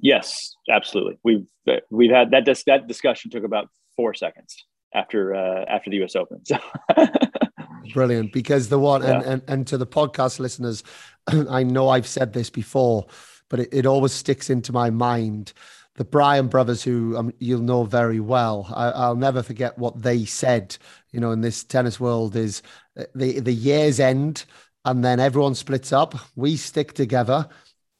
Yes, 0.00 0.56
absolutely. 0.68 1.18
We've 1.22 1.46
we've 1.90 2.10
had 2.10 2.32
that 2.32 2.44
dis- 2.44 2.64
that 2.64 2.88
discussion 2.88 3.30
took 3.30 3.44
about 3.44 3.68
four 3.94 4.12
seconds 4.12 4.56
after 4.92 5.36
uh, 5.36 5.64
after 5.68 5.90
the 5.90 5.98
U.S. 5.98 6.16
Open. 6.16 6.44
So 6.44 6.58
Brilliant. 7.92 8.32
Because 8.32 8.68
the 8.68 8.78
one, 8.78 9.02
yeah. 9.02 9.16
and, 9.16 9.24
and, 9.24 9.42
and 9.48 9.66
to 9.68 9.78
the 9.78 9.86
podcast 9.86 10.38
listeners, 10.38 10.82
I 11.26 11.62
know 11.62 11.88
I've 11.88 12.06
said 12.06 12.32
this 12.32 12.50
before, 12.50 13.06
but 13.48 13.60
it, 13.60 13.68
it 13.72 13.86
always 13.86 14.12
sticks 14.12 14.50
into 14.50 14.72
my 14.72 14.90
mind. 14.90 15.52
The 15.96 16.04
Bryan 16.04 16.48
brothers, 16.48 16.82
who 16.82 17.16
um, 17.16 17.32
you'll 17.38 17.60
know 17.60 17.84
very 17.84 18.20
well, 18.20 18.66
I, 18.74 19.08
will 19.08 19.16
never 19.16 19.42
forget 19.42 19.76
what 19.76 20.02
they 20.02 20.24
said. 20.24 20.76
You 21.10 21.20
know, 21.20 21.32
in 21.32 21.42
this 21.42 21.64
tennis 21.64 22.00
world, 22.00 22.34
is 22.34 22.62
uh, 22.98 23.04
the 23.14 23.40
the 23.40 23.52
years 23.52 24.00
end, 24.00 24.46
and 24.86 25.04
then 25.04 25.20
everyone 25.20 25.54
splits 25.54 25.92
up. 25.92 26.14
We 26.34 26.56
stick 26.56 26.94
together, 26.94 27.46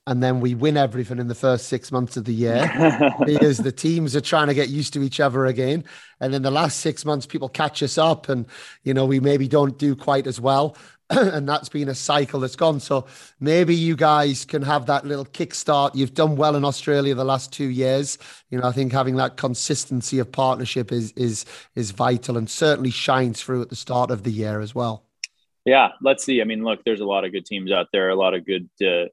and 0.07 0.23
then 0.23 0.41
we 0.41 0.55
win 0.55 0.77
everything 0.77 1.19
in 1.19 1.29
the 1.29 1.35
first 1.35 1.69
six 1.69 1.93
months 1.93 2.17
of 2.17 2.25
the 2.25 2.35
year 2.35 2.69
because 3.25 3.59
the 3.59 3.71
teams 3.71 4.17
are 4.17 4.21
trying 4.21 4.49
to 4.49 4.55
get 4.55 4.69
used 4.69 4.93
to 4.95 5.03
each 5.03 5.21
other 5.21 5.47
again. 5.47 5.85
And 6.21 6.35
then 6.35 6.43
the 6.43 6.51
last 6.51 6.81
six 6.81 7.05
months, 7.05 7.25
people 7.25 7.49
catch 7.49 7.83
us 7.83 7.99
up, 7.99 8.29
and 8.29 8.47
you 8.83 8.95
know 8.95 9.07
we 9.07 9.21
maybe 9.21 9.49
don't 9.49 9.79
do 9.79 9.95
quite 9.95 10.27
as 10.27 10.41
well. 10.41 10.77
and 11.11 11.49
that's 11.49 11.69
been 11.69 11.89
a 11.89 11.95
cycle 11.95 12.41
that's 12.41 12.57
gone. 12.57 12.81
So 12.81 13.07
maybe 13.39 13.75
you 13.75 13.97
guys 13.97 14.45
can 14.45 14.63
have 14.63 14.87
that 14.87 15.05
little 15.05 15.27
kickstart. 15.27 15.95
You've 15.95 16.15
done 16.15 16.37
well 16.37 16.57
in 16.57 16.65
Australia 16.65 17.15
the 17.15 17.25
last 17.25 17.53
two 17.53 17.69
years. 17.69 18.19
You 18.51 18.59
know, 18.59 18.67
I 18.67 18.73
think 18.73 18.93
having 18.93 19.17
that 19.17 19.37
consistency 19.37 20.19
of 20.19 20.33
partnership 20.33 20.91
is 20.91 21.13
is 21.13 21.45
is 21.75 21.91
vital 21.91 22.37
and 22.37 22.49
certainly 22.49 22.91
shines 22.91 23.43
through 23.43 23.63
at 23.63 23.69
the 23.69 23.77
start 23.77 24.11
of 24.11 24.23
the 24.23 24.33
year 24.33 24.61
as 24.61 24.75
well. 24.75 25.05
Yeah, 25.65 25.91
let's 26.01 26.25
see. 26.25 26.41
I 26.41 26.45
mean, 26.45 26.65
look, 26.65 26.81
there's 26.85 27.01
a 27.01 27.05
lot 27.05 27.25
of 27.25 27.31
good 27.31 27.47
teams 27.47 27.71
out 27.71 27.89
there, 27.93 28.09
a 28.09 28.17
lot 28.17 28.35
of 28.35 28.45
good. 28.45 28.69
Uh, 28.85 29.07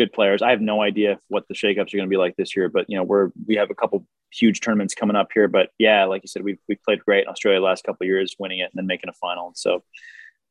good 0.00 0.12
players. 0.12 0.40
I 0.40 0.50
have 0.50 0.62
no 0.62 0.80
idea 0.80 1.18
what 1.28 1.46
the 1.48 1.54
shakeups 1.54 1.92
are 1.92 1.98
going 1.98 2.08
to 2.08 2.10
be 2.10 2.16
like 2.16 2.36
this 2.36 2.56
year, 2.56 2.70
but 2.70 2.86
you 2.88 2.96
know, 2.96 3.02
we're 3.02 3.30
we 3.46 3.56
have 3.56 3.70
a 3.70 3.74
couple 3.74 4.06
huge 4.32 4.60
tournaments 4.60 4.94
coming 4.94 5.16
up 5.16 5.28
here. 5.34 5.46
But 5.46 5.70
yeah, 5.78 6.04
like 6.04 6.22
you 6.22 6.28
said, 6.28 6.42
we've 6.42 6.58
we 6.68 6.76
played 6.76 7.00
great 7.00 7.24
in 7.24 7.28
Australia 7.28 7.60
last 7.60 7.84
couple 7.84 8.04
of 8.04 8.08
years, 8.08 8.34
winning 8.38 8.60
it 8.60 8.70
and 8.72 8.72
then 8.74 8.86
making 8.86 9.10
a 9.10 9.12
final. 9.12 9.52
So 9.54 9.82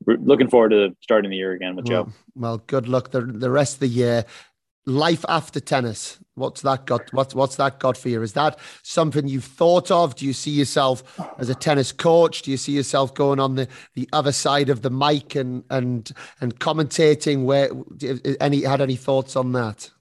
we're 0.06 0.18
looking 0.18 0.50
forward 0.50 0.70
to 0.70 0.95
starting 1.02 1.32
the 1.32 1.38
year 1.38 1.54
again 1.54 1.76
with 1.76 1.88
well, 1.89 2.06
Joe. 2.06 2.12
Well, 2.36 2.58
good 2.60 2.88
luck 2.88 3.10
the 3.10 3.22
the 3.22 3.50
rest 3.50 3.76
of 3.76 3.80
the 3.80 3.88
year 3.88 4.26
life 4.90 5.24
after 5.30 5.60
tennis. 5.60 6.18
What's 6.36 6.62
that 6.62 6.86
got 6.86 7.14
what's 7.14 7.36
what's 7.36 7.58
that 7.58 7.80
got 7.80 7.98
for 7.98 8.10
you? 8.10 8.22
Is 8.22 8.34
that 8.34 8.60
something 8.84 9.28
you've 9.28 9.44
thought 9.44 9.92
of? 9.92 10.16
Do 10.16 10.26
you 10.26 10.34
see 10.34 10.52
yourself 10.52 11.20
as 11.38 11.50
a 11.50 11.56
tennis 11.56 11.92
coach? 11.92 12.42
Do 12.42 12.52
you 12.52 12.58
see 12.58 12.72
yourself 12.72 13.14
going 13.14 13.40
on 13.40 13.56
the 13.56 13.68
the 13.94 14.10
other 14.14 14.32
side 14.32 14.70
of 14.70 14.82
the 14.82 14.90
mic 14.90 15.36
and 15.36 15.64
and 15.70 16.12
and 16.42 16.60
commentating? 16.60 17.44
Where 17.44 17.70
any 18.42 18.64
had 18.64 18.82
any 18.82 18.96
thoughts 18.96 19.36
on 19.36 19.52
that? 19.54 19.92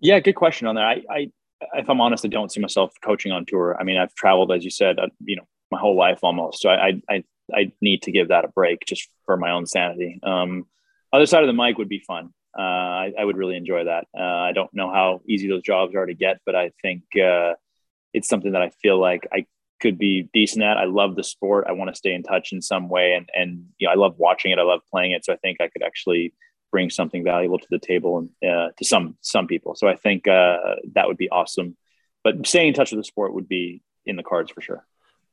Yeah 0.00 0.20
good 0.20 0.34
question 0.34 0.66
on 0.66 0.76
that. 0.76 0.84
I 0.84 1.02
i 1.10 1.30
if 1.72 1.88
i'm 1.88 2.02
honest 2.02 2.22
i 2.24 2.28
don't 2.28 2.52
see 2.52 2.60
myself 2.60 2.92
coaching 3.02 3.32
on 3.32 3.46
tour. 3.46 3.76
I 3.80 3.84
mean 3.84 3.96
i've 3.96 4.14
traveled 4.14 4.52
as 4.52 4.64
you 4.64 4.70
said 4.70 4.98
uh, 4.98 5.08
you 5.24 5.36
know 5.36 5.46
my 5.70 5.78
whole 5.78 5.96
life 5.96 6.20
almost. 6.22 6.60
So 6.60 6.68
i 6.68 7.00
i 7.08 7.24
i 7.54 7.72
need 7.80 8.02
to 8.02 8.12
give 8.12 8.28
that 8.28 8.44
a 8.44 8.48
break 8.48 8.84
just 8.86 9.08
for 9.24 9.36
my 9.36 9.50
own 9.50 9.66
sanity. 9.66 10.20
Um 10.22 10.66
other 11.12 11.26
side 11.26 11.42
of 11.42 11.46
the 11.46 11.54
mic 11.54 11.78
would 11.78 11.88
be 11.88 12.00
fun 12.00 12.34
uh, 12.58 12.62
I, 12.62 13.12
I, 13.18 13.24
would 13.24 13.36
really 13.36 13.56
enjoy 13.56 13.84
that. 13.84 14.06
Uh, 14.18 14.22
I 14.22 14.52
don't 14.52 14.72
know 14.72 14.90
how 14.90 15.20
easy 15.28 15.48
those 15.48 15.62
jobs 15.62 15.94
are 15.94 16.06
to 16.06 16.14
get, 16.14 16.40
but 16.46 16.54
I 16.54 16.72
think 16.80 17.02
uh, 17.16 17.54
it's 18.14 18.28
something 18.28 18.52
that 18.52 18.62
I 18.62 18.70
feel 18.82 18.98
like 18.98 19.26
I 19.32 19.46
could 19.80 19.98
be 19.98 20.28
decent 20.32 20.64
at. 20.64 20.78
I 20.78 20.84
love 20.84 21.16
the 21.16 21.24
sport. 21.24 21.66
I 21.68 21.72
want 21.72 21.90
to 21.90 21.94
stay 21.94 22.14
in 22.14 22.22
touch 22.22 22.52
in 22.52 22.62
some 22.62 22.88
way, 22.88 23.12
and 23.14 23.28
and 23.34 23.66
you 23.78 23.86
know 23.86 23.92
I 23.92 23.96
love 23.96 24.14
watching 24.16 24.52
it. 24.52 24.58
I 24.58 24.62
love 24.62 24.80
playing 24.90 25.12
it. 25.12 25.24
So 25.24 25.32
I 25.32 25.36
think 25.36 25.60
I 25.60 25.68
could 25.68 25.82
actually 25.82 26.32
bring 26.72 26.90
something 26.90 27.22
valuable 27.22 27.58
to 27.58 27.66
the 27.70 27.78
table 27.78 28.18
and 28.18 28.50
uh, 28.50 28.68
to 28.78 28.84
some 28.84 29.16
some 29.20 29.46
people. 29.46 29.74
So 29.74 29.86
I 29.88 29.96
think 29.96 30.26
uh, 30.26 30.56
that 30.94 31.08
would 31.08 31.18
be 31.18 31.28
awesome. 31.28 31.76
But 32.24 32.46
staying 32.46 32.68
in 32.68 32.74
touch 32.74 32.90
with 32.90 33.00
the 33.00 33.04
sport 33.04 33.34
would 33.34 33.48
be 33.48 33.82
in 34.04 34.16
the 34.16 34.22
cards 34.22 34.50
for 34.50 34.60
sure. 34.60 34.86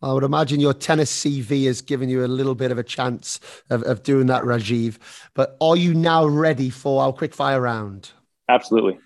I 0.04 0.12
would 0.12 0.24
imagine 0.24 0.60
your 0.60 0.74
tennis 0.74 1.24
CV 1.24 1.66
has 1.66 1.82
given 1.82 2.10
you 2.10 2.26
a 2.26 2.28
little 2.28 2.56
bit 2.56 2.72
of 2.72 2.78
a 2.78 2.84
chance 2.84 3.39
of, 3.70 3.84
of 3.84 4.04
doing 4.04 4.28
that, 4.28 4.43
Rajeev. 4.43 4.97
But 5.34 5.56
are 5.62 5.78
you 5.78 5.93
now 5.93 6.26
ready 6.26 6.70
for 6.70 7.01
our 7.01 7.14
quick 7.14 7.34
fire 7.34 7.62
round? 7.62 8.12
Absolutely. 8.49 8.99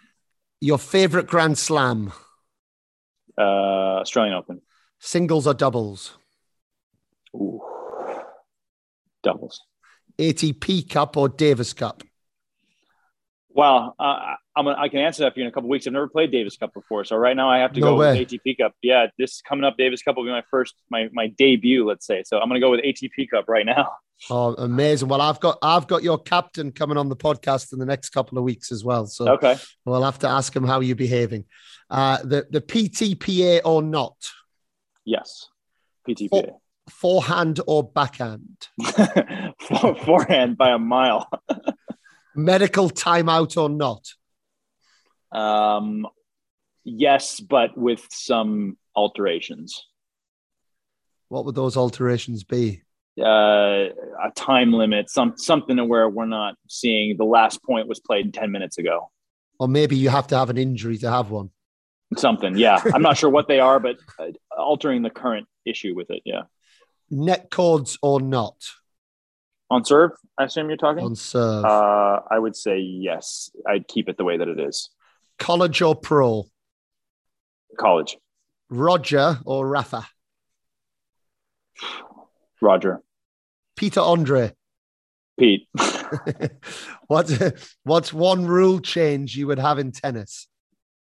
Your 0.59 0.79
favorite 0.79 1.27
Grand 1.27 1.59
Slam? 1.59 2.11
Uh, 3.37 4.01
Australian 4.01 4.33
Open. 4.33 4.61
Singles 4.97 5.45
or 5.45 5.53
doubles? 5.53 6.17
Ooh. 7.35 7.61
Doubles. 9.21 9.61
ATP 10.17 10.89
Cup 10.89 11.15
or 11.15 11.29
Davis 11.29 11.73
Cup? 11.73 12.01
Well, 13.49 13.95
uh, 13.99 14.35
I'm 14.57 14.67
a, 14.67 14.73
I 14.73 14.89
can 14.89 14.99
answer 14.99 15.23
that 15.23 15.33
for 15.33 15.39
you 15.39 15.45
in 15.45 15.49
a 15.49 15.51
couple 15.51 15.69
weeks. 15.69 15.85
I've 15.85 15.93
never 15.93 16.07
played 16.07 16.31
Davis 16.31 16.57
Cup 16.57 16.73
before, 16.73 17.05
so 17.05 17.15
right 17.15 17.35
now 17.35 17.49
I 17.49 17.59
have 17.59 17.73
to 17.73 17.79
no 17.79 17.91
go 17.91 17.97
way. 17.97 18.19
with 18.19 18.29
ATP 18.29 18.57
Cup. 18.57 18.73
Yeah, 18.81 19.07
this 19.17 19.41
coming 19.41 19.63
up, 19.63 19.77
Davis 19.77 20.01
Cup 20.01 20.17
will 20.17 20.23
be 20.23 20.31
my 20.31 20.43
first, 20.49 20.73
my 20.89 21.09
my 21.13 21.27
debut, 21.27 21.85
let's 21.85 22.05
say. 22.05 22.23
So 22.25 22.39
I'm 22.39 22.49
going 22.49 22.59
to 22.59 22.65
go 22.65 22.71
with 22.71 22.81
ATP 22.81 23.29
Cup 23.29 23.45
right 23.47 23.65
now. 23.65 23.89
Oh, 24.31 24.55
amazing! 24.55 25.09
Well, 25.09 25.21
I've 25.21 25.39
got 25.39 25.59
I've 25.61 25.85
got 25.85 26.01
your 26.01 26.17
captain 26.17 26.71
coming 26.71 26.97
on 26.97 27.07
the 27.07 27.15
podcast 27.15 27.71
in 27.71 27.77
the 27.77 27.85
next 27.85 28.09
couple 28.09 28.39
of 28.39 28.43
weeks 28.43 28.71
as 28.71 28.83
well. 28.83 29.05
So 29.05 29.33
okay, 29.33 29.57
we'll 29.85 30.01
have 30.01 30.17
to 30.19 30.27
ask 30.27 30.55
him 30.55 30.63
how 30.63 30.79
you're 30.79 30.95
behaving. 30.95 31.45
Uh, 31.87 32.17
the 32.23 32.47
the 32.49 32.59
PTPA 32.59 33.61
or 33.63 33.83
not? 33.83 34.15
Yes, 35.05 35.49
PTPA. 36.09 36.29
For, 36.29 36.59
forehand 36.89 37.59
or 37.67 37.83
backhand? 37.83 38.69
forehand 40.03 40.57
by 40.57 40.71
a 40.71 40.79
mile. 40.79 41.29
Medical 42.35 42.89
timeout 42.89 43.55
or 43.61 43.69
not? 43.69 44.07
Um, 45.31 46.07
yes, 46.83 47.39
but 47.39 47.77
with 47.77 48.05
some 48.09 48.77
alterations. 48.95 49.85
What 51.29 51.45
would 51.45 51.55
those 51.55 51.77
alterations 51.77 52.43
be? 52.43 52.83
Uh, 53.19 53.89
a 54.23 54.31
time 54.35 54.71
limit, 54.71 55.09
some 55.09 55.33
something 55.37 55.77
where 55.89 56.07
we're 56.07 56.25
not 56.25 56.55
seeing 56.67 57.17
the 57.17 57.25
last 57.25 57.63
point 57.63 57.87
was 57.87 57.99
played 57.99 58.33
ten 58.33 58.51
minutes 58.51 58.77
ago. 58.77 59.09
Or 59.59 59.67
maybe 59.67 59.97
you 59.97 60.09
have 60.09 60.27
to 60.27 60.37
have 60.37 60.49
an 60.49 60.57
injury 60.57 60.97
to 60.99 61.09
have 61.09 61.31
one. 61.31 61.49
Something, 62.15 62.57
yeah. 62.57 62.79
I'm 62.93 63.01
not 63.01 63.17
sure 63.17 63.29
what 63.29 63.47
they 63.47 63.59
are, 63.59 63.79
but 63.79 63.97
uh, 64.19 64.31
altering 64.55 65.01
the 65.01 65.09
current 65.09 65.47
issue 65.65 65.93
with 65.95 66.09
it, 66.11 66.21
yeah. 66.25 66.43
Net 67.09 67.49
cords 67.49 67.97
or 68.01 68.21
not? 68.21 68.55
On 69.69 69.83
serve, 69.83 70.11
I 70.37 70.45
assume 70.45 70.69
you're 70.69 70.77
talking? 70.77 71.03
On 71.03 71.15
serve. 71.15 71.65
Uh, 71.65 72.21
I 72.29 72.39
would 72.39 72.55
say 72.55 72.77
yes. 72.77 73.49
I'd 73.67 73.87
keep 73.87 74.07
it 74.07 74.17
the 74.17 74.23
way 74.23 74.37
that 74.37 74.47
it 74.47 74.59
is. 74.59 74.89
College 75.39 75.81
or 75.81 75.95
pro? 75.95 76.45
College. 77.77 78.17
Roger 78.69 79.39
or 79.45 79.67
Rafa? 79.67 80.07
Roger. 82.61 83.01
Pete 83.75 83.97
or 83.97 84.05
Andre. 84.05 84.53
Pete. 85.39 85.67
what's 87.07 87.37
what's 87.83 88.13
one 88.13 88.45
rule 88.45 88.79
change 88.79 89.35
you 89.35 89.47
would 89.47 89.59
have 89.59 89.79
in 89.79 89.91
tennis? 89.91 90.47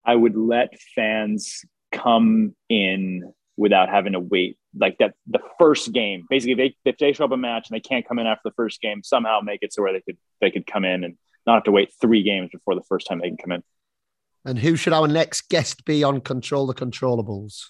I 0.04 0.14
would 0.14 0.36
let 0.36 0.78
fans 0.94 1.64
come 1.92 2.54
in 2.68 3.32
without 3.56 3.88
having 3.88 4.12
to 4.12 4.20
wait. 4.20 4.58
Like 4.74 4.96
that, 4.98 5.14
the 5.26 5.40
first 5.58 5.92
game. 5.92 6.24
Basically, 6.30 6.54
they 6.54 6.76
if 6.84 6.96
they 6.96 7.12
show 7.12 7.26
up 7.26 7.32
a 7.32 7.36
match 7.36 7.68
and 7.68 7.76
they 7.76 7.80
can't 7.80 8.06
come 8.06 8.18
in 8.18 8.26
after 8.26 8.42
the 8.44 8.54
first 8.54 8.80
game, 8.80 9.02
somehow 9.02 9.40
make 9.40 9.58
it 9.62 9.72
so 9.72 9.82
where 9.82 9.92
they 9.92 10.00
could 10.00 10.16
they 10.40 10.50
could 10.50 10.66
come 10.66 10.84
in 10.84 11.04
and 11.04 11.16
not 11.46 11.54
have 11.54 11.64
to 11.64 11.72
wait 11.72 11.92
three 12.00 12.22
games 12.22 12.50
before 12.52 12.74
the 12.74 12.82
first 12.88 13.06
time 13.06 13.20
they 13.20 13.28
can 13.28 13.36
come 13.36 13.52
in. 13.52 13.62
And 14.44 14.58
who 14.58 14.76
should 14.76 14.92
our 14.92 15.06
next 15.06 15.48
guest 15.48 15.84
be 15.84 16.02
on 16.02 16.20
Control 16.20 16.66
the 16.66 16.74
Controllables? 16.74 17.66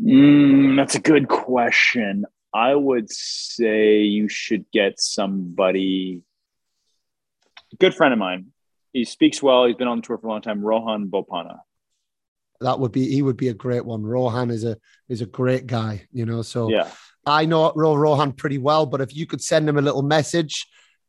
Mm, 0.00 0.76
that's 0.76 0.94
a 0.94 1.00
good 1.00 1.28
question. 1.28 2.24
I 2.54 2.74
would 2.74 3.10
say 3.10 4.00
you 4.00 4.28
should 4.28 4.64
get 4.72 4.98
somebody. 4.98 6.22
Good 7.78 7.94
friend 7.94 8.12
of 8.12 8.18
mine. 8.18 8.46
He 8.92 9.04
speaks 9.04 9.42
well. 9.42 9.66
He's 9.66 9.76
been 9.76 9.88
on 9.88 9.98
the 9.98 10.02
tour 10.02 10.16
for 10.16 10.28
a 10.28 10.30
long 10.30 10.40
time. 10.40 10.62
Rohan 10.62 11.08
Bopanna. 11.08 11.58
That 12.62 12.80
would 12.80 12.92
be 12.92 13.10
he 13.12 13.20
would 13.20 13.36
be 13.36 13.48
a 13.48 13.54
great 13.54 13.84
one. 13.84 14.02
Rohan 14.02 14.50
is 14.50 14.64
a 14.64 14.78
is 15.10 15.20
a 15.20 15.26
great 15.26 15.66
guy, 15.66 16.06
you 16.10 16.24
know. 16.24 16.40
So 16.40 16.70
yeah, 16.70 16.88
I 17.26 17.44
know 17.44 17.72
Rohan 17.74 18.32
pretty 18.32 18.56
well, 18.56 18.86
but 18.86 19.02
if 19.02 19.14
you 19.14 19.26
could 19.26 19.42
send 19.42 19.68
him 19.68 19.76
a 19.76 19.82
little 19.82 20.02
message, 20.02 20.66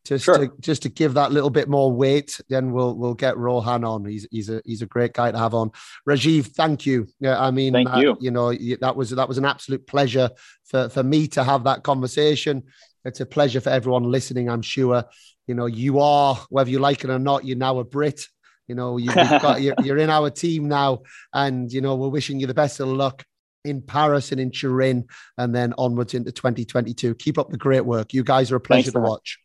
just 0.08 0.26
Sure. 0.26 0.38
to 0.38 0.52
just 0.60 0.84
to 0.84 0.90
give 0.90 1.14
that 1.16 1.32
little 1.32 1.50
bit 1.50 1.68
more 1.68 1.92
weight, 1.92 2.40
then 2.50 2.72
we'll 2.72 2.96
we'll 2.96 3.14
get 3.14 3.38
Rohan 3.38 3.84
on. 3.84 4.06
He's 4.06 4.28
he's 4.32 4.50
a 4.50 4.62
he's 4.66 4.82
a 4.82 4.86
great 4.86 5.14
guy 5.14 5.32
to 5.32 5.38
have 5.38 5.54
on. 5.54 5.72
Rajeev, 6.08 6.48
thank 6.48 6.86
you. 6.86 7.08
Yeah, 7.20 7.40
I 7.40 7.52
mean, 7.52 7.74
Thank 7.74 7.90
uh, 7.90 8.00
you. 8.00 8.18
You 8.20 8.32
know, 8.32 8.54
that 8.54 8.96
was 8.96 9.12
that 9.12 9.28
was 9.28 9.38
an 9.38 9.46
absolute 9.46 9.86
pleasure 9.86 10.30
for 10.66 10.90
for 10.90 11.04
me 11.04 11.28
to 11.30 11.44
have 11.44 11.64
that 11.66 11.84
conversation. 11.84 12.64
It's 13.06 13.20
a 13.20 13.26
pleasure 13.26 13.62
for 13.62 13.70
everyone 13.70 14.04
listening. 14.04 14.50
I'm 14.50 14.62
sure. 14.62 15.04
You 15.48 15.56
know, 15.56 15.66
you 15.66 16.00
are 16.00 16.36
whether 16.50 16.70
you 16.70 16.80
like 16.80 17.04
it 17.04 17.10
or 17.10 17.20
not. 17.20 17.46
You're 17.46 17.58
now 17.58 17.80
a 17.80 17.84
Brit. 17.84 18.28
You 18.68 18.76
know, 18.76 18.98
you, 18.98 19.06
you've 19.06 19.42
got 19.42 19.62
you're, 19.62 19.76
you're 19.84 19.98
in 19.98 20.10
our 20.10 20.30
team 20.30 20.68
now, 20.68 21.04
and 21.34 21.72
you 21.72 21.82
know 21.82 21.96
we're 21.96 22.10
wishing 22.10 22.40
you 22.40 22.48
the 22.48 22.54
best 22.54 22.80
of 22.80 22.88
luck 22.88 23.24
in 23.64 23.82
Paris 23.82 24.32
and 24.32 24.42
in 24.42 24.52
Turin, 24.52 25.06
and 25.38 25.56
then 25.56 25.74
onwards 25.78 26.14
into 26.14 26.32
2022. 26.32 27.16
Keep 27.16 27.38
up 27.38 27.50
the 27.50 27.58
great 27.58 27.86
work. 27.86 28.14
You 28.14 28.24
guys 28.24 28.52
are 28.52 28.58
a 28.58 28.60
pleasure 28.60 28.92
Thanks 28.92 28.94
to 28.94 29.00
watch. 29.00 29.40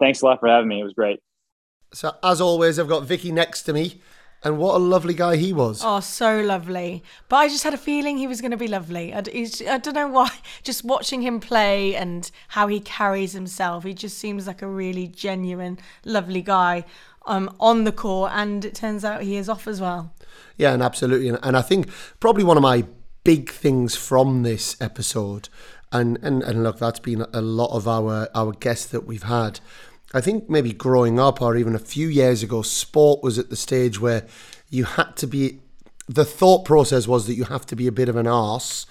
Thanks 0.00 0.22
a 0.22 0.26
lot 0.26 0.40
for 0.40 0.48
having 0.48 0.68
me. 0.68 0.80
It 0.80 0.84
was 0.84 0.92
great. 0.92 1.20
So 1.92 2.12
as 2.22 2.40
always, 2.40 2.78
I've 2.78 2.88
got 2.88 3.04
Vicky 3.04 3.32
next 3.32 3.62
to 3.64 3.72
me, 3.72 4.00
and 4.44 4.58
what 4.58 4.74
a 4.76 4.78
lovely 4.78 5.14
guy 5.14 5.36
he 5.36 5.52
was. 5.52 5.80
Oh, 5.84 6.00
so 6.00 6.40
lovely. 6.40 7.02
But 7.28 7.36
I 7.36 7.48
just 7.48 7.64
had 7.64 7.74
a 7.74 7.78
feeling 7.78 8.18
he 8.18 8.26
was 8.26 8.40
going 8.40 8.50
to 8.50 8.56
be 8.56 8.68
lovely. 8.68 9.12
I, 9.14 9.22
d- 9.22 9.32
he's- 9.32 9.62
I 9.66 9.78
don't 9.78 9.94
know 9.94 10.08
why. 10.08 10.30
Just 10.62 10.84
watching 10.84 11.22
him 11.22 11.40
play 11.40 11.96
and 11.96 12.30
how 12.48 12.66
he 12.68 12.78
carries 12.80 13.32
himself, 13.32 13.84
he 13.84 13.94
just 13.94 14.18
seems 14.18 14.46
like 14.46 14.60
a 14.62 14.66
really 14.68 15.06
genuine, 15.08 15.78
lovely 16.04 16.42
guy 16.42 16.84
um, 17.26 17.50
on 17.58 17.84
the 17.84 17.92
court. 17.92 18.32
And 18.34 18.64
it 18.66 18.74
turns 18.74 19.04
out 19.04 19.22
he 19.22 19.36
is 19.36 19.48
off 19.48 19.66
as 19.66 19.80
well. 19.80 20.12
Yeah, 20.58 20.74
and 20.74 20.82
absolutely, 20.82 21.28
and, 21.30 21.38
and 21.42 21.56
I 21.56 21.62
think 21.62 21.88
probably 22.20 22.44
one 22.44 22.56
of 22.58 22.62
my 22.62 22.84
big 23.24 23.50
things 23.50 23.96
from 23.96 24.42
this 24.42 24.76
episode, 24.80 25.48
and 25.90 26.18
and 26.22 26.42
and 26.42 26.62
look, 26.62 26.78
that's 26.78 26.98
been 27.00 27.24
a 27.32 27.40
lot 27.40 27.74
of 27.74 27.88
our 27.88 28.28
our 28.34 28.52
guests 28.52 28.86
that 28.86 29.06
we've 29.06 29.22
had. 29.24 29.60
I 30.14 30.20
think 30.20 30.48
maybe 30.48 30.72
growing 30.72 31.20
up, 31.20 31.42
or 31.42 31.56
even 31.56 31.74
a 31.74 31.78
few 31.78 32.08
years 32.08 32.42
ago, 32.42 32.62
sport 32.62 33.22
was 33.22 33.38
at 33.38 33.50
the 33.50 33.56
stage 33.56 34.00
where 34.00 34.24
you 34.70 34.84
had 34.84 35.16
to 35.16 35.26
be. 35.26 35.60
The 36.08 36.24
thought 36.24 36.64
process 36.64 37.06
was 37.06 37.26
that 37.26 37.34
you 37.34 37.44
have 37.44 37.66
to 37.66 37.76
be 37.76 37.86
a 37.86 37.92
bit 37.92 38.08
of 38.08 38.16
an 38.16 38.26
arse 38.26 38.86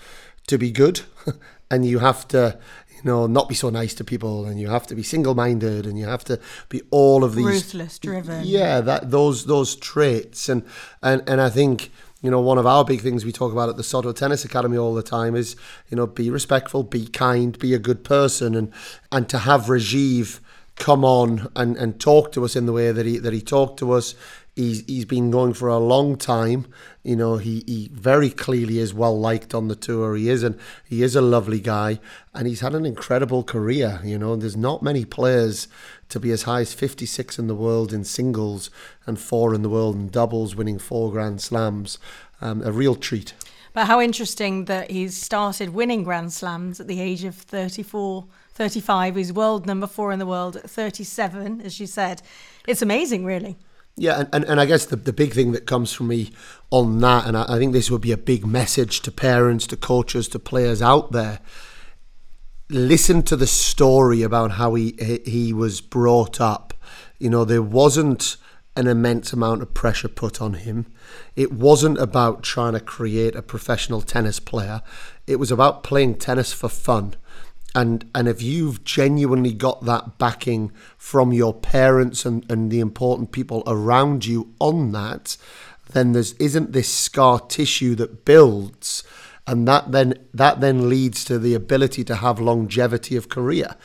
to 0.46 0.58
be 0.58 0.72
good, 0.72 1.02
and 1.72 1.86
you 1.86 2.00
have 2.00 2.28
to. 2.30 2.60
You 2.98 3.12
know, 3.12 3.28
not 3.28 3.48
be 3.48 3.54
so 3.54 3.70
nice 3.70 3.94
to 3.94 4.04
people, 4.04 4.46
and 4.46 4.60
you 4.60 4.70
have 4.70 4.88
to 4.88 4.96
be 4.96 5.04
single-minded, 5.04 5.86
and 5.86 6.00
you 6.00 6.08
have 6.08 6.24
to 6.24 6.40
be 6.68 6.82
all 6.90 7.24
of 7.24 7.36
these 7.36 7.46
Ruthless, 7.46 8.00
driven. 8.00 8.44
yeah, 8.44 8.82
that 8.82 9.12
those 9.12 9.46
those 9.46 9.76
traits, 9.76 10.50
and 10.50 10.64
and 11.04 11.22
and 11.28 11.40
I 11.40 11.52
think 11.52 11.92
you 12.24 12.32
know 12.32 12.42
one 12.42 12.58
of 12.58 12.66
our 12.66 12.84
big 12.84 13.02
things 13.02 13.24
we 13.24 13.32
talk 13.32 13.52
about 13.52 13.70
at 13.70 13.78
the 13.78 13.84
Soto 13.84 14.12
Tennis 14.14 14.44
Academy 14.44 14.78
all 14.78 14.96
the 14.96 15.04
time 15.04 15.36
is 15.36 15.56
you 15.90 15.96
know 15.96 16.08
be 16.08 16.32
respectful, 16.32 16.82
be 16.82 17.06
kind, 17.06 17.58
be 17.60 17.76
a 17.76 17.80
good 17.80 18.04
person, 18.04 18.56
and 18.56 18.74
and 19.12 19.30
to 19.30 19.38
have 19.38 19.66
Rajeev 19.66 20.40
come 20.78 21.04
on 21.04 21.52
and 21.56 21.76
and 21.78 22.00
talk 22.00 22.32
to 22.32 22.46
us 22.46 22.56
in 22.56 22.66
the 22.66 22.74
way 22.74 22.92
that 22.92 23.06
he 23.06 23.18
that 23.18 23.34
he 23.34 23.42
talked 23.42 23.80
to 23.80 23.92
us. 23.92 24.16
He's, 24.56 24.84
he's 24.88 25.06
been 25.06 25.30
going 25.30 25.54
for 25.54 25.70
a 25.70 25.78
long 25.78 26.16
time. 26.18 26.66
You 27.04 27.16
know, 27.16 27.38
he, 27.38 27.64
he 27.68 27.92
very 27.94 28.32
clearly 28.32 28.80
is 28.80 28.92
well 28.92 29.16
liked 29.16 29.54
on 29.54 29.68
the 29.68 29.76
tour. 29.76 30.16
He 30.16 30.32
is, 30.32 30.42
and 30.42 30.58
he 30.84 31.04
is 31.04 31.16
a 31.16 31.22
lovely 31.22 31.60
guy, 31.60 32.00
and 32.34 32.48
he's 32.48 32.62
had 32.62 32.74
an 32.74 32.84
incredible 32.84 33.44
career. 33.44 34.02
You 34.04 34.18
know, 34.18 34.36
there's 34.36 34.58
not 34.58 34.82
many 34.82 35.06
players 35.06 35.68
to 36.10 36.20
be 36.20 36.32
as 36.32 36.44
high 36.44 36.62
as 36.62 36.74
56 36.74 37.38
in 37.38 37.46
the 37.46 37.54
world 37.54 37.94
in 37.94 38.04
singles 38.04 38.72
and 39.06 39.20
four 39.20 39.54
in 39.54 39.62
the 39.62 39.70
world 39.70 39.96
in 39.96 40.10
doubles, 40.10 40.56
winning 40.56 40.80
four 40.80 41.12
Grand 41.12 41.40
Slams. 41.40 42.00
Um, 42.42 42.64
a 42.64 42.72
real 42.72 42.96
treat. 42.96 43.36
But 43.74 43.86
how 43.86 44.02
interesting 44.02 44.66
that 44.66 44.90
he's 44.90 45.16
started 45.16 45.70
winning 45.70 46.04
Grand 46.04 46.34
Slams 46.34 46.80
at 46.80 46.88
the 46.88 47.00
age 47.00 47.24
of 47.24 47.36
34, 47.36 48.26
35. 48.58 49.16
He's 49.16 49.32
world 49.32 49.68
number 49.68 49.86
four 49.86 50.12
in 50.12 50.18
the 50.18 50.26
world 50.26 50.56
at 50.56 50.68
37, 50.68 51.62
as 51.62 51.80
you 51.80 51.86
said. 51.86 52.24
It's 52.68 52.82
amazing, 52.82 53.24
really. 53.24 53.56
Yeah, 53.96 54.22
and, 54.22 54.30
and, 54.34 54.44
and 54.46 54.60
I 54.60 54.66
guess 54.66 54.86
the, 54.86 54.96
the 54.96 55.14
big 55.14 55.34
thing 55.34 55.52
that 55.52 55.68
comes 55.68 55.94
from 55.94 56.08
me 56.08 56.32
on 56.72 57.00
that, 57.02 57.28
and 57.28 57.38
I, 57.38 57.46
I 57.48 57.58
think 57.60 57.74
this 57.74 57.92
would 57.92 58.02
be 58.02 58.12
a 58.12 58.18
big 58.18 58.48
message 58.48 59.02
to 59.02 59.12
parents, 59.12 59.68
to 59.68 59.78
coaches, 59.78 60.28
to 60.30 60.40
players 60.40 60.82
out 60.82 61.12
there. 61.12 61.40
Listen 62.70 63.22
to 63.24 63.36
the 63.36 63.46
story 63.46 64.24
about 64.24 64.54
how 64.54 64.74
he- 64.74 65.22
he 65.24 65.54
was 65.54 65.80
brought 65.80 66.42
up. 66.42 66.74
You 67.20 67.30
know, 67.30 67.46
there 67.46 67.62
wasn't 67.62 68.38
an 68.76 68.88
immense 68.88 69.34
amount 69.34 69.62
of 69.62 69.74
pressure 69.76 70.08
put 70.08 70.42
on 70.42 70.54
him. 70.54 70.88
It 71.36 71.52
wasn't 71.52 72.00
about 72.00 72.42
trying 72.42 72.74
to 72.74 72.80
create 72.80 73.36
a 73.36 73.42
professional 73.44 74.02
tennis 74.02 74.40
player. 74.40 74.82
It 75.28 75.38
was 75.38 75.52
about 75.52 75.84
playing 75.84 76.16
tennis 76.16 76.54
for 76.54 76.70
fun. 76.70 77.16
And 77.76 78.10
and 78.16 78.28
if 78.28 78.42
you've 78.42 78.84
genuinely 78.84 79.54
got 79.54 79.86
that 79.86 80.18
backing 80.18 80.72
from 80.98 81.34
your 81.34 81.54
parents 81.54 82.26
and, 82.26 82.50
and 82.50 82.72
the 82.72 82.80
important 82.80 83.32
people 83.32 83.64
around 83.68 84.26
you 84.26 84.54
on 84.60 84.94
that, 84.94 85.38
then 85.92 86.14
there's 86.14 86.34
isn't 86.34 86.72
this 86.72 86.92
scar 86.92 87.40
tissue 87.40 87.96
that 87.96 88.26
builds 88.26 89.04
and 89.48 89.68
that 89.68 89.92
then 89.92 90.14
that 90.34 90.60
then 90.60 90.90
leads 90.90 91.24
to 91.24 91.40
the 91.40 91.54
ability 91.54 92.04
to 92.04 92.16
have 92.18 92.40
longevity 92.40 93.16
of 93.16 93.30
career. 93.30 93.76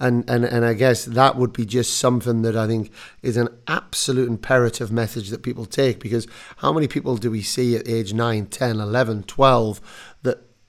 And, 0.00 0.28
and 0.28 0.44
and 0.44 0.64
I 0.64 0.74
guess 0.74 1.04
that 1.04 1.36
would 1.36 1.52
be 1.52 1.64
just 1.64 1.96
something 1.96 2.42
that 2.42 2.56
I 2.56 2.66
think 2.66 2.90
is 3.22 3.36
an 3.36 3.48
absolute 3.68 4.28
imperative 4.28 4.90
message 4.90 5.30
that 5.30 5.44
people 5.44 5.64
take 5.64 6.00
because 6.00 6.26
how 6.56 6.72
many 6.72 6.88
people 6.88 7.16
do 7.16 7.30
we 7.30 7.40
see 7.40 7.76
at 7.76 7.88
age 7.88 8.12
9, 8.12 8.46
10, 8.46 8.80
11, 8.80 9.22
12 9.22 9.80
that 9.80 10.11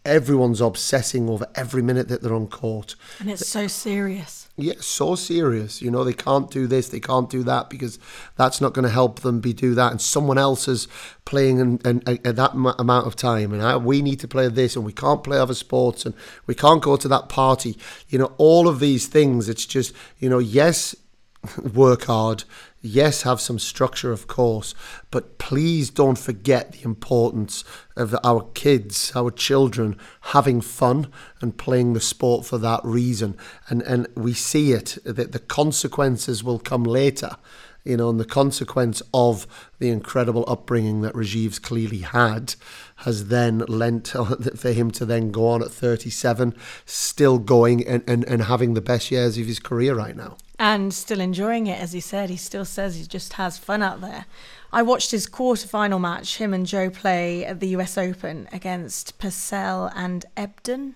everyone's 0.06 0.62
obsessing 0.62 1.30
over 1.30 1.48
every 1.56 1.82
minute 1.82 2.08
that 2.10 2.22
they're 2.22 2.34
on 2.34 2.48
court. 2.48 2.96
And 3.20 3.30
it's 3.30 3.48
so 3.48 3.68
serious. 3.68 4.50
Yeah, 4.56 4.74
so 4.80 5.16
serious. 5.16 5.82
You 5.82 5.90
know, 5.90 6.04
they 6.04 6.14
can't 6.14 6.52
do 6.52 6.68
this, 6.68 6.90
they 6.90 7.00
can't 7.00 7.30
do 7.30 7.42
that 7.44 7.70
because 7.70 7.98
that's 8.36 8.62
not 8.62 8.74
going 8.74 8.84
to 8.84 8.92
help 8.92 9.22
them 9.22 9.40
be 9.40 9.54
do 9.54 9.74
that. 9.76 9.92
And 9.92 10.02
someone 10.02 10.38
else 10.38 10.68
is 10.68 10.88
playing 11.26 11.60
in, 11.60 11.78
in, 11.86 12.04
at 12.08 12.36
that 12.36 12.52
m- 12.52 12.68
amount 12.78 13.08
of 13.08 13.16
time. 13.16 13.52
And 13.54 13.64
I, 13.64 13.78
we 13.78 14.02
need 14.02 14.20
to 14.20 14.28
play 14.28 14.48
this 14.50 14.76
and 14.76 14.86
we 14.86 14.94
can't 14.94 15.24
play 15.24 15.40
other 15.40 15.56
sports 15.56 16.06
and 16.06 16.14
we 16.46 16.54
can't 16.54 16.84
go 16.84 16.98
to 16.98 17.08
that 17.08 17.30
party. 17.30 17.78
You 18.10 18.20
know, 18.20 18.34
all 18.38 18.68
of 18.68 18.80
these 18.80 19.08
things, 19.08 19.50
it's 19.50 19.66
just, 19.66 19.94
you 20.20 20.30
know, 20.30 20.40
yes, 20.40 20.96
work 21.74 22.04
hard. 22.04 22.44
Yes, 22.86 23.22
have 23.22 23.40
some 23.40 23.60
structure, 23.60 24.12
of 24.12 24.28
course, 24.28 24.76
but 25.10 25.38
please 25.38 25.90
don't 25.90 26.18
forget 26.18 26.74
the 26.74 26.84
importance 26.84 27.64
of 27.96 28.14
our 28.26 28.42
kids, 28.56 29.14
our 29.16 29.32
children 29.32 29.98
having 30.20 30.60
fun 30.60 31.08
and 31.40 31.58
playing 31.58 31.94
the 31.94 32.02
sport 32.02 32.46
for 32.46 32.58
that 32.58 32.82
reason. 32.84 33.38
And 33.70 33.84
and 33.84 34.10
we 34.16 34.34
see 34.34 34.74
it 34.74 34.98
that 35.06 35.32
the 35.32 35.40
consequences 35.40 36.44
will 36.44 36.60
come 36.60 36.84
later. 36.84 37.38
You 37.86 37.96
know, 37.96 38.10
and 38.10 38.20
the 38.20 38.26
consequence 38.26 39.02
of 39.14 39.48
the 39.80 39.90
incredible 39.90 40.44
upbringing 40.46 41.02
that 41.02 41.14
Rajeev's 41.14 41.60
clearly 41.60 42.00
had 42.00 42.56
has 42.98 43.28
then 43.28 43.60
lent 43.60 44.08
for 44.58 44.72
him 44.74 44.92
to 44.92 45.06
then 45.06 45.32
go 45.32 45.48
on 45.48 45.62
at 45.62 45.72
37, 45.72 46.54
still 46.86 47.40
going 47.40 47.88
and, 47.88 48.04
and, 48.08 48.26
and 48.26 48.44
having 48.44 48.74
the 48.74 48.82
best 48.82 49.10
years 49.10 49.38
of 49.38 49.48
his 49.48 49.60
career 49.60 49.96
right 49.96 50.18
now. 50.18 50.36
And 50.60 50.94
still 50.94 51.20
enjoying 51.20 51.68
it. 51.68 51.80
As 51.80 51.94
he 51.94 52.00
said, 52.00 52.30
he 52.30 52.38
still 52.38 52.66
says 52.66 52.96
he 52.96 53.06
just 53.06 53.34
has 53.34 53.58
fun 53.58 53.82
out 53.82 54.02
there. 54.02 54.26
I 54.72 54.82
watched 54.82 55.12
his 55.12 55.28
quarterfinal 55.28 56.00
match, 56.00 56.38
him 56.38 56.54
and 56.54 56.66
Joe 56.66 56.90
play 56.90 57.46
at 57.46 57.60
the 57.60 57.68
US 57.70 57.98
Open 57.98 58.48
against 58.52 59.20
Purcell 59.20 59.92
and 59.96 60.26
Ebden. 60.36 60.96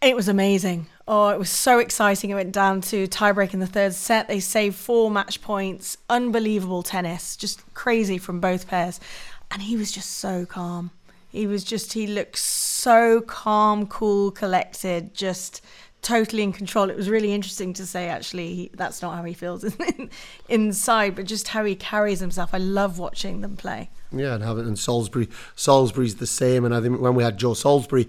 It 0.00 0.14
was 0.14 0.28
amazing. 0.28 0.86
Oh, 1.08 1.30
it 1.30 1.38
was 1.38 1.50
so 1.50 1.80
exciting. 1.80 2.30
It 2.30 2.34
went 2.34 2.52
down 2.52 2.82
to 2.82 3.08
tiebreak 3.08 3.52
in 3.52 3.60
the 3.60 3.66
third 3.66 3.94
set. 3.94 4.28
They 4.28 4.38
saved 4.40 4.76
four 4.76 5.10
match 5.10 5.42
points. 5.42 5.98
Unbelievable 6.08 6.84
tennis. 6.84 7.36
Just 7.36 7.74
crazy 7.74 8.16
from 8.16 8.38
both 8.38 8.68
pairs. 8.68 9.00
And 9.50 9.62
he 9.62 9.76
was 9.76 9.90
just 9.90 10.10
so 10.10 10.46
calm. 10.46 10.92
He 11.28 11.46
was 11.46 11.64
just, 11.64 11.92
he 11.94 12.06
looked 12.06 12.38
so 12.38 13.20
calm, 13.22 13.86
cool, 13.86 14.30
collected, 14.30 15.14
just 15.14 15.62
totally 16.08 16.42
in 16.42 16.52
control. 16.52 16.88
It 16.88 16.96
was 16.96 17.10
really 17.10 17.34
interesting 17.34 17.74
to 17.74 17.84
say, 17.84 18.08
actually, 18.08 18.54
he, 18.54 18.70
that's 18.72 19.02
not 19.02 19.14
how 19.14 19.24
he 19.24 19.34
feels 19.34 19.64
inside, 20.48 21.14
but 21.14 21.26
just 21.26 21.48
how 21.48 21.64
he 21.64 21.74
carries 21.74 22.20
himself. 22.20 22.54
I 22.54 22.58
love 22.58 22.98
watching 22.98 23.42
them 23.42 23.56
play. 23.56 23.90
Yeah, 24.10 24.34
and 24.34 24.42
having 24.42 24.66
and 24.66 24.78
Salisbury, 24.78 25.28
Salisbury's 25.54 26.16
the 26.16 26.26
same. 26.26 26.64
And 26.64 26.74
I 26.74 26.80
think 26.80 26.98
when 26.98 27.14
we 27.14 27.22
had 27.22 27.36
Joe 27.36 27.52
Salisbury 27.52 28.08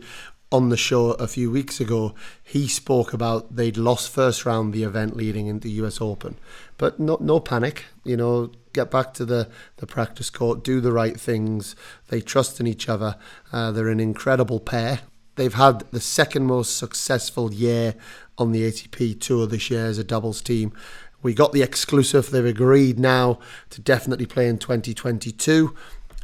on 0.50 0.70
the 0.70 0.78
show 0.78 1.12
a 1.12 1.28
few 1.28 1.52
weeks 1.52 1.82
ago, 1.82 2.16
he 2.42 2.70
spoke 2.70 3.12
about 3.12 3.54
they'd 3.58 3.76
lost 3.76 4.10
first 4.10 4.46
round 4.46 4.74
the 4.74 4.84
event 4.84 5.18
leading 5.18 5.48
into 5.48 5.68
the 5.68 5.74
US 5.84 6.00
Open, 6.00 6.38
but 6.78 7.02
no 7.02 7.18
no 7.20 7.42
panic. 7.42 7.86
You 8.06 8.16
know, 8.16 8.52
get 8.72 8.90
back 8.90 9.14
to 9.16 9.26
the 9.26 9.50
the 9.78 9.86
practice 9.86 10.30
court, 10.30 10.64
do 10.64 10.80
the 10.80 10.94
right 10.94 11.20
things. 11.20 11.76
They 12.08 12.22
trust 12.22 12.62
in 12.62 12.66
each 12.66 12.88
other. 12.88 13.18
Uh, 13.52 13.72
they're 13.72 13.90
an 13.90 14.00
incredible 14.00 14.62
pair. 14.62 15.02
They've 15.40 15.54
had 15.54 15.90
the 15.92 16.02
second 16.02 16.48
most 16.48 16.76
successful 16.76 17.54
year 17.54 17.96
on 18.38 18.52
the 18.52 18.70
ATP 18.70 19.22
tour 19.22 19.48
this 19.48 19.70
year 19.70 19.86
as 19.86 19.98
a 19.98 20.04
doubles 20.04 20.42
team. 20.42 20.74
We 21.22 21.34
got 21.34 21.54
the 21.54 21.62
exclusive. 21.62 22.30
They've 22.30 22.46
agreed 22.46 23.00
now 23.00 23.40
to 23.70 23.80
definitely 23.80 24.26
play 24.26 24.50
in 24.50 24.58
2022 24.58 25.74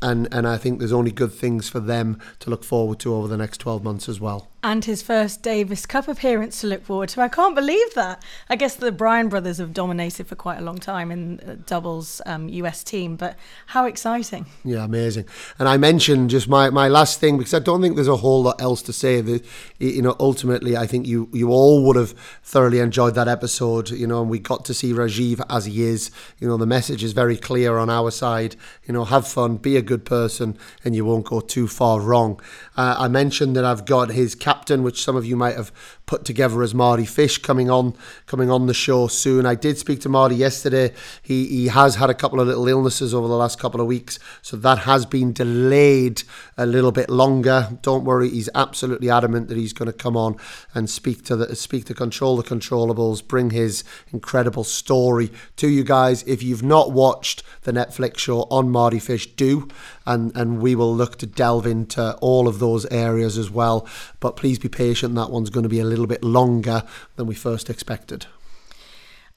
and 0.01 0.27
and 0.33 0.45
I 0.45 0.57
think 0.57 0.79
there's 0.79 0.91
only 0.91 1.13
good 1.13 1.31
things 1.31 1.69
for 1.69 1.79
them 1.79 2.19
to 2.39 2.49
look 2.49 2.65
forward 2.65 2.99
to 2.99 3.15
over 3.15 3.29
the 3.29 3.37
next 3.37 3.59
12 3.59 3.85
months 3.85 4.09
as 4.09 4.19
well 4.19 4.51
and 4.65 4.83
his 4.83 5.03
first 5.03 5.43
Davis 5.43 5.85
Cup 5.85 6.07
appearance 6.07 6.59
to 6.61 6.67
look 6.67 6.83
forward 6.83 7.09
to. 7.09 7.21
I 7.21 7.27
can't 7.27 7.53
believe 7.53 7.93
that. 7.93 8.23
I 8.49 8.55
guess 8.55 8.75
the 8.75 8.91
Bryan 8.91 9.29
brothers 9.29 9.59
have 9.59 9.75
dominated 9.75 10.25
for 10.25 10.35
quite 10.35 10.57
a 10.57 10.63
long 10.63 10.79
time 10.79 11.11
in 11.11 11.63
doubles 11.67 12.19
um, 12.25 12.49
US 12.49 12.83
team, 12.83 13.15
but 13.15 13.37
how 13.67 13.85
exciting! 13.85 14.47
Yeah, 14.63 14.83
amazing. 14.83 15.25
And 15.59 15.69
I 15.69 15.77
mentioned 15.77 16.31
just 16.31 16.49
my, 16.49 16.71
my 16.71 16.87
last 16.87 17.19
thing 17.19 17.37
because 17.37 17.53
I 17.53 17.59
don't 17.59 17.79
think 17.79 17.93
there's 17.93 18.07
a 18.07 18.15
whole 18.15 18.41
lot 18.41 18.59
else 18.59 18.81
to 18.83 18.93
say. 18.93 19.21
That 19.21 19.45
you 19.77 20.01
know, 20.01 20.15
ultimately, 20.19 20.75
I 20.75 20.87
think 20.87 21.05
you 21.05 21.29
you 21.31 21.51
all 21.51 21.85
would 21.85 21.95
have 21.95 22.13
thoroughly 22.41 22.79
enjoyed 22.79 23.13
that 23.13 23.27
episode. 23.27 23.91
You 23.91 24.07
know, 24.07 24.21
and 24.21 24.31
we 24.31 24.39
got 24.39 24.65
to 24.65 24.73
see 24.73 24.93
Rajeev 24.93 25.45
as 25.47 25.65
he 25.65 25.83
is. 25.83 26.09
You 26.39 26.47
know, 26.47 26.57
the 26.57 26.65
message 26.65 27.03
is 27.03 27.13
very 27.13 27.37
clear 27.37 27.77
on 27.77 27.91
our 27.91 28.09
side. 28.09 28.55
You 28.87 28.95
know, 28.95 29.05
have 29.05 29.27
fun, 29.27 29.57
be 29.57 29.77
a 29.77 29.83
good 29.83 30.05
person, 30.05 30.57
and 30.83 30.95
you 30.95 31.05
won't 31.05 31.27
go 31.27 31.39
too 31.39 31.67
far 31.67 31.99
wrong. 31.99 32.41
Uh, 32.75 32.95
I 32.97 33.07
mentioned 33.09 33.55
that 33.55 33.63
I've 33.63 33.85
got 33.85 34.09
his 34.09 34.33
cap 34.33 34.54
captain, 34.55 34.83
which 34.83 35.03
some 35.03 35.15
of 35.15 35.25
you 35.25 35.35
might 35.35 35.55
have 35.55 35.71
put 36.05 36.25
together 36.25 36.61
as 36.61 36.73
Mardy 36.73 37.05
Fish 37.05 37.37
coming 37.39 37.69
on 37.69 37.95
coming 38.25 38.51
on 38.51 38.67
the 38.67 38.73
show 38.73 39.07
soon. 39.07 39.45
I 39.45 39.55
did 39.55 39.77
speak 39.77 40.01
to 40.01 40.09
Mardy 40.09 40.35
yesterday. 40.35 40.93
He 41.21 41.47
he 41.47 41.67
has 41.67 41.95
had 41.95 42.09
a 42.09 42.13
couple 42.13 42.39
of 42.39 42.47
little 42.47 42.67
illnesses 42.67 43.13
over 43.13 43.27
the 43.27 43.35
last 43.35 43.59
couple 43.59 43.81
of 43.81 43.87
weeks, 43.87 44.19
so 44.41 44.57
that 44.57 44.79
has 44.79 45.05
been 45.05 45.33
delayed 45.33 46.23
a 46.57 46.65
little 46.65 46.91
bit 46.91 47.09
longer. 47.09 47.69
Don't 47.81 48.03
worry, 48.03 48.29
he's 48.29 48.49
absolutely 48.53 49.09
adamant 49.09 49.47
that 49.47 49.57
he's 49.57 49.73
going 49.73 49.91
to 49.91 49.97
come 49.97 50.17
on 50.17 50.35
and 50.73 50.89
speak 50.89 51.23
to 51.25 51.35
the 51.35 51.55
speak 51.55 51.85
to 51.85 51.93
control 51.93 52.37
the 52.37 52.43
controllables, 52.43 53.25
bring 53.25 53.51
his 53.51 53.83
incredible 54.11 54.63
story 54.63 55.31
to 55.55 55.67
you 55.69 55.83
guys. 55.83 56.23
If 56.23 56.43
you've 56.43 56.63
not 56.63 56.91
watched 56.91 57.43
the 57.63 57.71
Netflix 57.71 58.17
show 58.19 58.41
on 58.51 58.69
Mardy 58.69 58.99
Fish, 58.99 59.27
do 59.35 59.67
and 60.05 60.35
and 60.35 60.59
we 60.59 60.75
will 60.75 60.93
look 60.93 61.17
to 61.17 61.25
delve 61.25 61.65
into 61.65 62.15
all 62.17 62.47
of 62.47 62.59
those 62.59 62.85
areas 62.87 63.37
as 63.37 63.49
well. 63.49 63.87
But 64.19 64.35
please 64.35 64.59
be 64.59 64.69
patient; 64.69 65.15
that 65.15 65.31
one's 65.31 65.49
going 65.49 65.63
to 65.63 65.69
be 65.69 65.79
a 65.79 65.85
little 65.85 65.94
bit 66.03 66.23
longer 66.23 66.83
than 67.15 67.27
we 67.27 67.35
first 67.35 67.69
expected. 67.69 68.25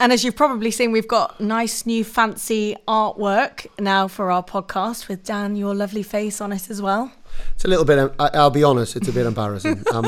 And 0.01 0.13
as 0.13 0.23
you've 0.23 0.35
probably 0.35 0.71
seen, 0.71 0.93
we've 0.93 1.07
got 1.07 1.41
nice 1.41 1.85
new 1.85 2.05
fancy 2.05 2.75
artwork 2.87 3.67
now 3.77 4.07
for 4.07 4.31
our 4.31 4.43
podcast 4.43 5.09
with 5.09 5.25
Dan, 5.25 5.57
your 5.57 5.75
lovely 5.75 6.03
face 6.03 6.39
on 6.39 6.53
it 6.53 6.69
as 6.69 6.81
well. 6.81 7.11
It's 7.55 7.65
a 7.65 7.67
little 7.67 7.83
bit. 7.83 8.13
I'll 8.17 8.49
be 8.49 8.63
honest. 8.63 8.95
It's 8.95 9.09
a 9.09 9.13
bit 9.13 9.25
embarrassing. 9.25 9.83
Um, 9.93 10.05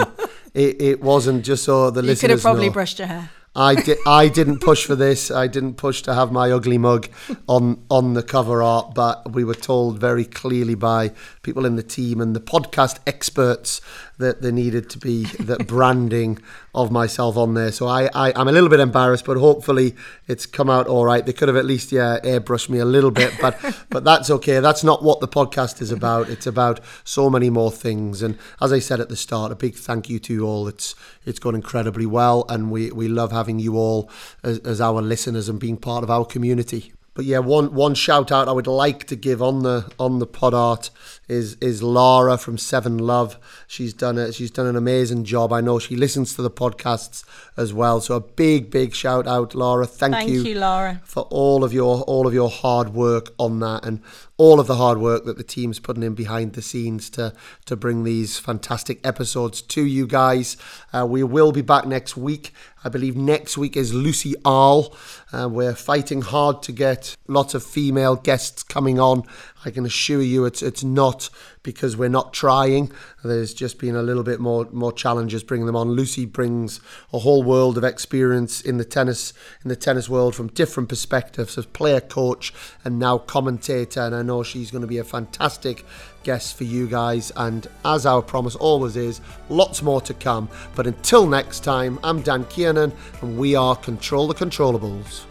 it, 0.54 0.82
it 0.82 1.02
wasn't 1.02 1.43
just 1.43 1.64
so 1.64 1.89
the 1.91 2.02
you 2.02 2.08
listeners. 2.08 2.22
You 2.22 2.28
could 2.28 2.32
have 2.32 2.41
probably 2.41 2.68
know. 2.68 2.74
brushed 2.74 2.99
your 2.99 3.08
hair. 3.08 3.30
I 3.56 3.76
did. 3.76 3.97
I 4.06 4.30
didn't 4.30 4.60
push 4.60 4.86
for 4.86 4.95
this. 4.95 5.30
I 5.30 5.47
didn't 5.47 5.74
push 5.74 6.02
to 6.04 6.14
have 6.14 6.32
my 6.32 6.52
ugly 6.52 6.78
mug 6.78 7.10
on 7.47 7.84
on 7.89 8.14
the 8.14 8.24
cover 8.24 8.64
art, 8.64 8.93
but 8.93 9.34
we 9.34 9.43
were 9.43 9.56
told 9.56 9.99
very 9.99 10.24
clearly 10.24 10.76
by 10.76 11.12
people 11.41 11.66
in 11.66 11.76
the 11.76 11.84
team 11.84 12.22
and 12.22 12.34
the 12.34 12.39
podcast 12.39 12.99
experts 13.06 13.82
that 14.22 14.41
there 14.41 14.51
needed 14.51 14.89
to 14.91 14.97
be 14.97 15.26
that 15.39 15.67
branding 15.67 16.39
of 16.74 16.91
myself 16.91 17.36
on 17.38 17.53
there. 17.53 17.72
So 17.72 17.88
I, 17.88 18.09
I 18.15 18.39
am 18.39 18.47
a 18.47 18.51
little 18.51 18.69
bit 18.69 18.80
embarrassed, 18.80 19.26
but 19.26 19.38
hopefully 19.38 19.95
it's 20.28 20.45
come 20.45 20.69
out 20.69 20.88
all 20.88 21.05
right. 21.05 21.26
They 21.26 21.34
could 21.34 21.49
have 21.49 21.57
at 21.57 21.65
least 21.65 21.91
yeah 21.91 22.19
airbrushed 22.24 22.69
me 22.69 22.80
a 22.80 22.86
little 22.86 23.11
bit, 23.11 23.34
but 23.41 23.57
but 23.89 24.03
that's 24.03 24.30
okay. 24.30 24.59
That's 24.59 24.84
not 24.84 25.03
what 25.03 25.19
the 25.19 25.28
podcast 25.28 25.82
is 25.82 25.91
about. 25.91 26.30
It's 26.30 26.47
about 26.47 26.80
so 27.03 27.30
many 27.30 27.49
more 27.49 27.72
things. 27.72 28.22
And 28.22 28.38
as 28.61 28.72
I 28.72 28.80
said 28.80 28.99
at 28.99 29.09
the 29.09 29.15
start, 29.15 29.51
a 29.51 29.55
big 29.55 29.76
thank 29.76 30.09
you 30.09 30.19
to 30.19 30.34
you 30.34 30.45
all. 30.45 30.67
It's 30.67 30.95
it's 31.26 31.39
gone 31.39 31.55
incredibly 31.55 32.05
well, 32.05 32.45
and 32.49 32.72
we 32.72 32.91
we 32.91 33.07
love 33.07 33.32
having 33.32 33.59
you 33.59 33.76
all 33.76 34.09
as, 34.43 34.59
as 34.59 34.80
our 34.80 35.01
listeners 35.01 35.49
and 35.49 35.59
being 35.59 35.78
part 35.78 36.03
of 36.03 36.09
our 36.09 36.26
community. 36.26 36.93
But 37.13 37.26
yeah, 37.26 37.39
one 37.39 37.74
one 37.74 37.93
shout 37.93 38.32
out 38.32 38.47
I 38.47 38.53
would 38.53 38.67
like 38.67 39.05
to 39.07 39.15
give 39.15 39.41
on 39.41 39.63
the 39.63 39.91
on 39.99 40.19
the 40.19 40.26
pod 40.26 40.53
art 40.53 40.89
is 41.32 41.55
is 41.61 41.82
Laura 41.82 42.38
from 42.38 42.57
Seven 42.57 42.97
Love. 42.97 43.39
She's 43.65 43.93
done 43.93 44.17
it. 44.17 44.36
She's 44.36 44.51
done 44.51 44.67
an 44.67 44.75
amazing 44.75 45.23
job. 45.23 45.53
I 45.53 45.61
know 45.61 45.79
she 45.79 45.95
listens 45.95 46.36
to 46.36 46.41
the 46.41 46.51
podcasts 46.51 47.23
as 47.55 47.73
well. 47.73 48.01
So 48.01 48.15
a 48.15 48.19
big 48.19 48.69
big 48.69 48.93
shout 48.93 49.27
out, 49.27 49.55
Laura. 49.55 49.88
Thank, 49.88 50.13
Thank 50.13 50.29
you, 50.29 50.43
you, 50.43 50.59
Laura, 50.59 51.01
for 51.05 51.23
all 51.29 51.63
of 51.63 51.71
your 51.71 52.01
all 52.01 52.27
of 52.27 52.34
your 52.34 52.49
hard 52.49 52.89
work 52.93 53.34
on 53.39 53.61
that 53.61 53.86
and 53.86 54.01
all 54.38 54.59
of 54.59 54.67
the 54.67 54.75
hard 54.75 54.97
work 54.97 55.23
that 55.25 55.38
the 55.38 55.43
team's 55.43 55.79
putting 55.79 56.03
in 56.03 56.15
behind 56.15 56.53
the 56.53 56.61
scenes 56.61 57.09
to 57.11 57.34
to 57.65 57.75
bring 57.77 58.03
these 58.03 58.38
fantastic 58.38 58.99
episodes 59.05 59.61
to 59.61 59.86
you 59.86 60.05
guys. 60.05 60.57
Uh, 60.91 61.05
we 61.07 61.23
will 61.23 61.53
be 61.53 61.61
back 61.61 61.86
next 61.86 62.17
week. 62.17 62.51
I 62.84 62.89
believe 62.89 63.15
next 63.15 63.57
week 63.57 63.77
is 63.77 63.93
Lucie 63.93 64.36
Ahl. 64.43 64.95
Uh, 65.32 65.47
we're 65.47 65.75
fighting 65.75 66.23
hard 66.23 66.63
to 66.63 66.71
get 66.71 67.15
lots 67.27 67.53
of 67.53 67.63
female 67.63 68.15
guests 68.15 68.63
coming 68.63 68.99
on. 68.99 69.23
I 69.64 69.72
can 69.72 69.86
assure 69.86 70.22
you 70.22 70.45
it's 70.45 70.62
it's 70.62 70.84
not 70.84 71.30
because 71.64 71.95
we're 71.95 72.09
not 72.09 72.34
trying. 72.34 72.91
There's 73.24 73.53
just 73.53 73.78
been 73.78 73.95
a 73.95 74.01
little 74.01 74.24
bit 74.24 74.39
more 74.39 74.68
more 74.72 74.91
challenges 74.91 75.43
bringing 75.43 75.68
them 75.68 75.76
on. 75.76 75.91
Lucie 75.91 76.26
brings 76.26 76.80
a 77.14 77.20
whole 77.20 77.43
world 77.43 77.78
of 77.78 77.84
experience 77.84 78.62
in 78.62 78.78
the 78.78 78.86
tennis 78.86 79.34
in 79.64 79.70
the 79.70 79.76
tennis 79.76 80.09
world 80.09 80.36
from 80.36 80.47
different 80.47 80.89
perspectives 80.89 81.57
as 81.57 81.66
player, 81.68 82.01
coach, 82.01 82.53
and 82.84 82.97
now 82.97 83.18
commentator. 83.18 84.01
And 84.01 84.16
I 84.16 84.22
know 84.24 84.43
she's 84.43 84.72
going 84.72 84.82
to 84.82 84.88
be 84.88 84.97
a 84.97 85.03
fantastic 85.03 85.86
guest 86.24 86.57
for 86.57 86.64
you 86.64 86.88
guys. 86.88 87.32
And 87.36 87.68
as 87.86 88.05
our 88.05 88.22
promise 88.22 88.55
always 88.55 88.95
is, 88.95 89.22
lots 89.49 89.82
more 89.82 90.01
to 90.01 90.14
come. 90.14 90.49
But 90.76 90.88
until 90.88 91.28
next 91.28 91.64
time, 91.64 91.99
I'm 92.03 92.22
Dan 92.22 92.45
Kiernan, 92.45 92.93
and 93.22 93.38
we 93.38 93.55
are 93.55 93.76
Control 93.76 94.28
the 94.28 94.36
Controllables. 94.36 95.30